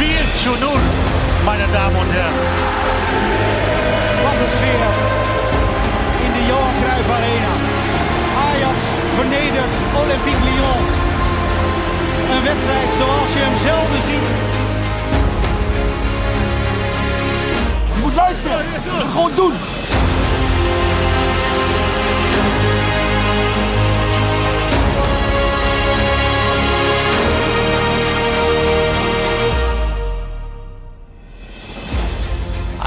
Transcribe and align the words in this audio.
4 0.00 0.08
zu 0.42 0.50
0, 0.58 0.80
meine 1.44 1.66
Damen 1.72 1.96
und 1.96 2.10
Herren. 2.10 2.38
Wat 4.24 4.38
een 4.44 4.50
sfeer 4.58 4.92
in 6.24 6.32
de 6.36 6.42
Johan 6.48 6.74
Cruijff 6.80 7.10
Arena. 7.18 7.54
Ajax 8.48 8.78
vernedert 9.16 9.74
Olympique 10.02 10.44
Lyon. 10.48 10.82
Een 12.32 12.44
wedstrijd 12.44 12.90
zoals 12.98 13.32
je 13.32 13.40
hem 13.46 13.56
zelden 13.68 14.02
ziet. 14.08 14.28
Je 17.94 18.00
moet 18.00 18.14
luisteren. 18.14 18.58
Je 18.58 18.90
moet 18.96 19.12
gewoon 19.12 19.32
doen. 19.34 19.79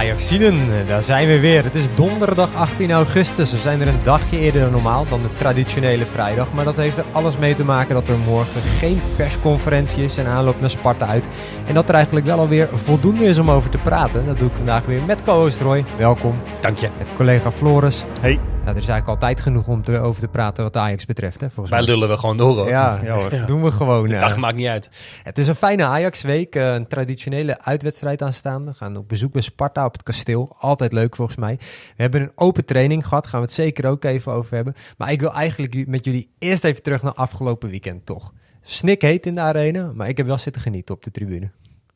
Ajaxiden, 0.03 0.57
daar 0.87 1.03
zijn 1.03 1.27
we 1.27 1.39
weer. 1.39 1.63
Het 1.63 1.75
is 1.75 1.95
donderdag 1.95 2.55
18 2.55 2.91
augustus. 2.91 3.51
We 3.51 3.57
zijn 3.57 3.81
er 3.81 3.87
een 3.87 4.03
dagje 4.03 4.39
eerder 4.39 4.61
dan 4.61 4.71
normaal, 4.71 5.05
dan 5.09 5.21
de 5.21 5.33
traditionele 5.37 6.05
vrijdag. 6.05 6.53
Maar 6.53 6.65
dat 6.65 6.77
heeft 6.77 6.97
er 6.97 7.05
alles 7.11 7.37
mee 7.37 7.55
te 7.55 7.63
maken 7.63 7.93
dat 7.93 8.07
er 8.07 8.17
morgen 8.17 8.61
geen 8.61 9.01
persconferentie 9.15 10.03
is 10.03 10.17
en 10.17 10.25
aanloop 10.25 10.59
naar 10.61 10.69
Sparta 10.69 11.05
uit. 11.05 11.25
En 11.67 11.73
dat 11.73 11.89
er 11.89 11.95
eigenlijk 11.95 12.25
wel 12.25 12.39
alweer 12.39 12.69
voldoende 12.73 13.25
is 13.25 13.37
om 13.37 13.51
over 13.51 13.69
te 13.69 13.77
praten. 13.77 14.25
Dat 14.25 14.37
doe 14.37 14.47
ik 14.47 14.55
vandaag 14.55 14.85
weer 14.85 15.01
met 15.05 15.23
co-host 15.23 15.61
Roy. 15.61 15.85
Welkom. 15.97 16.33
Dank 16.59 16.77
je. 16.77 16.89
Met 16.97 17.07
collega 17.15 17.51
Floris. 17.51 18.03
Hey. 18.21 18.52
Ja, 18.63 18.69
er 18.69 18.75
is 18.77 18.87
eigenlijk 18.87 19.07
altijd 19.07 19.41
genoeg 19.41 19.67
om 19.67 19.81
te, 19.81 19.99
over 19.99 20.21
te 20.21 20.27
praten 20.27 20.63
wat 20.63 20.77
Ajax 20.77 21.05
betreft. 21.05 21.41
Hè, 21.41 21.47
volgens 21.49 21.69
Wij 21.69 21.79
mij. 21.83 21.89
lullen 21.89 22.09
we 22.09 22.17
gewoon 22.17 22.37
door 22.37 22.55
hoor. 22.57 22.67
Ja, 22.69 22.99
Ja, 23.03 23.13
hoor. 23.15 23.45
doen 23.45 23.63
we 23.63 23.71
gewoon. 23.71 24.07
De 24.07 24.13
eh. 24.13 24.19
dag 24.19 24.37
maakt 24.37 24.55
niet 24.55 24.67
uit. 24.67 24.89
Het 25.23 25.37
is 25.37 25.47
een 25.47 25.55
fijne 25.55 25.83
Ajax-week. 25.85 26.55
eh, 26.55 26.73
een 26.73 26.87
traditionele 26.87 27.61
uitwedstrijd 27.61 28.21
aanstaande. 28.21 28.71
We 28.71 28.77
gaan 28.77 28.97
op 28.97 29.09
bezoek 29.09 29.31
bij 29.31 29.41
Sparta 29.41 29.85
op 29.85 29.93
het 29.93 30.03
kasteel. 30.03 30.55
Altijd 30.59 30.91
leuk 30.93 31.15
volgens 31.15 31.37
mij. 31.37 31.55
We 31.95 32.01
hebben 32.01 32.21
een 32.21 32.31
open 32.35 32.65
training 32.65 33.07
gehad. 33.07 33.27
Gaan 33.27 33.39
we 33.39 33.45
het 33.45 33.55
zeker 33.55 33.85
ook 33.85 34.03
even 34.03 34.31
over 34.31 34.55
hebben. 34.55 34.75
Maar 34.97 35.11
ik 35.11 35.19
wil 35.19 35.33
eigenlijk 35.33 35.87
met 35.87 36.05
jullie 36.05 36.29
eerst 36.39 36.63
even 36.63 36.83
terug 36.83 37.01
naar 37.03 37.13
afgelopen 37.13 37.69
weekend, 37.69 38.05
toch? 38.05 38.33
Snik 38.61 39.01
heet 39.01 39.25
in 39.25 39.35
de 39.35 39.41
arena, 39.41 39.91
maar 39.93 40.07
ik 40.07 40.17
heb 40.17 40.25
wel 40.25 40.37
zitten 40.37 40.61
genieten 40.61 40.95
op 40.95 41.03
de 41.03 41.11
tribune. 41.11 41.51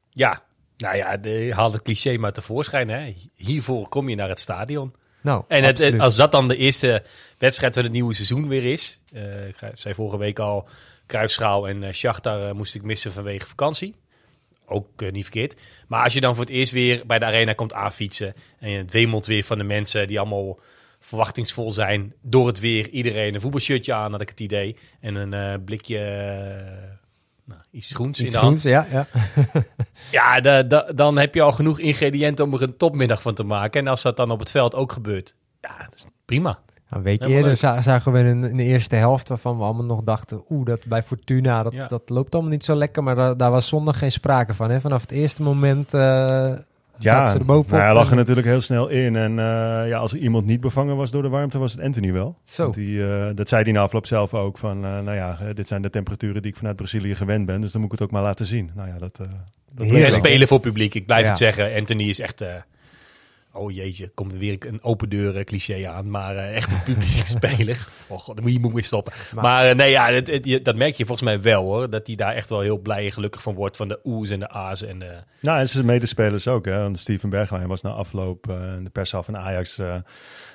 Ja, 0.09 0.41
nou 0.77 0.95
ja, 0.95 1.17
de, 1.17 1.51
haal 1.55 1.71
het 1.71 1.81
cliché 1.81 2.17
maar 2.17 2.31
tevoorschijn. 2.33 2.89
Hè. 2.89 3.13
Hiervoor 3.35 3.87
kom 3.89 4.09
je 4.09 4.15
naar 4.15 4.29
het 4.29 4.39
stadion. 4.39 4.93
Nou, 5.21 5.43
En 5.47 5.63
het, 5.63 5.71
absoluut. 5.71 5.93
het- 5.93 6.01
als 6.01 6.15
dat 6.15 6.31
dan 6.31 6.47
de 6.47 6.55
eerste 6.57 7.03
wedstrijd 7.37 7.73
van 7.73 7.83
het 7.83 7.91
nieuwe 7.91 8.13
seizoen 8.13 8.47
weer 8.47 8.65
is. 8.65 8.99
eh, 9.13 9.47
ik 9.47 9.55
zei 9.73 9.93
vorige 9.93 10.17
week 10.17 10.39
al, 10.39 10.67
Kruisschaal 11.05 11.67
en 11.67 11.83
uh, 11.83 11.91
Shakhtar 11.91 12.55
moest 12.55 12.75
ik 12.75 12.81
missen 12.81 13.11
vanwege 13.11 13.47
vakantie. 13.47 13.95
Ook 14.65 15.11
niet 15.11 15.23
verkeerd. 15.23 15.55
Maar 15.87 16.03
als 16.03 16.13
je 16.13 16.21
dan 16.21 16.35
voor 16.35 16.43
het 16.45 16.53
eerst 16.53 16.71
weer 16.71 17.03
bij 17.05 17.19
de 17.19 17.25
arena 17.25 17.53
komt 17.53 17.73
aanfietsen. 17.73 18.33
En 18.59 18.71
het 18.71 18.91
wemelt 18.91 19.25
weer 19.25 19.43
van 19.43 19.57
de 19.57 19.63
mensen 19.63 20.07
die 20.07 20.19
allemaal 20.19 20.59
verwachtingsvol 20.99 21.71
zijn. 21.71 22.13
Door 22.21 22.47
het 22.47 22.59
weer, 22.59 22.89
iedereen 22.89 23.33
een 23.33 23.41
voetbalshirtje 23.41 23.93
aan, 23.93 24.11
had 24.11 24.21
ik 24.21 24.29
het 24.29 24.39
idee. 24.39 24.75
En 24.99 25.15
een 25.15 25.63
blikje, 25.63 25.99
nou, 27.47 27.61
iets 27.71 27.93
groens 27.93 28.19
in 28.19 28.31
de 28.31 28.37
hand. 28.37 28.61
ja, 28.61 28.85
ja. 28.91 29.07
Ja, 30.11 30.39
da- 30.41 30.63
da- 30.63 30.91
dan 30.95 31.17
heb 31.17 31.33
je 31.35 31.41
al 31.41 31.51
genoeg 31.51 31.79
ingrediënten 31.79 32.45
om 32.45 32.53
er 32.53 32.61
een 32.61 32.77
topmiddag 32.77 33.21
van 33.21 33.33
te 33.33 33.43
maken. 33.43 33.81
En 33.81 33.87
als 33.87 34.01
dat 34.01 34.17
dan 34.17 34.31
op 34.31 34.39
het 34.39 34.51
veld 34.51 34.75
ook 34.75 34.91
gebeurt, 34.91 35.35
ja, 35.61 35.89
prima. 36.25 36.59
Een 36.89 37.01
week 37.01 37.17
Helemaal 37.19 37.37
eerder 37.37 37.51
leuk. 37.51 37.59
za- 37.59 37.81
zagen 37.81 38.11
we 38.11 38.19
een, 38.19 38.43
een 38.43 38.59
eerste 38.59 38.95
helft 38.95 39.27
waarvan 39.29 39.57
we 39.57 39.63
allemaal 39.63 39.85
nog 39.85 40.03
dachten... 40.03 40.43
oeh, 40.49 40.65
dat 40.65 40.85
bij 40.85 41.03
Fortuna, 41.03 41.63
dat, 41.63 41.73
Ja. 41.73 41.87
dat 41.87 42.09
loopt 42.09 42.33
allemaal 42.33 42.51
niet 42.51 42.63
zo 42.63 42.75
lekker. 42.75 43.03
Maar 43.03 43.15
daar, 43.15 43.37
daar 43.37 43.51
was 43.51 43.67
zondag 43.67 43.97
geen 43.99 44.11
sprake 44.11 44.53
van. 44.53 44.69
Hè? 44.71 44.81
Vanaf 44.81 45.01
het 45.01 45.11
eerste 45.11 45.43
moment 45.43 45.93
eh 45.93 46.51
Ja, 46.99 47.31
ze 47.31 47.37
er 47.37 47.45
bovenop. 47.45 47.71
nou, 47.71 47.83
hij 47.83 47.93
lag 47.93 48.09
er 48.09 48.15
natuurlijk 48.15 48.47
heel 48.47 48.61
snel 48.61 48.87
in. 48.87 49.15
En 49.15 49.39
eh, 49.39 49.45
ja, 49.89 49.97
als 49.97 50.11
er 50.11 50.17
iemand 50.17 50.45
niet 50.45 50.59
bevangen 50.61 50.95
was 50.95 51.11
door 51.11 51.21
de 51.21 51.29
warmte, 51.29 51.57
was 51.57 51.71
het 51.71 51.81
Anthony 51.81 52.11
wel. 52.13 52.37
Zo. 52.45 52.71
Die, 52.71 53.03
eh, 53.07 53.25
dat 53.35 53.47
zei 53.47 53.63
hij 53.63 53.71
na 53.71 53.79
afloop 53.81 54.05
zelf 54.05 54.33
ook. 54.33 54.57
Van, 54.57 54.85
eh, 54.85 54.91
nou 54.99 55.15
ja, 55.15 55.37
dit 55.53 55.67
zijn 55.67 55.81
de 55.81 55.89
temperaturen 55.89 56.41
die 56.41 56.51
ik 56.51 56.57
vanuit 56.57 56.75
Brazilië 56.75 57.15
gewend 57.15 57.45
ben. 57.45 57.61
Dus 57.61 57.71
dan 57.71 57.81
moet 57.81 57.91
ik 57.93 57.99
het 57.99 58.07
ook 58.07 58.13
maar 58.13 58.23
laten 58.23 58.45
zien. 58.45 58.71
Nou 58.75 58.87
ja, 58.87 58.97
dat... 58.97 59.19
eh, 59.19 60.01
dat 60.01 60.13
spelen 60.13 60.47
voor 60.47 60.59
publiek, 60.59 60.93
ik 60.95 61.05
blijf 61.05 61.23
Ja. 61.23 61.27
het 61.29 61.37
zeggen. 61.37 61.75
Anthony 61.75 62.03
is 62.03 62.19
echt... 62.19 62.43
eh, 63.57 63.63
oh 63.63 63.71
jeetje, 63.71 64.11
komt 64.13 64.31
er 64.33 64.39
weer 64.39 64.57
een 64.67 64.83
open 64.83 65.09
deur 65.09 65.35
eh, 65.37 65.43
cliché 65.43 65.87
aan. 65.89 66.09
Maar 66.09 66.35
eh, 66.35 66.55
echt 66.55 66.71
een 66.71 66.83
publiek 66.83 67.25
speler. 67.27 67.87
Oh 68.09 68.19
god, 68.19 68.35
dan 68.35 68.43
moet 68.43 68.53
je 68.53 68.59
moet 68.59 68.73
weer 68.73 68.83
stoppen. 68.83 69.13
Maar- 69.33 69.43
Maar, 69.43 69.69
eh, 69.69 69.75
nee, 69.75 69.89
ja, 69.91 70.11
het, 70.11 70.27
het- 70.27 70.45
je- 70.45 70.61
dat 70.61 70.75
merk 70.75 70.95
je 70.95 71.05
volgens 71.05 71.27
mij 71.27 71.41
wel 71.41 71.63
hoor. 71.63 71.89
Dat 71.89 72.07
hij 72.07 72.15
daar 72.15 72.33
echt 72.35 72.49
wel 72.49 72.59
heel 72.59 72.77
blij 72.77 73.05
en 73.05 73.11
gelukkig 73.11 73.41
van 73.41 73.55
wordt. 73.55 73.75
Van 73.75 73.87
de 73.87 73.99
oes 74.03 74.29
en 74.29 74.39
de 74.39 74.49
a's 74.49 74.81
en 74.83 74.99
de... 74.99 75.13
Nou, 75.39 75.59
en 75.59 75.69
zijn 75.69 75.85
medespelers 75.85 76.47
ook. 76.47 76.65
Hè? 76.65 76.77
Want 76.81 76.99
Steven 76.99 77.29
Bergwijn 77.29 77.67
was 77.67 77.81
na 77.81 77.89
afloop 77.89 78.49
eh, 78.49 78.55
in 78.77 78.83
de 78.83 78.89
pershal 78.89 79.23
van 79.23 79.37
Ajax... 79.37 79.77
eh, 79.77 79.95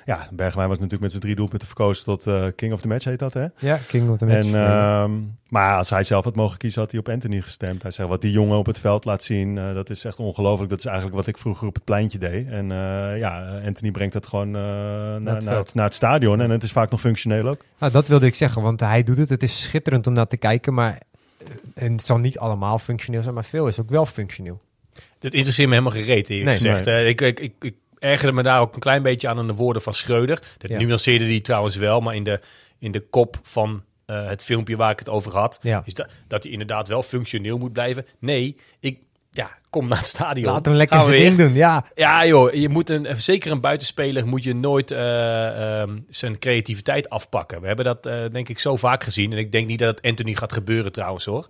ja, 0.05 0.27
Bergwijn 0.31 0.67
was 0.67 0.77
natuurlijk 0.77 1.01
met 1.01 1.09
zijn 1.11 1.23
drie 1.23 1.35
doelpunten 1.35 1.67
verkozen 1.67 2.03
tot 2.05 2.27
eh, 2.27 2.45
King 2.55 2.73
of 2.73 2.81
the 2.81 2.87
Match, 2.87 3.05
heet 3.05 3.19
dat 3.19 3.33
hè? 3.33 3.45
Ja, 3.57 3.79
King 3.87 4.09
of 4.09 4.17
the 4.17 4.25
Match. 4.25 4.37
En, 4.51 4.55
ehm, 4.55 5.11
maar 5.53 5.77
als 5.77 5.89
hij 5.89 6.03
zelf 6.03 6.23
had 6.23 6.35
mogen 6.35 6.57
kiezen, 6.57 6.81
had 6.81 6.91
hij 6.91 6.99
op 6.99 7.09
Anthony 7.09 7.41
gestemd. 7.41 7.81
Hij 7.81 7.91
zegt, 7.91 8.09
wat 8.09 8.21
die 8.21 8.31
jongen 8.31 8.57
op 8.57 8.65
het 8.65 8.79
veld 8.79 9.05
laat 9.05 9.23
zien, 9.23 9.57
eh, 9.57 9.73
dat 9.73 9.89
is 9.89 10.05
echt 10.05 10.17
ongelooflijk. 10.17 10.69
Dat 10.69 10.79
is 10.79 10.85
eigenlijk 10.85 11.15
wat 11.15 11.27
ik 11.27 11.37
vroeger 11.37 11.67
op 11.67 11.73
het 11.73 11.83
pleintje 11.83 12.17
deed. 12.17 12.47
En 12.47 12.71
eh, 12.71 13.17
ja, 13.19 13.59
Anthony 13.65 13.91
brengt 13.91 14.13
dat 14.13 14.27
gewoon 14.27 14.55
eh, 14.55 14.61
naar, 14.61 15.43
naar, 15.43 15.57
het, 15.57 15.73
naar 15.73 15.85
het 15.85 15.93
stadion. 15.93 16.41
En 16.41 16.49
het 16.49 16.63
is 16.63 16.71
vaak 16.71 16.89
nog 16.91 16.99
functioneel 16.99 17.47
ook. 17.47 17.65
Nou, 17.79 17.91
dat 17.91 18.07
wilde 18.07 18.25
ik 18.25 18.35
zeggen, 18.35 18.61
want 18.61 18.79
hij 18.79 19.03
doet 19.03 19.17
het. 19.17 19.29
Het 19.29 19.43
is 19.43 19.61
schitterend 19.61 20.07
om 20.07 20.13
naar 20.13 20.27
te 20.27 20.37
kijken, 20.37 20.73
maar 20.73 20.99
en 21.73 21.91
het 21.91 22.05
zal 22.05 22.17
niet 22.17 22.37
allemaal 22.39 22.79
functioneel 22.79 23.21
zijn, 23.21 23.33
maar 23.33 23.45
veel 23.45 23.67
is 23.67 23.79
ook 23.79 23.89
wel 23.89 24.05
functioneel. 24.05 24.61
Dat 25.19 25.33
interesseert 25.33 25.67
me 25.69 25.75
helemaal 25.75 25.99
gereed, 26.01 26.29
eerlijk 26.29 26.47
Nee, 26.47 26.55
gezegd. 26.57 26.87
Eh, 26.87 27.07
ik, 27.07 27.21
ik, 27.21 27.39
ik, 27.39 27.53
ik 27.59 27.75
ergerde 27.99 28.33
me 28.33 28.43
daar 28.43 28.61
ook 28.61 28.73
een 28.73 28.79
klein 28.79 29.01
beetje 29.03 29.27
aan 29.27 29.37
aan 29.37 29.47
de 29.47 29.53
woorden 29.53 29.81
van 29.81 29.93
Schreuder. 29.93 30.39
Dat 30.57 30.69
Ja. 30.69 30.77
nuanceerde 30.79 31.25
die 31.25 31.41
trouwens 31.41 31.75
wel, 31.75 32.01
maar 32.01 32.15
in 32.15 32.23
de, 32.23 32.39
in 32.79 32.91
de 32.91 32.99
kop 32.99 33.39
van 33.41 33.83
eh, 34.13 34.27
het 34.27 34.43
filmpje 34.43 34.75
waar 34.75 34.91
ik 34.91 34.99
het 34.99 35.09
over 35.09 35.37
had... 35.37 35.59
Ja. 35.61 35.81
is 35.85 35.93
dat, 35.93 36.07
dat 36.27 36.43
hij 36.43 36.51
inderdaad 36.51 36.87
wel 36.87 37.03
functioneel 37.03 37.57
moet 37.57 37.73
blijven. 37.73 38.05
Nee, 38.19 38.57
ik 38.79 38.99
ja, 39.31 39.51
kom 39.69 39.87
naar 39.87 39.97
het 39.97 40.07
stadion. 40.07 40.45
Laat 40.45 40.65
hem 40.65 40.73
lekker 40.73 41.01
zijn 41.01 41.17
ding 41.17 41.37
doen, 41.37 41.53
ja. 41.53 41.85
Ja 41.95 42.25
joh, 42.25 42.53
je 42.53 42.69
moet 42.69 42.89
een, 42.89 43.07
zeker 43.17 43.51
een 43.51 43.61
buitenspeler 43.61 44.27
moet 44.27 44.43
je 44.43 44.55
nooit 44.55 44.91
eh, 44.91 45.81
ehm, 45.81 45.99
zijn 46.09 46.39
creativiteit 46.39 47.09
afpakken. 47.09 47.61
We 47.61 47.67
hebben 47.67 47.85
dat 47.85 48.05
eh, 48.05 48.23
denk 48.31 48.49
ik 48.49 48.59
zo 48.59 48.75
vaak 48.75 49.03
gezien. 49.03 49.31
En 49.31 49.37
ik 49.37 49.51
denk 49.51 49.67
niet 49.67 49.79
dat 49.79 49.97
het 49.97 50.05
Anthony 50.05 50.33
gaat 50.33 50.53
gebeuren 50.53 50.91
trouwens 50.91 51.25
hoor. 51.25 51.47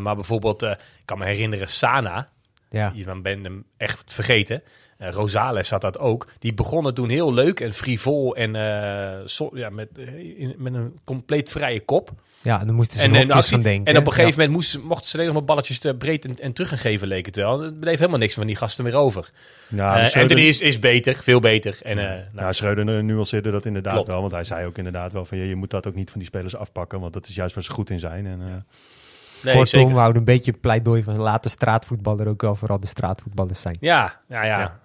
Maar 0.00 0.14
bijvoorbeeld, 0.14 0.62
ik 0.62 0.78
kan 1.04 1.18
me 1.18 1.24
herinneren, 1.24 1.68
Sana. 1.68 2.28
ja. 2.70 2.92
Je 2.94 3.20
bent 3.22 3.44
hem 3.44 3.64
echt 3.76 4.12
vergeten. 4.12 4.62
Rosales 5.10 5.70
had 5.70 5.80
dat 5.80 5.98
ook. 5.98 6.26
Die 6.38 6.54
begonnen 6.54 6.94
toen 6.94 7.08
heel 7.08 7.32
leuk 7.34 7.60
en 7.60 7.72
frivol 7.72 8.36
en 8.36 8.56
eh, 8.56 9.26
ja, 9.52 9.70
met, 9.70 9.88
in- 10.36 10.54
met 10.58 10.74
een 10.74 10.98
compleet 11.04 11.50
vrije 11.50 11.80
kop. 11.80 12.10
Ja, 12.42 12.60
en 12.60 12.66
dan 12.66 12.76
moesten 12.76 13.00
ze 13.00 13.04
En, 13.06 13.30
actie- 13.30 13.52
gaan 13.52 13.62
denken. 13.62 13.92
en 13.94 14.00
op 14.00 14.06
een 14.06 14.12
gegeven 14.12 14.34
moment 14.38 14.56
moesten, 14.56 14.80
mochten 14.80 15.08
ze 15.08 15.14
alleen 15.14 15.26
nog 15.26 15.36
maar 15.36 15.44
balletjes 15.44 15.78
te 15.78 15.94
breed 15.94 16.24
en, 16.24 16.38
en 16.38 16.52
terug 16.52 16.68
gaan 16.68 16.78
geven, 16.78 17.08
leek 17.08 17.26
het 17.26 17.36
wel. 17.36 17.62
Er 17.62 17.72
bleef 17.72 17.98
helemaal 17.98 18.18
niks 18.18 18.34
van 18.34 18.46
die 18.46 18.56
gasten 18.56 18.84
meer 18.84 18.94
over. 18.94 19.30
Ja, 19.68 19.86
Eh, 20.00 20.06
Schreuder- 20.06 20.20
Anthony 20.20 20.40
is, 20.48 20.60
is 20.60 20.78
beter, 20.78 21.14
veel 21.14 21.40
beter. 21.40 21.78
En, 21.82 21.98
eh, 21.98 22.04
nou, 22.04 22.20
Nou, 22.32 22.52
Schreuder 22.52 23.04
nuanceerde 23.04 23.50
dat 23.50 23.64
inderdaad 23.64 23.92
Klopt. 23.94 24.08
wel. 24.08 24.20
Want 24.20 24.32
hij 24.32 24.44
zei 24.44 24.66
ook 24.66 24.78
inderdaad 24.78 25.12
wel 25.12 25.24
van, 25.24 25.38
je, 25.38 25.48
je 25.48 25.54
moet 25.56 25.70
dat 25.70 25.86
ook 25.86 25.94
niet 25.94 26.10
van 26.10 26.18
die 26.18 26.28
spelers 26.28 26.56
afpakken. 26.56 27.00
Want 27.00 27.12
dat 27.12 27.26
is 27.28 27.34
juist 27.34 27.54
waar 27.54 27.64
ze 27.64 27.70
goed 27.72 27.90
in 27.90 27.98
zijn. 27.98 28.26
En, 28.26 28.40
eh, 28.40 28.46
nee, 28.46 29.54
Kortom, 29.54 29.66
zeker. 29.66 29.88
we 29.92 29.94
houden 29.98 30.18
een 30.18 30.24
beetje 30.24 30.52
pleidooi 30.52 31.02
van 31.02 31.16
laten 31.18 31.50
straatvoetballer 31.50 32.28
ook 32.28 32.42
wel 32.42 32.54
vooral 32.54 32.80
de 32.80 32.86
straatvoetballers 32.86 33.60
zijn. 33.60 33.76
Ja, 33.80 34.20
ja, 34.28 34.44
ja. 34.44 34.80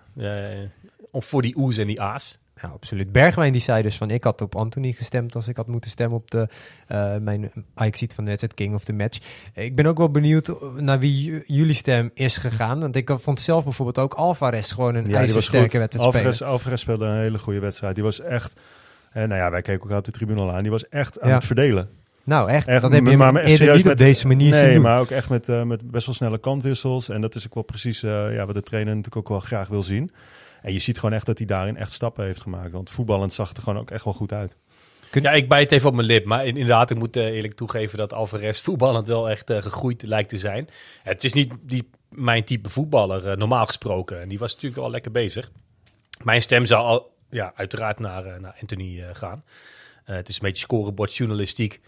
Om 1.11 1.23
voor 1.23 1.41
die 1.41 1.57
oes 1.57 1.77
en 1.77 1.87
die 1.87 2.01
a's. 2.01 2.37
Ja, 2.61 2.67
absoluut. 2.69 3.11
Bergwijn 3.11 3.51
die 3.51 3.61
zei 3.61 3.81
dus 3.81 3.97
van 3.97 4.09
ik 4.09 4.23
had 4.23 4.41
op 4.41 4.55
Anthony 4.55 4.91
gestemd 4.91 5.35
als 5.35 5.47
ik 5.47 5.57
had 5.57 5.67
moeten 5.67 5.89
stemmen 5.91 6.17
op 6.17 6.31
de, 6.31 6.47
eh 6.87 7.15
mijn 7.17 7.51
Ajax 7.73 7.99
van 7.99 8.23
de 8.23 8.29
wedstrijd 8.29 8.53
King 8.53 8.73
of 8.73 8.83
the 8.83 8.93
Match. 8.93 9.19
Ik 9.53 9.75
ben 9.75 9.85
ook 9.85 9.97
wel 9.97 10.09
benieuwd 10.11 10.51
naar 10.77 10.99
wie 10.99 11.43
jullie 11.47 11.73
stem 11.73 12.11
is 12.13 12.37
gegaan. 12.37 12.79
Want 12.79 12.95
ik 12.95 13.09
vond 13.19 13.39
zelf 13.39 13.63
bijvoorbeeld 13.63 13.97
ook 13.99 14.13
Alvarez 14.13 14.73
gewoon 14.73 14.95
een 14.95 15.05
ja, 15.05 15.17
ijzersterke 15.17 15.77
wedstrijd 15.79 16.07
spelen. 16.13 16.27
Alvarez, 16.27 16.41
Alvarez 16.41 16.81
speelde 16.81 17.05
een 17.05 17.17
hele 17.19 17.39
goede 17.39 17.59
wedstrijd. 17.59 17.95
Die 17.95 18.03
was 18.03 18.21
echt... 18.21 18.59
eh, 19.11 19.23
nou 19.23 19.35
ja, 19.41 19.51
wij 19.51 19.61
keken 19.61 19.81
elkaar 19.81 19.97
op 19.97 20.05
de 20.05 20.11
tribune 20.11 20.41
al 20.41 20.51
aan. 20.51 20.61
Die 20.61 20.71
was 20.71 20.89
echt 20.89 21.21
aan 21.21 21.29
Ja. 21.29 21.35
het 21.35 21.45
verdelen. 21.45 21.89
Nou 22.27 22.49
echt, 22.49 22.67
Echt, 22.67 22.81
dat 22.81 22.91
heb 22.91 23.05
je 23.05 23.17
maar- 23.17 23.33
maar 23.33 23.41
eerder 23.41 23.57
serieus 23.57 23.75
niet 23.75 23.83
op 23.83 23.89
met- 23.89 23.97
deze 23.97 24.27
manier 24.27 24.53
zien 24.53 24.63
Nee, 24.63 24.73
doen. 24.73 24.81
maar 24.83 24.99
ook 24.99 25.09
echt 25.09 25.29
met, 25.29 25.49
eh, 25.49 25.63
met 25.63 25.91
best 25.91 26.05
wel 26.05 26.15
snelle 26.15 26.37
kantwissels. 26.39 27.09
En 27.09 27.21
dat 27.21 27.35
is 27.35 27.45
ook 27.45 27.53
wel 27.53 27.63
precies 27.63 28.03
eh, 28.03 28.33
ja, 28.33 28.45
wat 28.45 28.55
de 28.55 28.61
trainer 28.61 28.95
natuurlijk 28.95 29.15
ook 29.17 29.29
wel 29.29 29.39
graag 29.39 29.67
wil 29.67 29.83
zien. 29.83 30.11
En 30.61 30.73
je 30.73 30.79
ziet 30.79 30.99
gewoon 30.99 31.13
echt 31.15 31.25
dat 31.25 31.37
hij 31.37 31.47
daarin 31.47 31.77
echt 31.77 31.91
stappen 31.91 32.25
heeft 32.25 32.41
gemaakt. 32.41 32.71
Want 32.71 32.89
voetballend 32.89 33.33
zag 33.33 33.47
het 33.47 33.57
er 33.57 33.63
gewoon 33.63 33.79
ook 33.79 33.91
echt 33.91 34.03
wel 34.03 34.13
goed 34.13 34.33
uit. 34.33 34.55
Ja, 35.11 35.31
ik 35.31 35.47
bijt 35.49 35.71
even 35.71 35.87
op 35.89 35.95
mijn 35.95 36.07
lip. 36.07 36.25
Maar 36.25 36.45
inderdaad, 36.45 36.89
ik 36.89 36.97
moet 36.97 37.15
eh, 37.15 37.25
eerlijk 37.25 37.53
toegeven 37.53 37.97
dat 37.97 38.13
Alvarez 38.13 38.61
voetballend 38.61 39.07
wel 39.07 39.29
echt 39.29 39.51
gegroeid 39.57 40.03
lijkt 40.03 40.29
te 40.29 40.37
zijn. 40.37 40.69
Het 41.03 41.23
is 41.23 41.33
niet 41.33 41.53
die, 41.61 41.89
mijn 42.09 42.43
type 42.43 42.69
voetballer, 42.69 43.37
normaal 43.37 43.65
gesproken. 43.65 44.21
En 44.21 44.29
die 44.29 44.39
was 44.39 44.53
natuurlijk 44.53 44.81
wel 44.81 44.91
lekker 44.91 45.11
bezig. 45.11 45.51
Mijn 46.23 46.41
stem 46.41 46.65
zou 46.65 46.83
al 46.83 47.11
ja, 47.29 47.51
uiteraard 47.55 47.99
naar, 47.99 48.41
naar 48.41 48.55
Anthony 48.61 49.03
gaan. 49.13 49.43
Eh, 50.05 50.15
het 50.15 50.29
is 50.29 50.35
een 50.35 50.41
beetje 50.41 50.63
scorebordjournalistiek. 50.63 51.79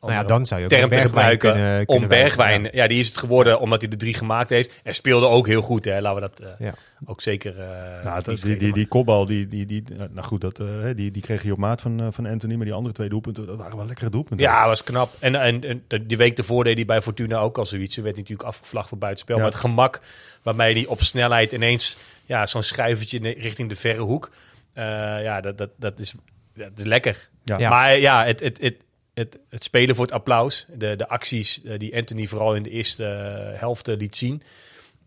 Nou 0.00 0.12
ja, 0.12 0.22
dan 0.24 0.46
zou 0.46 0.60
je 0.60 0.66
term 0.66 0.90
te 0.90 1.00
gebruiken 1.00 1.52
kunnen- 1.52 1.78
om 1.78 1.84
kunnen 1.86 2.08
Bergwijn. 2.08 2.62
ja. 2.62 2.68
Ja. 2.72 2.86
die 2.86 2.98
is 2.98 3.06
het 3.06 3.16
geworden 3.16 3.60
omdat 3.60 3.80
hij 3.80 3.90
de 3.90 3.96
drie 3.96 4.14
gemaakt 4.14 4.50
heeft. 4.50 4.80
En 4.84 4.94
speelde 4.94 5.26
ook 5.26 5.46
heel 5.46 5.60
goed, 5.62 5.84
hè. 5.84 6.00
Laten 6.00 6.22
we 6.22 6.28
dat 6.28 6.40
eh, 6.58 6.66
Ja. 6.66 6.74
ook 7.06 7.20
zeker... 7.20 7.58
eh, 7.60 8.04
Nou, 8.04 8.22
dat- 8.22 8.40
die, 8.42 8.56
die, 8.56 8.72
die 8.72 8.86
kopbal, 8.86 9.26
die, 9.26 9.46
die, 9.48 9.66
die, 9.66 9.84
nou 10.10 10.26
goed, 10.26 10.40
dat, 10.40 10.60
eh, 10.60 10.66
hè, 10.66 10.94
die, 10.94 11.10
die 11.10 11.22
kreeg 11.22 11.42
hij 11.42 11.50
op 11.50 11.58
maat 11.58 11.80
van, 11.80 12.12
van 12.12 12.26
Anthony. 12.26 12.54
Maar 12.54 12.64
die 12.64 12.74
andere 12.74 12.94
twee 12.94 13.08
doelpunten, 13.08 13.46
dat 13.46 13.56
waren 13.56 13.76
wel 13.76 13.86
lekkere 13.86 14.10
doelpunten. 14.10 14.46
Ja, 14.46 14.66
was 14.66 14.82
knap. 14.82 15.14
En, 15.18 15.34
en, 15.34 15.64
en 15.88 16.06
die 16.06 16.16
week 16.16 16.38
ervoor 16.38 16.64
deed 16.64 16.76
hij 16.76 16.84
bij 16.84 17.02
Fortuna 17.02 17.38
ook 17.38 17.58
al 17.58 17.66
zoiets. 17.66 17.94
Ze 17.94 18.02
werd 18.02 18.16
natuurlijk 18.16 18.48
afgevlacht 18.48 18.88
voor 18.88 18.98
buitenspel. 18.98 19.36
Ja. 19.36 19.42
Maar 19.42 19.50
het 19.50 19.60
gemak 19.60 20.00
waarmee 20.42 20.74
hij 20.74 20.86
op 20.86 21.02
snelheid 21.02 21.52
ineens 21.52 21.96
ja, 22.24 22.46
zo'n 22.46 22.62
schuivertje 22.62 23.18
richting 23.38 23.68
de 23.68 23.76
verre 23.76 24.02
hoek. 24.02 24.30
eh, 24.72 24.84
ja, 25.22 25.40
dat, 25.40 25.58
dat, 25.58 25.70
dat, 25.76 25.98
is, 25.98 26.14
dat 26.54 26.70
is 26.76 26.84
lekker. 26.84 27.28
Ja. 27.44 27.58
Ja. 27.58 27.68
Maar 27.68 27.98
ja, 27.98 28.24
het, 28.24 28.40
het, 28.40 28.58
het, 28.60 28.76
het, 29.18 29.38
het 29.48 29.64
spelen 29.64 29.94
voor 29.94 30.04
het 30.04 30.14
applaus. 30.14 30.66
De, 30.74 30.96
de 30.96 31.08
acties 31.08 31.62
eh, 31.62 31.78
die 31.78 31.96
Anthony 31.96 32.26
vooral 32.26 32.54
in 32.54 32.62
de 32.62 32.70
eerste 32.70 33.04
eh, 33.04 33.60
helft 33.60 33.88
eh, 33.88 33.96
liet 33.96 34.16
zien. 34.16 34.42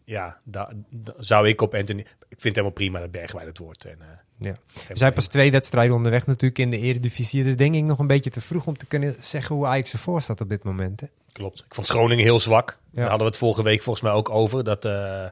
Ja, 0.04 0.38
daar 0.44 0.74
zou 1.18 1.48
ik 1.48 1.62
op 1.62 1.76
Anthony... 1.76 2.00
Ik 2.02 2.42
vind 2.42 2.44
het 2.44 2.56
helemaal 2.56 2.72
prima 2.72 3.00
dat 3.00 3.12
Bergwijn 3.12 3.48
het 3.48 3.58
wordt. 3.58 3.86
En, 3.86 3.98
Ja. 4.38 4.56
Er 4.88 4.98
zijn 4.98 5.14
pas 5.14 5.28
twee 5.28 5.52
wedstrijden 5.52 5.96
onderweg 5.96 6.28
natuurlijk 6.28 6.60
in 6.60 6.70
de 6.70 6.78
Eredivisie. 6.78 7.40
Het 7.40 7.50
is 7.50 7.56
denk 7.56 7.76
ik 7.76 7.84
nog 7.84 8.00
een 8.00 8.08
beetje 8.08 8.30
te 8.30 8.42
vroeg 8.42 8.68
om 8.68 8.78
te 8.78 8.86
kunnen 8.86 9.16
zeggen 9.20 9.56
hoe 9.56 9.66
Ajax 9.66 9.94
ervoor 9.94 10.22
staat 10.22 10.42
op 10.42 10.50
dit 10.50 10.64
moment. 10.64 11.02
Hè? 11.02 11.08
Klopt. 11.32 11.60
Ik 11.60 11.74
vond 11.74 11.88
Groningen 11.88 12.24
heel 12.24 12.40
zwak. 12.40 12.70
Ja. 12.70 12.78
Daar 12.92 13.02
hadden 13.10 13.20
we 13.20 13.32
het 13.32 13.38
vorige 13.38 13.64
week 13.64 13.82
volgens 13.82 14.06
mij 14.06 14.14
ook 14.14 14.30
over. 14.30 14.64
Dat 14.64 14.86
een 14.86 15.32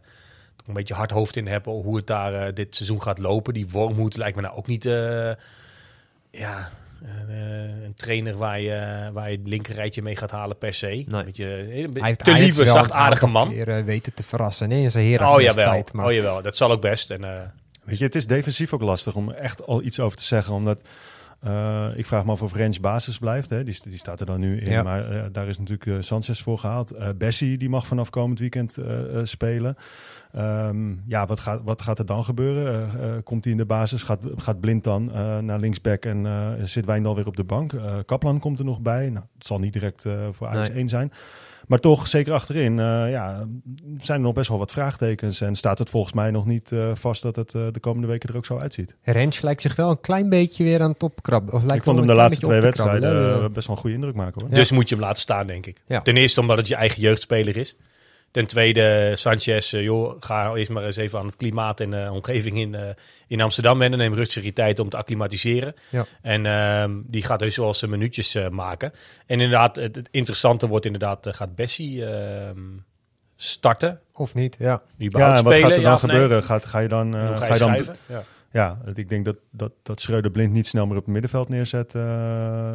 beetje 0.66 0.94
hard 0.94 1.12
hoofd 1.12 1.36
in 1.36 1.48
heb 1.48 1.66
hoe 1.66 1.96
het 1.96 2.08
daar 2.08 2.54
dit 2.54 2.76
seizoen 2.76 3.02
gaat 3.02 3.20
lopen. 3.20 3.54
Die 3.54 3.70
Wormoed 3.70 4.18
lijkt 4.18 4.36
me 4.36 4.42
nou 4.42 4.56
ook 4.56 4.68
niet... 4.68 4.84
ja, 6.32 6.72
eh, 7.04 7.84
een 7.86 7.94
trainer 7.96 8.38
waar 8.38 8.62
je, 8.62 9.10
waar 9.14 9.32
je 9.32 9.38
het 9.38 9.48
linkerrijtje 9.48 10.02
mee 10.02 10.16
gaat 10.16 10.32
halen 10.32 10.58
per 10.58 10.74
se. 10.74 10.92
Een 10.92 11.26
beetje, 11.26 11.46
een 11.46 11.86
beetje 11.86 12.00
Hij 12.00 12.08
heeft 12.08 12.24
te 12.24 12.32
lieve, 12.32 12.62
een 12.62 12.68
zachtaardige 12.68 13.28
man. 13.28 13.50
keer, 13.50 13.70
eh, 13.78 13.84
weten 13.84 14.14
te 14.14 14.24
verrassen. 14.24 14.70
Nee, 14.70 14.82
in 14.84 14.92
zijn 14.92 15.06
Oh 15.06 15.12
Heracles 15.12 15.44
jawel, 15.56 15.72
tijd. 15.72 15.94
Maar 15.94 16.06
oh 16.06 16.12
jawel, 16.12 16.42
dat 16.42 16.58
zal 16.58 16.72
ook 16.72 16.82
best. 16.82 17.12
En, 17.12 17.24
eh, 17.24 17.42
Weet 17.84 17.98
je, 17.98 18.04
het 18.04 18.16
is 18.16 18.28
defensief 18.28 18.74
ook 18.74 18.82
lastig 18.82 19.16
om 19.16 19.32
echt 19.32 19.66
al 19.68 19.84
iets 19.84 20.00
over 20.00 20.18
te 20.18 20.24
zeggen. 20.24 20.54
Omdat 20.54 20.82
eh, 21.40 21.88
ik 21.96 22.06
vraag 22.06 22.26
me 22.26 22.32
af 22.32 22.42
of 22.42 22.54
Rens 22.54 22.80
basis 22.80 23.18
blijft. 23.18 23.50
Hè. 23.50 23.64
Die, 23.64 23.80
die 23.84 23.98
staat 23.98 24.20
er 24.20 24.26
dan 24.26 24.40
nu 24.40 24.60
in. 24.60 24.72
Ja. 24.72 24.84
Maar 24.84 25.10
eh, 25.10 25.24
daar 25.32 25.48
is 25.48 25.58
natuurlijk 25.58 25.86
eh, 25.86 25.96
Sanchez 26.00 26.42
voor 26.42 26.60
gehaald. 26.60 26.92
Eh 26.92 27.08
Bessie 27.18 27.58
die 27.58 27.70
mag 27.70 27.88
vanaf 27.88 28.10
komend 28.10 28.40
weekend 28.40 28.78
spelen. 29.24 29.76
Ehm, 30.32 30.94
ja, 31.06 31.26
wat 31.26 31.40
gaat, 31.40 31.62
wat 31.64 31.82
gaat 31.82 32.00
er 32.00 32.06
dan 32.06 32.24
gebeuren? 32.24 33.24
Komt 33.24 33.44
hij 33.44 33.54
in 33.54 33.60
de 33.60 33.66
basis? 33.66 34.04
Gaat, 34.04 34.20
gaat 34.36 34.60
Blind 34.60 34.84
dan 34.84 35.06
naar 35.46 35.60
linksback 35.60 36.06
en 36.06 36.28
zit 36.66 36.86
Wijndal 36.86 37.16
weer 37.16 37.28
op 37.28 37.36
de 37.36 37.44
bank? 37.44 37.74
Kaplan 38.06 38.40
komt 38.40 38.60
er 38.60 38.66
nog 38.66 38.80
bij. 38.80 39.10
Nou, 39.10 39.26
het 39.38 39.46
zal 39.46 39.60
niet 39.60 39.74
direct 39.74 40.06
voor 40.32 40.48
Ajax 40.48 40.68
Nee. 40.70 40.78
1 40.78 40.90
zijn. 40.90 41.12
Maar 41.70 41.80
toch, 41.80 42.08
zeker 42.08 42.34
achterin, 42.34 42.80
eh, 42.80 43.10
ja, 43.10 43.48
zijn 43.98 44.18
er 44.18 44.24
nog 44.24 44.34
best 44.34 44.50
wel 44.50 44.58
wat 44.58 44.72
vraagtekens. 44.72 45.42
En 45.42 45.56
staat 45.56 45.80
het 45.80 45.90
volgens 45.90 46.14
mij 46.14 46.32
nog 46.32 46.46
niet 46.46 46.72
eh, 46.72 46.92
vast 46.96 47.22
dat 47.22 47.36
het 47.36 47.56
eh, 47.56 47.62
de 47.72 47.80
komende 47.80 48.08
weken 48.08 48.30
er 48.30 48.38
ook 48.38 48.46
zo 48.46 48.58
uitziet. 48.58 48.96
Rens 49.02 49.42
lijkt 49.42 49.62
zich 49.62 49.76
wel 49.76 49.90
een 49.90 50.02
klein 50.02 50.30
beetje 50.30 50.64
weer 50.64 50.82
aan 50.82 50.92
het 50.92 51.04
opkrabben. 51.04 51.54
Of 51.54 51.60
lijkt 51.60 51.78
ik 51.78 51.84
vond 51.84 51.98
hem 51.98 52.08
de 52.08 52.14
laatste 52.14 52.46
twee 52.46 52.62
wedstrijden 52.62 53.54
best 53.54 53.68
wel 53.68 53.76
een 53.76 53.82
goede 53.82 53.96
indruk 53.96 54.16
maken 54.16 54.42
hoor. 54.42 54.50
Dus 54.50 54.72
moet 54.72 54.90
je 54.90 54.96
hem 54.96 55.04
laten 55.04 55.22
staan, 55.22 55.48
denk 55.48 55.66
ik. 55.66 55.82
Ja. 55.88 56.02
Ten 56.02 56.18
eerste 56.18 56.40
omdat 56.40 56.58
het 56.58 56.68
je 56.68 56.76
eigen 56.76 57.02
jeugdspeler 57.02 57.58
is. 57.58 57.76
Ten 58.32 58.46
tweede, 58.46 59.12
Sanchez, 59.16 59.74
eh, 59.74 59.84
joh, 59.84 60.16
ga 60.20 60.54
eerst 60.54 60.72
maar 60.72 60.84
eens 60.84 60.96
even 60.96 61.20
aan 61.20 61.26
het 61.26 61.36
klimaat 61.36 61.80
en 61.80 61.90
de 61.90 62.10
omgeving 62.12 62.58
in, 62.58 62.76
eh, 62.76 62.90
in 63.28 63.42
Amsterdam 63.42 63.80
wennen. 63.80 64.00
Neem 64.00 64.14
rustig 64.14 64.44
je 64.44 64.54
tijd 64.54 64.80
om 64.80 64.90
te 64.90 64.98
acclimatiseren. 64.98 65.76
Ja. 65.90 66.06
En 66.22 66.46
ehm, 66.46 66.92
die 67.06 67.24
gaat 67.24 67.40
dus 67.40 67.58
wel 67.58 67.74
zijn 67.74 67.92
minuutjes 67.92 68.36
eh, 68.36 68.50
maken. 68.50 68.92
En 69.26 69.40
inderdaad, 69.40 69.76
het, 69.76 69.96
het 69.96 70.08
interessante 70.12 70.68
wordt 70.68 70.86
inderdaad, 70.86 71.26
eh, 71.26 71.34
gaat 71.34 71.56
Bessie 71.56 72.06
ehm, 72.06 72.60
starten? 73.36 74.00
Of 74.14 74.36
niet, 74.36 74.56
ja. 74.60 74.82
En 74.98 75.12
wat 75.12 75.38
spelen, 75.40 75.62
gaat 75.62 75.72
er 75.72 75.82
ja 75.82 75.82
dan 75.82 75.92
nee? 75.92 76.00
gebeuren? 76.00 76.44
Gaat, 76.44 76.66
ga 76.66 76.80
je 76.80 76.88
dan, 76.88 77.16
eh, 77.16 77.22
ga 77.22 77.36
ga 77.38 77.46
je 77.46 77.54
je 77.54 77.60
dan 77.60 77.70
schrijven? 77.70 77.96
Ja. 78.06 78.24
Ja, 78.52 78.82
ik 78.94 79.10
denk 79.10 79.26
dat, 79.26 79.36
dat, 79.52 79.72
dat 79.84 80.02
Schreuder 80.02 80.32
Blind 80.32 80.54
niet 80.54 80.68
snel 80.68 80.86
meer 80.86 80.96
op 80.98 81.04
het 81.04 81.12
middenveld 81.12 81.50
neerzet 81.50 81.96
eh 81.96 82.02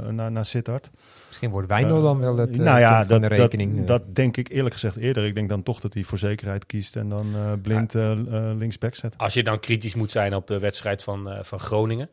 naar, 0.09 0.32
naar 0.32 0.44
Sittard. 0.44 0.91
Misschien 1.26 1.50
wordt 1.50 1.69
Wijndal 1.69 2.03
dan 2.03 2.19
wel 2.19 2.37
het 2.37 2.50
eh, 2.50 2.56
nou 2.56 2.79
ja, 2.79 2.99
van 2.99 3.09
dat, 3.09 3.23
de 3.23 3.29
dat, 3.29 3.38
rekening. 3.38 3.81
eh. 3.81 3.87
dat 3.87 4.15
denk 4.15 4.37
ik 4.37 4.49
eerlijk 4.49 4.75
gezegd 4.75 4.97
eerder. 4.97 5.25
Ik 5.25 5.35
denk 5.35 5.49
dan 5.49 5.62
toch 5.62 5.81
dat 5.81 5.94
hij 5.94 6.03
voor 6.03 6.19
zekerheid 6.19 6.67
kiest 6.67 6.97
en 6.97 7.09
dan 7.09 7.26
eh, 7.35 7.53
Blind 7.62 7.94
eh, 7.94 8.11
eh, 8.12 8.56
linksback 8.56 8.94
zet. 8.94 9.15
Als 9.17 9.35
je 9.35 9.43
dan 9.43 9.61
kritisch 9.61 9.94
moet 9.94 10.11
zijn 10.11 10.35
op 10.35 10.47
de 10.47 10.59
wedstrijd 10.59 11.03
van, 11.03 11.31
eh, 11.31 11.43
van 11.43 11.61
Groningen. 11.61 12.09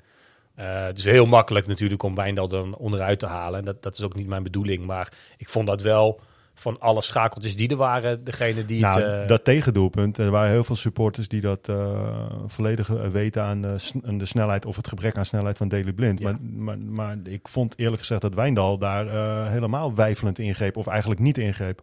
Eh, 0.55 0.83
het 0.85 0.97
is 0.97 1.03
heel 1.05 1.25
makkelijk 1.25 1.67
natuurlijk 1.67 2.03
om 2.03 2.15
Wijndal 2.15 2.47
dan 2.47 2.75
onderuit 2.75 3.19
te 3.19 3.25
halen. 3.27 3.65
Dat, 3.65 3.83
dat 3.83 3.95
is 3.97 4.03
ook 4.03 4.15
niet 4.15 4.27
mijn 4.27 4.43
bedoeling. 4.43 4.85
Maar 4.85 5.13
ik 5.37 5.49
vond 5.49 5.67
dat 5.67 5.81
wel 5.81 6.19
van 6.61 6.79
alle 6.79 7.01
schakeltjes 7.01 7.55
die 7.55 7.69
er 7.69 7.75
waren, 7.75 8.23
degene 8.23 8.65
die 8.65 8.79
Nou, 8.81 9.01
het... 9.01 9.21
eh, 9.21 9.27
dat 9.27 9.43
tegendoelpunt. 9.43 10.17
Er 10.17 10.31
waren 10.31 10.51
heel 10.51 10.63
veel 10.63 10.75
supporters 10.75 11.27
die 11.27 11.41
dat 11.41 11.69
eh, 11.69 12.25
volledig 12.47 12.89
eh, 12.89 13.07
weten 13.07 13.43
aan 13.43 13.61
de, 13.61 13.77
sn- 13.77 14.03
aan 14.05 14.17
de 14.17 14.25
snelheid 14.25 14.65
of 14.65 14.75
het 14.75 14.87
gebrek 14.87 15.17
aan 15.17 15.25
snelheid 15.25 15.57
van 15.57 15.67
Daley 15.67 15.93
Blind. 15.93 16.19
Ja. 16.19 16.25
Maar, 16.25 16.37
maar, 16.41 16.77
maar 16.77 17.17
ik 17.23 17.47
vond 17.47 17.73
eerlijk 17.77 17.99
gezegd 17.99 18.21
dat 18.21 18.33
Wijndal 18.33 18.77
daar 18.77 19.05
helemaal 19.49 19.95
wijfelend 19.95 20.39
ingreep 20.39 20.77
of 20.77 20.87
eigenlijk 20.87 21.19
niet 21.19 21.37
ingreep. 21.37 21.81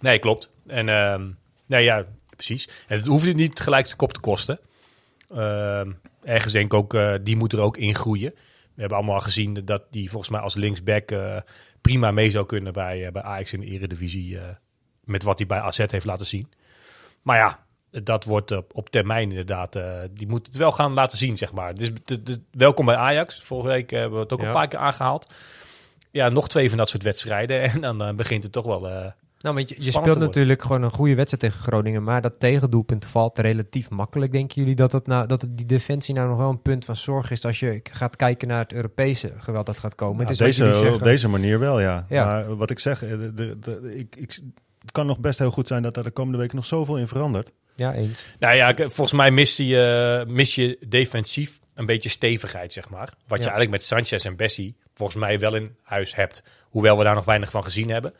Nee, 0.00 0.18
klopt. 0.18 0.50
En 0.66 0.88
ehm 0.88 1.28
nee, 1.66 1.84
ja, 1.84 2.04
precies. 2.34 2.68
En 2.88 2.96
het 2.98 3.06
hoeft 3.06 3.34
niet 3.34 3.60
gelijk 3.60 3.86
zijn 3.86 3.98
kop 3.98 4.12
te 4.12 4.20
kosten. 4.20 4.58
Ehm, 5.34 5.90
ergens 6.22 6.52
denk 6.52 6.72
ik 6.72 6.74
ook, 6.74 6.98
die 7.22 7.36
moet 7.36 7.52
er 7.52 7.60
ook 7.60 7.76
in 7.76 7.94
groeien. 7.94 8.32
We 8.74 8.80
hebben 8.80 8.98
allemaal 8.98 9.20
gezien 9.20 9.62
dat 9.64 9.82
die 9.90 10.10
volgens 10.10 10.30
mij 10.30 10.40
als 10.40 10.54
linksback 10.54 11.10
prima 11.80 12.10
mee 12.10 12.30
zou 12.30 12.46
kunnen 12.46 12.72
bij, 12.72 13.06
eh, 13.06 13.12
bij 13.12 13.22
Ajax 13.22 13.52
in 13.52 13.60
de 13.60 13.66
eredivisie. 13.66 14.38
eh, 14.38 14.44
met 15.04 15.22
wat 15.22 15.38
hij 15.38 15.46
bij 15.46 15.60
AZ 15.60 15.78
heeft 15.86 16.04
laten 16.04 16.26
zien. 16.26 16.52
Maar 17.22 17.36
ja, 17.36 17.64
dat 18.02 18.24
wordt 18.24 18.52
op, 18.72 18.90
termijn 18.90 19.28
inderdaad. 19.30 19.76
eh, 19.76 19.98
die 20.10 20.28
moet 20.28 20.46
het 20.46 20.56
wel 20.56 20.72
gaan 20.72 20.92
laten 20.94 21.18
zien, 21.18 21.38
zeg 21.38 21.52
maar. 21.52 21.74
Dus 21.74 21.90
welkom 22.50 22.84
bij 22.86 22.96
Ajax. 22.96 23.42
Vorige 23.42 23.68
week 23.68 23.90
hebben 23.90 24.12
we 24.18 24.22
het 24.22 24.32
ook 24.32 24.40
Ja. 24.40 24.46
een 24.46 24.52
paar 24.52 24.68
keer 24.68 24.78
aangehaald. 24.78 25.34
Ja, 26.10 26.28
nog 26.28 26.48
twee 26.48 26.68
van 26.68 26.78
dat 26.78 26.88
soort 26.88 27.02
wedstrijden. 27.02 27.60
En 27.82 27.98
dan 27.98 28.16
begint 28.16 28.42
het 28.42 28.52
toch 28.52 28.64
wel... 28.66 29.12
Nou, 29.40 29.54
want 29.54 29.68
je, 29.68 29.74
je 29.78 29.90
speelt 29.90 30.18
natuurlijk 30.18 30.62
gewoon 30.62 30.82
een 30.82 30.90
goede 30.90 31.14
wedstrijd 31.14 31.42
tegen 31.52 31.64
Groningen, 31.66 32.02
maar 32.02 32.20
dat 32.20 32.34
tegendoelpunt 32.38 33.04
valt 33.04 33.38
relatief 33.38 33.90
makkelijk. 33.90 34.32
Denken 34.32 34.60
jullie 34.60 34.74
dat, 34.76 34.92
het 34.92 35.06
nou, 35.06 35.26
dat 35.26 35.40
het 35.40 35.56
die 35.56 35.66
defensie 35.66 36.14
nou 36.14 36.28
nog 36.28 36.36
wel 36.36 36.48
een 36.50 36.62
punt 36.62 36.84
van 36.84 36.96
zorg 36.96 37.30
is 37.30 37.44
als 37.44 37.60
je 37.60 37.80
gaat 37.92 38.16
kijken 38.16 38.48
naar 38.48 38.58
het 38.58 38.72
Europese 38.72 39.32
geweld 39.38 39.66
dat 39.66 39.78
gaat 39.78 39.94
komen? 39.94 40.16
Nou, 40.16 40.28
het 40.28 40.40
is 40.40 40.58
wat 40.58 40.72
deze, 40.72 40.92
op 40.92 41.02
deze 41.02 41.28
manier 41.28 41.58
wel, 41.58 41.80
ja. 41.80 42.06
Ja. 42.08 42.24
Maar 42.24 42.56
wat 42.56 42.70
ik 42.70 42.78
zeg, 42.78 43.02
eh, 43.02 43.10
de, 43.10 43.34
de, 43.34 43.58
de- 43.60 43.92
ik, 43.96 44.16
ik, 44.16 44.40
het 44.78 44.92
kan 44.92 45.06
nog 45.06 45.18
best 45.18 45.38
heel 45.38 45.50
goed 45.50 45.66
zijn 45.66 45.82
dat 45.82 45.96
er 45.96 46.02
de 46.04 46.10
komende 46.10 46.38
weken 46.38 46.56
nog 46.56 46.64
zoveel 46.64 46.96
in 46.98 47.08
verandert. 47.08 47.52
Ja, 47.76 47.94
eens. 47.94 48.26
Nou 48.38 48.56
ja, 48.56 48.74
volgens 48.74 49.12
mij 49.12 49.30
mis 49.30 49.56
je, 49.56 50.20
eh, 50.26 50.32
mis 50.32 50.54
je 50.54 50.78
defensief 50.88 51.58
een 51.74 51.86
beetje 51.86 52.08
stevigheid, 52.08 52.72
zeg 52.72 52.88
maar. 52.88 53.12
Wat 53.26 53.38
je 53.38 53.50
eigenlijk 53.50 53.70
met 53.70 53.84
Sanchez 53.84 54.24
en 54.26 54.36
Bessie 54.36 54.76
volgens 54.94 55.18
mij 55.18 55.38
wel 55.38 55.54
in 55.54 55.76
huis 55.82 56.14
hebt. 56.14 56.42
Hoewel 56.62 56.98
we 56.98 57.04
daar 57.04 57.14
nog 57.14 57.24
weinig 57.24 57.50
van 57.50 57.62
gezien 57.64 57.90
hebben. 57.90 58.14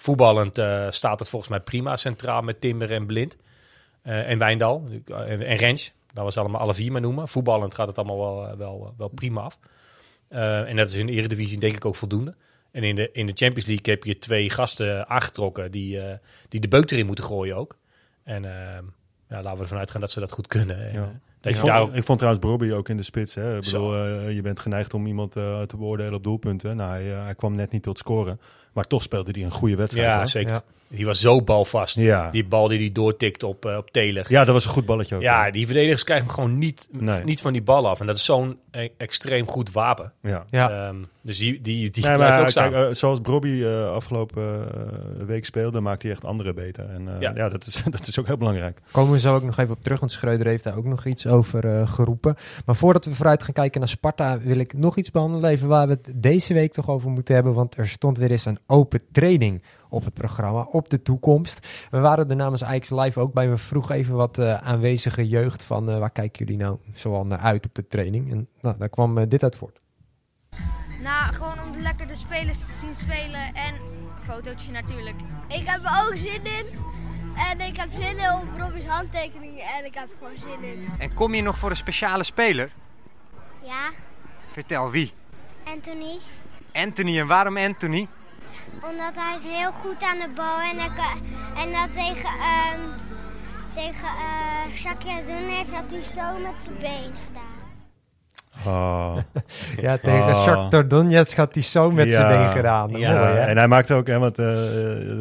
Voetballend 0.00 0.58
eh, 0.58 0.86
staat 0.88 1.18
het 1.18 1.28
volgens 1.28 1.50
mij 1.50 1.60
prima 1.60 1.96
centraal 1.96 2.42
met 2.42 2.60
Timber 2.60 2.92
en 2.92 3.06
Blind. 3.06 3.36
Eh, 4.02 4.30
en 4.30 4.38
Wijndal 4.38 4.88
eh, 5.06 5.30
en, 5.30 5.42
en 5.42 5.56
Rens. 5.56 5.92
Dat 6.12 6.24
was 6.24 6.38
allemaal 6.38 6.60
alle 6.60 6.74
vier 6.74 6.92
maar 6.92 7.00
noemen. 7.00 7.28
Voetballend 7.28 7.74
gaat 7.74 7.88
het 7.88 7.98
allemaal 7.98 8.18
wel, 8.18 8.56
wel, 8.56 8.94
wel 8.96 9.08
prima 9.08 9.40
af. 9.40 9.58
En 10.28 10.76
dat 10.76 10.86
is 10.86 10.94
in 10.94 11.06
de 11.06 11.12
Eredivisie 11.12 11.58
denk 11.58 11.74
ik 11.74 11.84
ook 11.84 11.96
voldoende. 11.96 12.34
En 12.70 12.82
in 12.82 12.94
de, 12.94 13.10
in 13.12 13.26
de 13.26 13.32
Champions 13.34 13.66
League 13.66 13.94
heb 13.94 14.04
je 14.04 14.18
twee 14.18 14.50
gasten 14.50 15.08
aangetrokken 15.08 15.70
die, 15.70 16.00
die 16.48 16.60
de 16.60 16.68
beuk 16.68 16.90
erin 16.90 17.06
moeten 17.06 17.24
gooien 17.24 17.56
ook. 17.56 17.76
En 18.24 18.44
eh, 18.44 18.82
ja, 19.28 19.42
laten 19.42 19.54
we 19.54 19.62
ervan 19.62 19.78
uitgaan 19.78 20.00
dat 20.00 20.10
ze 20.10 20.20
dat 20.20 20.32
goed 20.32 20.46
kunnen. 20.46 20.88
En, 20.88 20.92
Ja. 20.92 21.20
dat 21.40 21.52
Ik 21.52 21.58
vond, 21.58 21.72
daar 21.72 21.80
ook, 21.80 21.94
ik 21.94 22.04
vond 22.04 22.18
trouwens 22.18 22.46
Brobby 22.46 22.72
ook 22.72 22.88
in 22.88 22.96
de 22.96 23.02
spits. 23.02 23.34
Hè. 23.34 23.56
Ik 23.56 23.64
bedoel, 23.64 23.94
je 24.28 24.42
bent 24.42 24.60
geneigd 24.60 24.94
om 24.94 25.06
iemand 25.06 25.32
te 25.32 25.74
beoordelen 25.76 26.14
op 26.14 26.24
doelpunten. 26.24 26.76
Nou, 26.76 26.90
hij, 26.90 27.02
hij 27.02 27.34
kwam 27.34 27.54
net 27.54 27.70
niet 27.72 27.82
tot 27.82 27.98
scoren. 27.98 28.40
Maar 28.72 28.84
toch 28.84 29.02
speelde 29.02 29.30
hij 29.32 29.42
een 29.42 29.50
goede 29.50 29.76
wedstrijd. 29.76 30.06
ja, 30.06 30.16
hoor. 30.16 30.26
zeker. 30.26 30.52
Ja. 30.52 30.62
Die 30.92 31.06
was 31.06 31.20
zo 31.20 31.42
balvast. 31.42 31.96
Ja. 31.98 32.30
Die 32.30 32.44
bal 32.44 32.68
die 32.68 32.78
hij 32.78 32.92
doortikt 32.92 33.42
op, 33.42 33.64
eh, 33.64 33.76
op 33.76 33.90
Taylor. 33.90 34.24
ja, 34.28 34.44
dat 34.44 34.54
was 34.54 34.64
een 34.64 34.70
goed 34.70 34.86
balletje 34.86 35.14
ook. 35.16 35.22
Ja, 35.22 35.50
die 35.50 35.66
verdedigers 35.66 36.04
krijgen 36.04 36.26
hem 36.26 36.34
gewoon 36.34 36.58
niet, 36.58 36.88
Nee. 36.90 37.24
niet 37.24 37.40
van 37.40 37.52
die 37.52 37.62
bal 37.62 37.88
af. 37.88 38.00
En 38.00 38.06
dat 38.06 38.16
is 38.16 38.24
zo'n 38.24 38.58
e- 38.70 38.88
extreem 38.96 39.48
goed 39.48 39.72
wapen. 39.72 40.12
ja. 40.22 40.44
Ja, 40.50 40.70
Ehm, 40.88 40.96
dus 41.22 41.38
die, 41.38 41.60
die, 41.60 41.90
die 41.90 42.04
Nee, 42.04 42.16
blijft 42.16 42.34
ook 42.36 42.42
maar 42.42 42.50
staan. 42.50 42.70
kijk, 42.70 42.88
eh, 42.88 42.94
zoals 42.94 43.20
Brobby 43.20 43.62
eh, 43.62 43.90
afgelopen 43.90 44.68
week 45.26 45.44
speelde, 45.44 45.80
maakt 45.80 46.02
hij 46.02 46.10
echt 46.10 46.24
anderen 46.24 46.54
beter. 46.54 46.88
En 46.90 47.08
eh, 47.14 47.20
Ja. 47.20 47.32
ja, 47.34 47.48
dat, 47.48 47.66
is, 47.66 47.82
dat 47.90 48.06
is 48.06 48.18
ook 48.18 48.26
heel 48.26 48.36
belangrijk. 48.36 48.80
komen 48.92 49.12
we 49.12 49.18
zo 49.18 49.34
ook 49.34 49.42
nog 49.42 49.58
even 49.58 49.74
op 49.76 49.82
terug, 49.82 49.98
want 50.00 50.12
Schreuder 50.12 50.46
heeft 50.46 50.64
daar 50.64 50.76
ook 50.76 50.84
nog 50.84 51.04
iets 51.06 51.26
over 51.26 51.64
eh, 51.80 51.88
geroepen. 51.92 52.36
Maar 52.66 52.76
voordat 52.76 53.04
we 53.04 53.14
vooruit 53.14 53.42
gaan 53.42 53.54
kijken 53.54 53.80
naar 53.80 53.88
Sparta, 53.88 54.38
wil 54.38 54.56
ik 54.58 54.72
nog 54.72 54.96
iets 54.96 55.10
behandelen. 55.10 55.50
Even 55.50 55.68
waar 55.68 55.86
we 55.86 55.92
het 55.92 56.12
deze 56.14 56.54
week 56.54 56.72
toch 56.72 56.88
over 56.88 57.10
moeten 57.10 57.34
hebben. 57.34 57.54
Want 57.54 57.76
er 57.76 57.88
stond 57.88 58.18
weer 58.18 58.30
eens 58.30 58.44
een 58.44 58.58
open 58.66 59.00
training 59.12 59.62
op 59.90 60.04
het 60.04 60.14
programma, 60.14 60.60
op 60.62 60.88
de 60.88 61.02
toekomst. 61.02 61.68
We 61.90 61.98
waren 61.98 62.30
er 62.30 62.36
namens 62.36 62.64
Ajax 62.64 62.90
Live 62.90 63.20
ook 63.20 63.32
bij. 63.32 63.50
We 63.50 63.56
vroegen 63.56 63.94
even 63.94 64.14
wat 64.14 64.38
eh, 64.38 64.54
aanwezige 64.54 65.28
jeugd 65.28 65.64
van... 65.64 65.90
eh, 65.90 65.98
waar 65.98 66.10
kijken 66.10 66.44
jullie 66.46 66.62
nou 66.62 66.78
zoal 66.94 67.26
naar 67.26 67.38
uit 67.38 67.66
op 67.66 67.74
de 67.74 67.86
training? 67.86 68.30
En 68.30 68.48
nou, 68.60 68.78
daar 68.78 68.88
kwam 68.88 69.18
eh, 69.18 69.28
dit 69.28 69.42
uit 69.42 69.56
voort. 69.56 69.80
Nou, 71.02 71.32
gewoon 71.32 71.60
om 71.66 71.72
de 71.72 71.78
lekker 71.80 72.06
de 72.06 72.16
spelers 72.16 72.58
te 72.58 72.72
zien 72.72 72.94
spelen 72.94 73.54
en 73.54 73.74
een 73.74 74.22
fotootje 74.22 74.72
natuurlijk. 74.72 75.16
Ik 75.48 75.62
heb 75.66 75.80
er 75.84 76.06
ook 76.06 76.16
zin 76.16 76.44
in. 76.44 76.66
En 77.50 77.60
ik 77.60 77.76
heb 77.76 77.88
zin 77.92 78.18
in 78.18 78.32
op 78.32 78.58
Robbie's 78.58 78.86
handtekeningen 78.86 79.64
en 79.78 79.84
ik 79.84 79.94
heb 79.94 80.10
er 80.10 80.16
gewoon 80.18 80.38
zin 80.38 80.70
in. 80.70 80.88
En 80.98 81.14
kom 81.14 81.34
je 81.34 81.42
nog 81.42 81.58
voor 81.58 81.70
een 81.70 81.76
speciale 81.76 82.22
speler? 82.22 82.72
Ja, 83.62 83.90
Vertel 84.50 84.90
wie. 84.90 85.12
Anthony. 85.64 86.18
Anthony. 86.72 87.18
En 87.18 87.26
waarom 87.26 87.56
Anthony? 87.56 88.08
Omdat 88.82 89.12
hij 89.14 89.34
is 89.34 89.42
heel 89.42 89.72
goed 89.72 90.02
aan 90.02 90.18
de 90.18 90.28
bal 90.28 90.60
en, 90.60 90.78
eh, 90.78 91.62
en 91.62 91.72
dat 91.72 91.88
tegen, 91.96 92.30
ehm 92.38 92.80
tegen 93.74 94.08
eh 94.08 94.74
Shakia 94.74 95.20
Donetsk 95.20 95.72
had 95.72 95.84
hij 95.90 96.02
zo 96.02 96.38
met 96.38 96.54
zijn 96.64 96.78
been 96.78 97.14
gedaan. 97.26 97.49
Oh. 98.66 99.16
Ja, 99.80 99.96
tegen 99.96 100.22
Ah. 100.24 100.42
Shakhtar 100.44 100.88
Donetsk 100.88 101.36
had 101.36 101.54
hij 101.54 101.62
zo 101.62 101.90
met 101.90 102.12
zijn 102.12 102.32
Ja. 102.32 102.42
been 102.42 102.52
gedaan. 102.56 102.90
Ja, 102.90 103.12
Mooi, 103.12 103.24
hè? 103.24 103.38
en 103.40 103.56
hij 103.56 103.68
maakte 103.68 103.94
ook, 103.94 104.06
hè, 104.06 104.18
want 104.18 104.38
eh, 104.38 104.44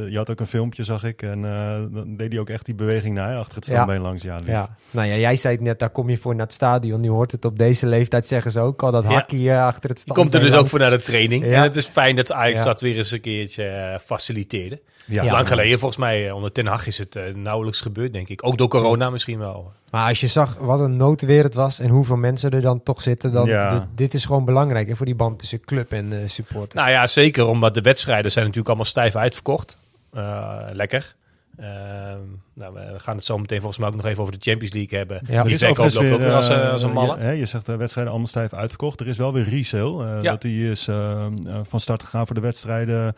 je 0.09 0.13
had 0.15 0.29
ook 0.31 0.39
een 0.39 0.47
filmpje, 0.47 0.83
zag 0.83 1.03
ik. 1.03 1.21
En 1.21 1.45
eh, 1.45 1.77
dan 1.93 2.15
deed 2.17 2.31
hij 2.31 2.39
ook 2.39 2.49
echt 2.49 2.65
die 2.65 2.75
beweging 2.75 3.15
naar 3.15 3.37
achter 3.37 3.55
het 3.55 3.65
Ja. 3.65 3.71
standbeen 3.73 4.01
langs. 4.01 4.23
Ja, 4.23 4.37
lief. 4.37 4.47
Ja, 4.47 4.75
nou 4.91 5.07
ja, 5.07 5.15
jij 5.15 5.35
zei 5.35 5.53
het 5.55 5.63
net, 5.63 5.79
daar 5.79 5.89
kom 5.89 6.09
je 6.09 6.17
voor 6.17 6.35
naar 6.35 6.45
het 6.45 6.53
stadion. 6.55 7.01
Nu 7.01 7.09
hoort 7.09 7.31
het 7.31 7.45
op 7.45 7.57
deze 7.57 7.87
leeftijd, 7.87 8.27
zeggen 8.27 8.51
ze 8.51 8.59
ook 8.59 8.83
al, 8.83 8.91
dat 8.91 9.03
Ja. 9.03 9.09
hakje 9.09 9.59
achter 9.59 9.89
het 9.89 9.97
Je 9.97 10.03
standbeen 10.03 10.23
komt 10.23 10.33
er 10.33 10.39
dus 10.39 10.49
ook 10.49 10.55
langs. 10.55 10.69
voor 10.69 10.79
naar 10.79 10.89
de 10.89 11.01
training. 11.01 11.45
Ja. 11.45 11.51
En 11.55 11.61
het 11.61 11.75
is 11.75 11.87
fijn 11.87 12.15
dat 12.15 12.31
Ajax 12.31 12.57
Ja. 12.57 12.63
dat 12.65 12.81
weer 12.81 12.95
eens 12.97 13.11
een 13.11 13.21
keertje 13.21 13.63
eh, 13.63 13.99
faciliteerde. 14.05 14.81
Ja. 15.09 15.31
Lang 15.31 15.47
geleden 15.47 15.79
volgens 15.79 15.99
mij, 15.99 16.27
eh, 16.27 16.35
onder 16.35 16.51
Ten 16.51 16.65
Hag 16.67 16.87
is 16.87 16.97
het 16.97 17.15
eh, 17.15 17.33
nauwelijks 17.33 17.81
gebeurd, 17.81 18.13
denk 18.13 18.29
ik. 18.29 18.45
Ook 18.47 18.57
door 18.57 18.67
corona 18.67 19.09
misschien 19.09 19.39
wel. 19.39 19.71
Maar 19.91 20.07
als 20.07 20.19
je 20.19 20.27
zag 20.27 20.57
wat 20.59 20.79
een 20.79 20.95
noodweer 20.97 21.43
het 21.43 21.53
was 21.53 21.79
en 21.79 21.89
hoeveel 21.89 22.15
mensen 22.15 22.51
er 22.51 22.61
dan 22.61 22.83
toch 22.83 23.01
zitten, 23.01 23.31
dan 23.31 23.45
Ja. 23.47 23.71
dit, 23.73 23.83
dit 23.95 24.13
is 24.13 24.25
gewoon 24.25 24.45
belangrijk 24.45 24.87
hè, 24.87 24.95
voor 24.95 25.05
die 25.05 25.15
band 25.15 25.39
tussen 25.39 25.59
club 25.65 25.91
en 25.91 26.21
eh, 26.21 26.27
supporters. 26.29 26.73
Nou 26.73 26.89
ja, 26.89 27.07
zeker, 27.07 27.45
omdat 27.45 27.73
de 27.73 27.81
wedstrijden 27.81 28.31
zijn 28.31 28.43
natuurlijk 28.45 28.69
allemaal 28.69 28.91
stijf 28.91 29.15
uitverkocht. 29.15 29.77
Eh, 30.13 30.57
lekker. 30.71 31.15
Ehm, 31.59 32.19
nou, 32.53 32.73
we 32.73 32.93
gaan 32.99 33.15
het 33.15 33.25
zo 33.25 33.37
meteen 33.37 33.57
volgens 33.57 33.77
mij 33.79 33.87
ook 33.89 33.95
nog 33.95 34.05
even 34.05 34.21
over 34.21 34.33
de 34.39 34.49
Champions 34.49 34.73
League 34.73 34.97
hebben. 34.97 35.21
Ja. 35.27 35.43
Die 35.43 35.57
verkoop 35.57 35.77
loopt 35.77 35.95
ook 35.95 36.01
weer, 36.03 36.17
weer 36.17 36.33
als, 36.33 36.49
eh, 36.49 36.65
eh, 36.65 36.71
als 36.71 36.83
een 36.83 36.91
malle. 36.91 37.15
Je, 37.17 37.21
hè, 37.23 37.31
je 37.31 37.45
zegt 37.45 37.65
de 37.65 37.75
wedstrijden 37.77 38.11
allemaal 38.11 38.29
stijf 38.31 38.53
uitverkocht. 38.53 38.99
Er 38.99 39.07
is 39.07 39.17
wel 39.17 39.33
weer 39.33 39.49
resale. 39.49 40.03
eh, 40.05 40.21
Ja. 40.21 40.31
Dat 40.31 40.41
die 40.41 40.71
is 40.71 40.87
eh, 40.87 41.25
eh, 41.25 41.59
van 41.63 41.79
start 41.79 42.03
gegaan 42.03 42.25
voor 42.25 42.35
de 42.35 42.41
wedstrijden 42.41 43.15